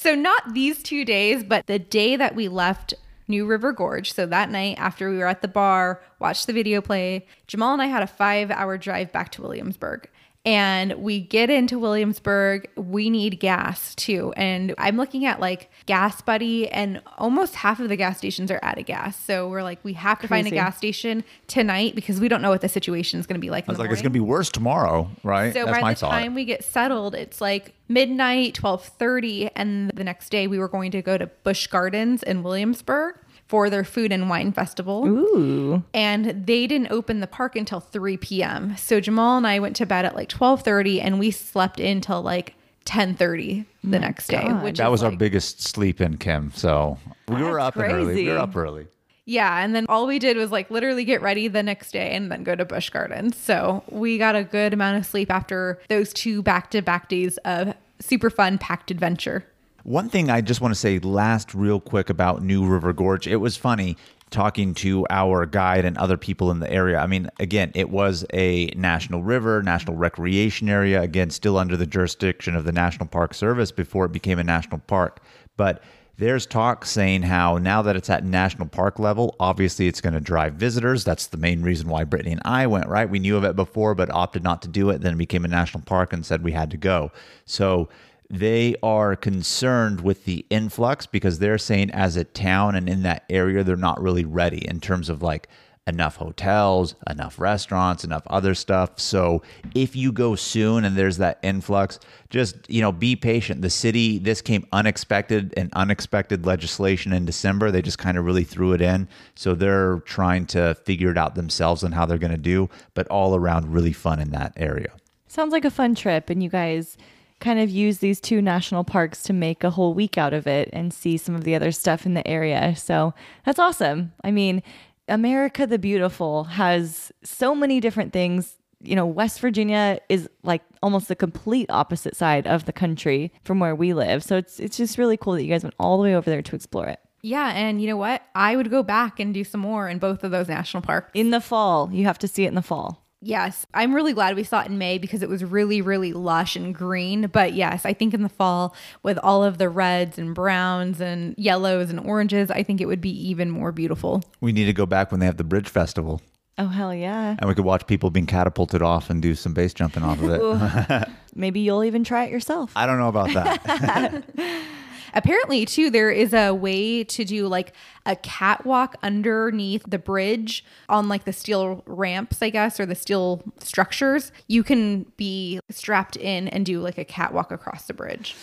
So 0.05 0.13
not 0.13 0.53
these 0.53 0.83
two 0.83 1.03
days, 1.03 1.43
but 1.43 1.65
the 1.65 1.79
day 1.79 2.15
that 2.15 2.35
we 2.35 2.47
left 2.47 2.93
New 3.27 3.45
River 3.45 3.71
Gorge. 3.71 4.13
So 4.13 4.25
that 4.25 4.49
night 4.49 4.77
after 4.77 5.09
we 5.09 5.17
were 5.17 5.27
at 5.27 5.41
the 5.41 5.47
bar, 5.47 6.01
watched 6.19 6.47
the 6.47 6.53
video 6.53 6.81
play, 6.81 7.25
Jamal 7.47 7.73
and 7.73 7.81
I 7.81 7.87
had 7.87 8.03
a 8.03 8.07
five 8.07 8.51
hour 8.51 8.77
drive 8.77 9.11
back 9.11 9.31
to 9.33 9.41
Williamsburg. 9.41 10.09
And 10.45 10.93
we 10.93 11.21
get 11.21 11.49
into 11.49 11.79
Williamsburg. 11.79 12.69
We 12.75 13.09
need 13.09 13.39
gas 13.39 13.95
too. 13.95 14.31
And 14.37 14.75
I'm 14.77 14.95
looking 14.95 15.25
at 15.25 15.39
like 15.39 15.71
Gas 15.87 16.21
Buddy, 16.21 16.69
and 16.69 17.01
almost 17.17 17.55
half 17.55 17.79
of 17.79 17.89
the 17.89 17.95
gas 17.95 18.19
stations 18.19 18.51
are 18.51 18.59
out 18.61 18.77
of 18.77 18.85
gas. 18.85 19.17
So 19.17 19.49
we're 19.49 19.63
like, 19.63 19.79
we 19.83 19.93
have 19.93 20.19
to 20.19 20.27
find 20.27 20.45
a 20.45 20.51
gas 20.51 20.77
station 20.77 21.23
tonight 21.47 21.95
because 21.95 22.19
we 22.19 22.27
don't 22.27 22.43
know 22.43 22.51
what 22.51 22.61
the 22.61 22.69
situation 22.69 23.19
is 23.19 23.25
going 23.25 23.39
to 23.39 23.45
be 23.45 23.49
like. 23.49 23.67
I 23.67 23.71
was 23.71 23.79
like, 23.79 23.89
it's 23.89 24.01
gonna 24.01 24.11
be 24.11 24.19
worse 24.19 24.49
tomorrow, 24.51 25.09
right? 25.23 25.51
So 25.51 25.65
That's 25.65 25.77
by 25.77 25.81
my 25.81 25.93
the 25.93 25.99
thought. 25.99 26.11
time 26.11 26.35
we 26.35 26.45
get 26.45 26.63
settled, 26.63 27.15
it's 27.15 27.41
like 27.41 27.73
midnight, 27.87 28.53
twelve 28.53 28.83
thirty, 28.85 29.49
and 29.55 29.89
the 29.91 30.03
next 30.03 30.29
day 30.29 30.45
we 30.47 30.59
were 30.59 30.67
going 30.67 30.91
to 30.91 31.01
go 31.01 31.17
to 31.17 31.25
Busch 31.43 31.65
Gardens 31.67 32.21
in 32.21 32.43
Williamsburg 32.43 33.15
for 33.47 33.69
their 33.69 33.83
food 33.83 34.11
and 34.11 34.29
wine 34.29 34.51
festival. 34.51 35.05
Ooh. 35.07 35.83
And 35.93 36.45
they 36.47 36.65
didn't 36.67 36.91
open 36.91 37.19
the 37.19 37.27
park 37.27 37.55
until 37.55 37.79
three 37.79 38.17
p.m. 38.17 38.75
So 38.77 38.99
Jamal 38.99 39.37
and 39.37 39.45
I 39.45 39.59
went 39.59 39.75
to 39.77 39.85
bed 39.85 40.05
at 40.05 40.15
like 40.15 40.29
twelve 40.29 40.61
thirty, 40.63 40.99
and 41.01 41.19
we 41.19 41.31
slept 41.31 41.79
until 41.79 42.21
like 42.21 42.55
10:30 42.85 43.65
the 43.83 43.99
next 43.99 44.27
day, 44.27 44.43
God. 44.47 44.63
which 44.63 44.77
That 44.77 44.85
is 44.85 44.91
was 44.91 45.03
our 45.03 45.11
biggest 45.11 45.61
sleep 45.61 45.99
in, 46.01 46.17
Kim. 46.17 46.51
So 46.55 46.97
we 47.27 47.41
were 47.41 47.59
up 47.59 47.73
That's 47.75 47.91
early. 47.91 48.07
We 48.07 48.13
crazy. 48.13 48.29
were 48.29 48.37
up 48.37 48.55
early. 48.55 48.87
Yeah, 49.27 49.63
and 49.63 49.73
then 49.73 49.87
all 49.89 50.05
we 50.05 50.19
did 50.19 50.37
was 50.37 50.51
like 50.51 50.69
literally 50.69 51.03
get 51.03 51.19
ready 51.21 51.47
the 51.47 51.63
next 51.63 51.91
day 51.91 52.11
and 52.15 52.31
then 52.31 52.43
go 52.43 52.53
to 52.55 52.63
Busch 52.63 52.91
Gardens. 52.91 53.35
So 53.35 53.83
we 53.89 54.19
got 54.19 54.35
a 54.35 54.43
good 54.43 54.71
amount 54.71 54.97
of 54.97 55.05
sleep 55.07 55.31
after 55.31 55.79
those 55.89 56.13
two 56.13 56.43
back-to-back 56.43 57.09
days 57.09 57.37
of 57.37 57.73
super 57.99 58.29
fun 58.29 58.59
packed 58.59 58.91
adventure. 58.91 59.43
One 59.85 60.09
thing 60.09 60.31
I 60.31 60.41
just 60.41 60.61
want 60.61 60.73
to 60.73 60.79
say 60.79 60.97
last, 60.97 61.53
real 61.53 61.79
quick 61.79 62.09
about 62.09 62.41
New 62.41 62.65
River 62.65 62.91
Gorge. 62.91 63.27
It 63.27 63.35
was 63.35 63.55
funny 63.55 63.97
talking 64.31 64.73
to 64.73 65.05
our 65.11 65.45
guide 65.45 65.85
and 65.85 65.95
other 65.99 66.17
people 66.17 66.49
in 66.49 66.59
the 66.59 66.71
area. 66.71 66.97
I 66.97 67.05
mean, 67.05 67.29
again, 67.39 67.71
it 67.75 67.91
was 67.91 68.25
a 68.33 68.65
national 68.75 69.21
river, 69.21 69.61
national 69.61 69.95
recreation 69.95 70.69
area, 70.69 71.03
again, 71.03 71.29
still 71.29 71.55
under 71.55 71.77
the 71.77 71.85
jurisdiction 71.85 72.55
of 72.55 72.63
the 72.63 72.71
National 72.71 73.05
Park 73.05 73.35
Service 73.35 73.71
before 73.71 74.05
it 74.05 74.11
became 74.11 74.39
a 74.39 74.43
national 74.43 74.79
park. 74.79 75.19
But 75.55 75.83
there's 76.17 76.47
talk 76.47 76.83
saying 76.83 77.21
how 77.21 77.59
now 77.59 77.83
that 77.83 77.95
it's 77.95 78.09
at 78.09 78.25
national 78.25 78.69
park 78.69 78.97
level, 78.97 79.35
obviously 79.39 79.87
it's 79.87 80.01
going 80.01 80.13
to 80.13 80.19
drive 80.19 80.55
visitors. 80.55 81.03
That's 81.03 81.27
the 81.27 81.37
main 81.37 81.61
reason 81.61 81.89
why 81.89 82.05
Brittany 82.05 82.31
and 82.31 82.41
I 82.43 82.65
went, 82.65 82.87
right? 82.87 83.07
We 83.07 83.19
knew 83.19 83.37
of 83.37 83.43
it 83.43 83.55
before, 83.55 83.93
but 83.93 84.09
opted 84.09 84.41
not 84.41 84.63
to 84.63 84.67
do 84.67 84.89
it. 84.89 85.01
Then 85.01 85.13
it 85.13 85.17
became 85.17 85.45
a 85.45 85.47
national 85.47 85.83
park 85.83 86.11
and 86.11 86.25
said 86.25 86.43
we 86.43 86.53
had 86.53 86.71
to 86.71 86.77
go. 86.77 87.11
So 87.45 87.87
they 88.29 88.75
are 88.81 89.15
concerned 89.15 90.01
with 90.01 90.25
the 90.25 90.45
influx 90.49 91.05
because 91.05 91.39
they're 91.39 91.57
saying 91.57 91.91
as 91.91 92.15
a 92.15 92.23
town 92.23 92.75
and 92.75 92.89
in 92.89 93.03
that 93.03 93.23
area, 93.29 93.63
they're 93.63 93.75
not 93.75 94.01
really 94.01 94.25
ready 94.25 94.67
in 94.67 94.79
terms 94.79 95.09
of 95.09 95.21
like 95.21 95.47
enough 95.87 96.15
hotels, 96.15 96.95
enough 97.07 97.37
restaurants, 97.37 98.03
enough 98.03 98.23
other 98.27 98.55
stuff. 98.55 98.99
So 98.99 99.43
if 99.75 99.95
you 99.95 100.11
go 100.11 100.35
soon 100.35 100.83
and 100.83 100.95
there's 100.95 101.17
that 101.17 101.37
influx, 101.43 101.99
just 102.29 102.67
you 102.69 102.81
know, 102.81 102.91
be 102.91 103.15
patient. 103.15 103.61
The 103.61 103.69
city 103.69 104.17
this 104.17 104.41
came 104.41 104.65
unexpected 104.71 105.53
and 105.55 105.71
unexpected 105.73 106.45
legislation 106.45 107.13
in 107.13 107.25
December. 107.25 107.69
They 107.69 107.83
just 107.83 107.99
kind 107.99 108.17
of 108.17 108.25
really 108.25 108.43
threw 108.43 108.73
it 108.73 108.81
in. 108.81 109.07
So 109.35 109.53
they're 109.53 109.99
trying 109.99 110.47
to 110.47 110.73
figure 110.73 111.11
it 111.11 111.17
out 111.17 111.35
themselves 111.35 111.83
and 111.83 111.93
how 111.93 112.05
they're 112.05 112.17
going 112.17 112.31
to 112.31 112.37
do, 112.37 112.69
but 112.95 113.07
all 113.09 113.35
around 113.35 113.71
really 113.71 113.93
fun 113.93 114.19
in 114.19 114.31
that 114.31 114.53
area. 114.57 114.93
Sounds 115.27 115.51
like 115.51 115.65
a 115.65 115.71
fun 115.71 115.95
trip, 115.95 116.29
and 116.29 116.41
you 116.41 116.49
guys 116.49 116.97
kind 117.39 117.59
of 117.59 117.69
use 117.69 117.99
these 117.99 118.19
two 118.19 118.41
national 118.41 118.83
parks 118.83 119.23
to 119.23 119.33
make 119.33 119.63
a 119.63 119.69
whole 119.69 119.93
week 119.93 120.17
out 120.17 120.33
of 120.33 120.47
it 120.47 120.69
and 120.73 120.93
see 120.93 121.17
some 121.17 121.35
of 121.35 121.43
the 121.43 121.55
other 121.55 121.71
stuff 121.71 122.05
in 122.05 122.13
the 122.13 122.27
area. 122.27 122.75
So 122.75 123.13
that's 123.45 123.59
awesome. 123.59 124.13
I 124.23 124.31
mean, 124.31 124.63
America 125.07 125.67
the 125.67 125.79
Beautiful 125.79 126.45
has 126.45 127.11
so 127.23 127.53
many 127.53 127.79
different 127.79 128.13
things. 128.13 128.55
You 128.81 128.95
know, 128.95 129.05
West 129.05 129.39
Virginia 129.39 129.99
is 130.09 130.29
like 130.43 130.61
almost 130.81 131.07
the 131.07 131.15
complete 131.15 131.69
opposite 131.69 132.15
side 132.15 132.47
of 132.47 132.65
the 132.65 132.73
country 132.73 133.31
from 133.43 133.59
where 133.59 133.75
we 133.75 133.93
live. 133.93 134.23
So 134.23 134.37
it's 134.37 134.59
it's 134.59 134.77
just 134.77 134.97
really 134.97 135.17
cool 135.17 135.33
that 135.33 135.43
you 135.43 135.49
guys 135.51 135.63
went 135.63 135.75
all 135.79 135.97
the 135.97 136.03
way 136.03 136.15
over 136.15 136.29
there 136.29 136.41
to 136.41 136.55
explore 136.55 136.87
it. 136.87 136.99
Yeah, 137.21 137.53
and 137.55 137.81
you 137.81 137.87
know 137.87 137.97
what? 137.97 138.21
I 138.35 138.55
would 138.55 138.69
go 138.69 138.83
back 138.83 139.19
and 139.19 139.33
do 139.33 139.43
some 139.43 139.61
more 139.61 139.89
in 139.89 139.97
both 139.97 140.23
of 140.23 140.29
those 140.29 140.47
national 140.47 140.83
parks. 140.83 141.09
In 141.15 141.31
the 141.31 141.41
fall, 141.41 141.89
you 141.91 142.05
have 142.05 142.19
to 142.19 142.27
see 142.27 142.45
it 142.45 142.49
in 142.49 142.55
the 142.55 142.61
fall. 142.61 143.04
Yes, 143.25 143.65
I'm 143.73 143.95
really 143.95 144.13
glad 144.13 144.35
we 144.35 144.43
saw 144.43 144.61
it 144.61 144.67
in 144.67 144.77
May 144.77 144.99
because 144.99 145.23
it 145.23 145.29
was 145.29 145.43
really, 145.43 145.81
really 145.81 146.13
lush 146.13 146.55
and 146.55 146.75
green. 146.75 147.25
But 147.25 147.53
yes, 147.53 147.83
I 147.83 147.91
think 147.91 148.13
in 148.13 148.21
the 148.21 148.29
fall, 148.29 148.75
with 149.01 149.17
all 149.17 149.43
of 149.43 149.57
the 149.57 149.67
reds 149.67 150.19
and 150.19 150.35
browns 150.35 151.01
and 151.01 151.33
yellows 151.35 151.89
and 151.89 151.99
oranges, 151.99 152.51
I 152.51 152.61
think 152.61 152.81
it 152.81 152.85
would 152.85 153.01
be 153.01 153.09
even 153.27 153.49
more 153.49 153.71
beautiful. 153.71 154.23
We 154.41 154.51
need 154.51 154.65
to 154.65 154.73
go 154.73 154.85
back 154.85 155.09
when 155.09 155.19
they 155.21 155.25
have 155.25 155.37
the 155.37 155.43
Bridge 155.43 155.67
Festival. 155.67 156.21
Oh 156.59 156.67
hell 156.67 156.93
yeah. 156.93 157.35
And 157.39 157.47
we 157.49 157.55
could 157.55 157.65
watch 157.65 157.87
people 157.87 158.11
being 158.11 158.27
catapulted 158.27 158.83
off 158.83 159.09
and 159.09 159.23
do 159.23 159.33
some 159.33 159.55
base 159.55 159.73
jumping 159.73 160.03
off 160.03 160.21
of 160.21 160.29
it. 160.29 161.09
Maybe 161.35 161.61
you'll 161.61 161.83
even 161.83 162.03
try 162.03 162.25
it 162.25 162.31
yourself. 162.31 162.73
I 162.75 162.85
don't 162.85 162.99
know 162.99 163.09
about 163.09 163.33
that. 163.33 164.23
Apparently, 165.15 165.65
too, 165.65 165.89
there 165.89 166.11
is 166.11 166.33
a 166.33 166.51
way 166.51 167.03
to 167.05 167.23
do 167.23 167.47
like 167.47 167.73
a 168.05 168.17
catwalk 168.17 168.95
underneath 169.01 169.83
the 169.87 169.97
bridge 169.97 170.63
on 170.89 171.07
like 171.07 171.23
the 171.23 171.33
steel 171.33 171.83
ramps, 171.87 172.41
I 172.41 172.49
guess, 172.49 172.79
or 172.79 172.85
the 172.85 172.95
steel 172.95 173.41
structures. 173.59 174.33
You 174.47 174.61
can 174.61 175.03
be 175.15 175.61
strapped 175.69 176.17
in 176.17 176.49
and 176.49 176.65
do 176.65 176.81
like 176.81 176.97
a 176.97 177.05
catwalk 177.05 177.51
across 177.51 177.85
the 177.85 177.93
bridge. 177.93 178.35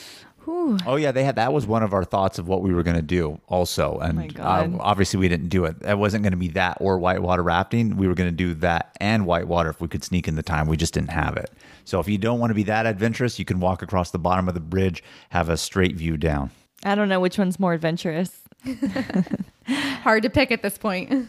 oh 0.48 0.96
yeah, 0.96 1.12
they 1.12 1.22
had 1.22 1.36
that 1.36 1.52
was 1.52 1.66
one 1.66 1.82
of 1.82 1.92
our 1.92 2.04
thoughts 2.04 2.38
of 2.38 2.48
what 2.48 2.62
we 2.62 2.74
were 2.74 2.82
going 2.82 2.96
to 2.96 3.02
do 3.02 3.40
also. 3.46 3.98
And 3.98 4.16
my 4.16 4.26
God. 4.28 4.74
uh, 4.74 4.78
obviously 4.80 5.20
we 5.20 5.28
didn't 5.28 5.50
do 5.50 5.66
it. 5.66 5.76
It 5.82 5.98
wasn't 5.98 6.24
going 6.24 6.32
to 6.32 6.38
be 6.38 6.48
that 6.48 6.78
or 6.80 6.98
whitewater 6.98 7.42
rafting. 7.42 7.96
We 7.96 8.08
were 8.08 8.14
going 8.14 8.30
to 8.30 8.36
do 8.36 8.54
that 8.54 8.96
and 9.00 9.26
whitewater 9.26 9.70
if 9.70 9.80
we 9.80 9.88
could 9.88 10.02
sneak 10.02 10.26
in 10.26 10.34
the 10.34 10.42
time. 10.42 10.66
We 10.66 10.76
just 10.76 10.94
didn't 10.94 11.10
have 11.10 11.36
it. 11.36 11.50
So 11.84 12.00
if 12.00 12.08
you 12.08 12.18
don't 12.18 12.40
want 12.40 12.50
to 12.50 12.54
be 12.54 12.64
that 12.64 12.86
adventurous, 12.86 13.38
you 13.38 13.44
can 13.44 13.60
walk 13.60 13.82
across 13.82 14.10
the 14.10 14.18
bottom 14.18 14.48
of 14.48 14.54
the 14.54 14.60
bridge, 14.60 15.04
have 15.30 15.48
a 15.48 15.56
straight 15.56 15.94
view 15.96 16.16
down. 16.16 16.50
I 16.84 16.94
don't 16.94 17.08
know 17.08 17.20
which 17.20 17.38
one's 17.38 17.60
more 17.60 17.72
adventurous. 17.72 18.40
Hard 19.66 20.22
to 20.24 20.30
pick 20.30 20.50
at 20.50 20.62
this 20.62 20.78
point. 20.78 21.28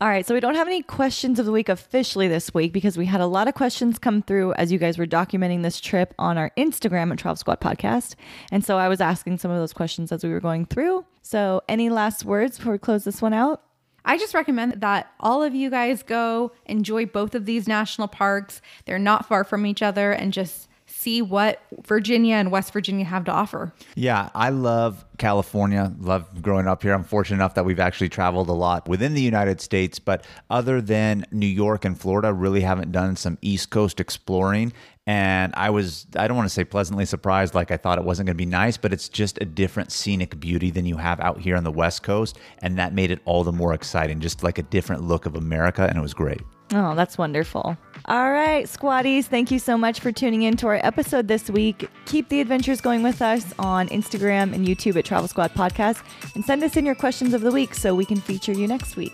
All 0.00 0.08
right, 0.08 0.26
so 0.26 0.34
we 0.34 0.40
don't 0.40 0.56
have 0.56 0.66
any 0.66 0.82
questions 0.82 1.38
of 1.38 1.46
the 1.46 1.52
week 1.52 1.68
officially 1.68 2.26
this 2.26 2.52
week 2.52 2.72
because 2.72 2.98
we 2.98 3.06
had 3.06 3.20
a 3.20 3.26
lot 3.26 3.46
of 3.46 3.54
questions 3.54 3.98
come 3.98 4.22
through 4.22 4.52
as 4.54 4.72
you 4.72 4.78
guys 4.78 4.98
were 4.98 5.06
documenting 5.06 5.62
this 5.62 5.80
trip 5.80 6.12
on 6.18 6.36
our 6.36 6.50
Instagram 6.58 7.12
at 7.12 7.18
Travel 7.18 7.36
Squad 7.36 7.60
Podcast. 7.60 8.16
And 8.50 8.64
so 8.64 8.76
I 8.76 8.88
was 8.88 9.00
asking 9.00 9.38
some 9.38 9.50
of 9.50 9.58
those 9.58 9.72
questions 9.72 10.10
as 10.10 10.24
we 10.24 10.30
were 10.30 10.40
going 10.40 10.66
through. 10.66 11.04
So, 11.22 11.62
any 11.68 11.88
last 11.90 12.24
words 12.24 12.58
before 12.58 12.72
we 12.72 12.78
close 12.78 13.04
this 13.04 13.22
one 13.22 13.32
out? 13.32 13.62
I 14.04 14.18
just 14.18 14.34
recommend 14.34 14.80
that 14.82 15.10
all 15.20 15.42
of 15.42 15.54
you 15.54 15.70
guys 15.70 16.02
go 16.02 16.52
enjoy 16.66 17.06
both 17.06 17.34
of 17.34 17.46
these 17.46 17.66
national 17.66 18.08
parks. 18.08 18.60
They're 18.84 18.98
not 18.98 19.26
far 19.26 19.44
from 19.44 19.64
each 19.64 19.80
other 19.80 20.12
and 20.12 20.32
just 20.32 20.68
see 21.04 21.20
what 21.20 21.60
Virginia 21.86 22.36
and 22.36 22.50
West 22.50 22.72
Virginia 22.72 23.04
have 23.04 23.24
to 23.24 23.30
offer. 23.30 23.72
Yeah, 23.94 24.30
I 24.34 24.48
love 24.48 25.04
California. 25.18 25.92
Love 26.00 26.42
growing 26.42 26.66
up 26.66 26.82
here. 26.82 26.94
I'm 26.94 27.04
fortunate 27.04 27.36
enough 27.36 27.54
that 27.54 27.64
we've 27.64 27.78
actually 27.78 28.08
traveled 28.08 28.48
a 28.48 28.54
lot 28.54 28.88
within 28.88 29.12
the 29.12 29.20
United 29.20 29.60
States, 29.60 29.98
but 29.98 30.24
other 30.48 30.80
than 30.80 31.26
New 31.30 31.46
York 31.46 31.84
and 31.84 32.00
Florida, 32.00 32.32
really 32.32 32.62
haven't 32.62 32.90
done 32.90 33.16
some 33.16 33.36
East 33.42 33.68
Coast 33.68 34.00
exploring. 34.00 34.72
And 35.06 35.52
I 35.54 35.68
was, 35.68 36.06
I 36.16 36.26
don't 36.26 36.36
want 36.38 36.48
to 36.48 36.54
say 36.54 36.64
pleasantly 36.64 37.04
surprised, 37.04 37.54
like 37.54 37.70
I 37.70 37.76
thought 37.76 37.98
it 37.98 38.04
wasn't 38.04 38.28
going 38.28 38.38
to 38.38 38.42
be 38.42 38.46
nice, 38.46 38.78
but 38.78 38.90
it's 38.90 39.10
just 39.10 39.38
a 39.42 39.44
different 39.44 39.92
scenic 39.92 40.40
beauty 40.40 40.70
than 40.70 40.86
you 40.86 40.96
have 40.96 41.20
out 41.20 41.38
here 41.38 41.56
on 41.56 41.64
the 41.64 41.70
West 41.70 42.02
Coast. 42.02 42.38
And 42.62 42.78
that 42.78 42.94
made 42.94 43.10
it 43.10 43.20
all 43.26 43.44
the 43.44 43.52
more 43.52 43.74
exciting, 43.74 44.20
just 44.20 44.42
like 44.42 44.56
a 44.56 44.62
different 44.62 45.02
look 45.02 45.26
of 45.26 45.34
America. 45.34 45.86
And 45.86 45.98
it 45.98 46.00
was 46.00 46.14
great. 46.14 46.40
Oh, 46.72 46.94
that's 46.94 47.18
wonderful. 47.18 47.76
All 48.06 48.32
right, 48.32 48.66
squaddies, 48.66 49.24
thank 49.24 49.50
you 49.50 49.58
so 49.58 49.78
much 49.78 50.00
for 50.00 50.12
tuning 50.12 50.42
in 50.42 50.56
to 50.58 50.66
our 50.66 50.80
episode 50.84 51.26
this 51.26 51.48
week. 51.48 51.88
Keep 52.04 52.28
the 52.28 52.40
adventures 52.40 52.80
going 52.80 53.02
with 53.02 53.22
us 53.22 53.54
on 53.58 53.88
Instagram 53.88 54.52
and 54.54 54.66
YouTube 54.66 54.96
at 54.96 55.04
Travel 55.04 55.28
Squad 55.28 55.54
Podcast 55.54 56.02
and 56.34 56.44
send 56.44 56.62
us 56.62 56.76
in 56.76 56.84
your 56.84 56.94
questions 56.94 57.32
of 57.32 57.40
the 57.40 57.50
week 57.50 57.74
so 57.74 57.94
we 57.94 58.04
can 58.04 58.20
feature 58.20 58.52
you 58.52 58.66
next 58.66 58.96
week. 58.96 59.12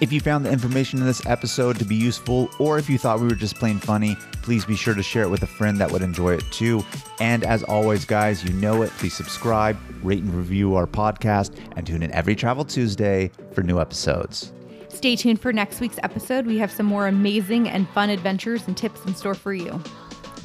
If 0.00 0.10
you 0.10 0.20
found 0.20 0.46
the 0.46 0.50
information 0.50 1.00
in 1.00 1.04
this 1.04 1.24
episode 1.26 1.78
to 1.78 1.84
be 1.84 1.94
useful, 1.94 2.48
or 2.58 2.78
if 2.78 2.88
you 2.88 2.96
thought 2.96 3.20
we 3.20 3.28
were 3.28 3.34
just 3.34 3.56
plain 3.56 3.78
funny, 3.78 4.16
please 4.40 4.64
be 4.64 4.74
sure 4.74 4.94
to 4.94 5.02
share 5.02 5.24
it 5.24 5.28
with 5.28 5.42
a 5.42 5.46
friend 5.46 5.76
that 5.76 5.90
would 5.90 6.00
enjoy 6.00 6.32
it 6.32 6.44
too. 6.50 6.82
And 7.20 7.44
as 7.44 7.62
always, 7.64 8.06
guys, 8.06 8.42
you 8.42 8.54
know 8.54 8.80
it. 8.80 8.90
Please 8.92 9.12
subscribe, 9.12 9.76
rate, 10.02 10.22
and 10.22 10.32
review 10.32 10.74
our 10.76 10.86
podcast, 10.86 11.54
and 11.76 11.86
tune 11.86 12.02
in 12.02 12.10
every 12.12 12.34
Travel 12.34 12.64
Tuesday 12.64 13.30
for 13.52 13.62
new 13.62 13.78
episodes. 13.78 14.54
Stay 15.00 15.16
tuned 15.16 15.40
for 15.40 15.50
next 15.50 15.80
week's 15.80 15.98
episode. 16.02 16.44
We 16.44 16.58
have 16.58 16.70
some 16.70 16.84
more 16.84 17.06
amazing 17.06 17.70
and 17.70 17.88
fun 17.88 18.10
adventures 18.10 18.66
and 18.66 18.76
tips 18.76 19.02
in 19.06 19.14
store 19.14 19.34
for 19.34 19.54
you. 19.54 19.80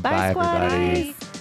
Bye, 0.02 0.34
Bye, 0.34 0.56
everybody. 0.56 1.12
squaddies. 1.12 1.35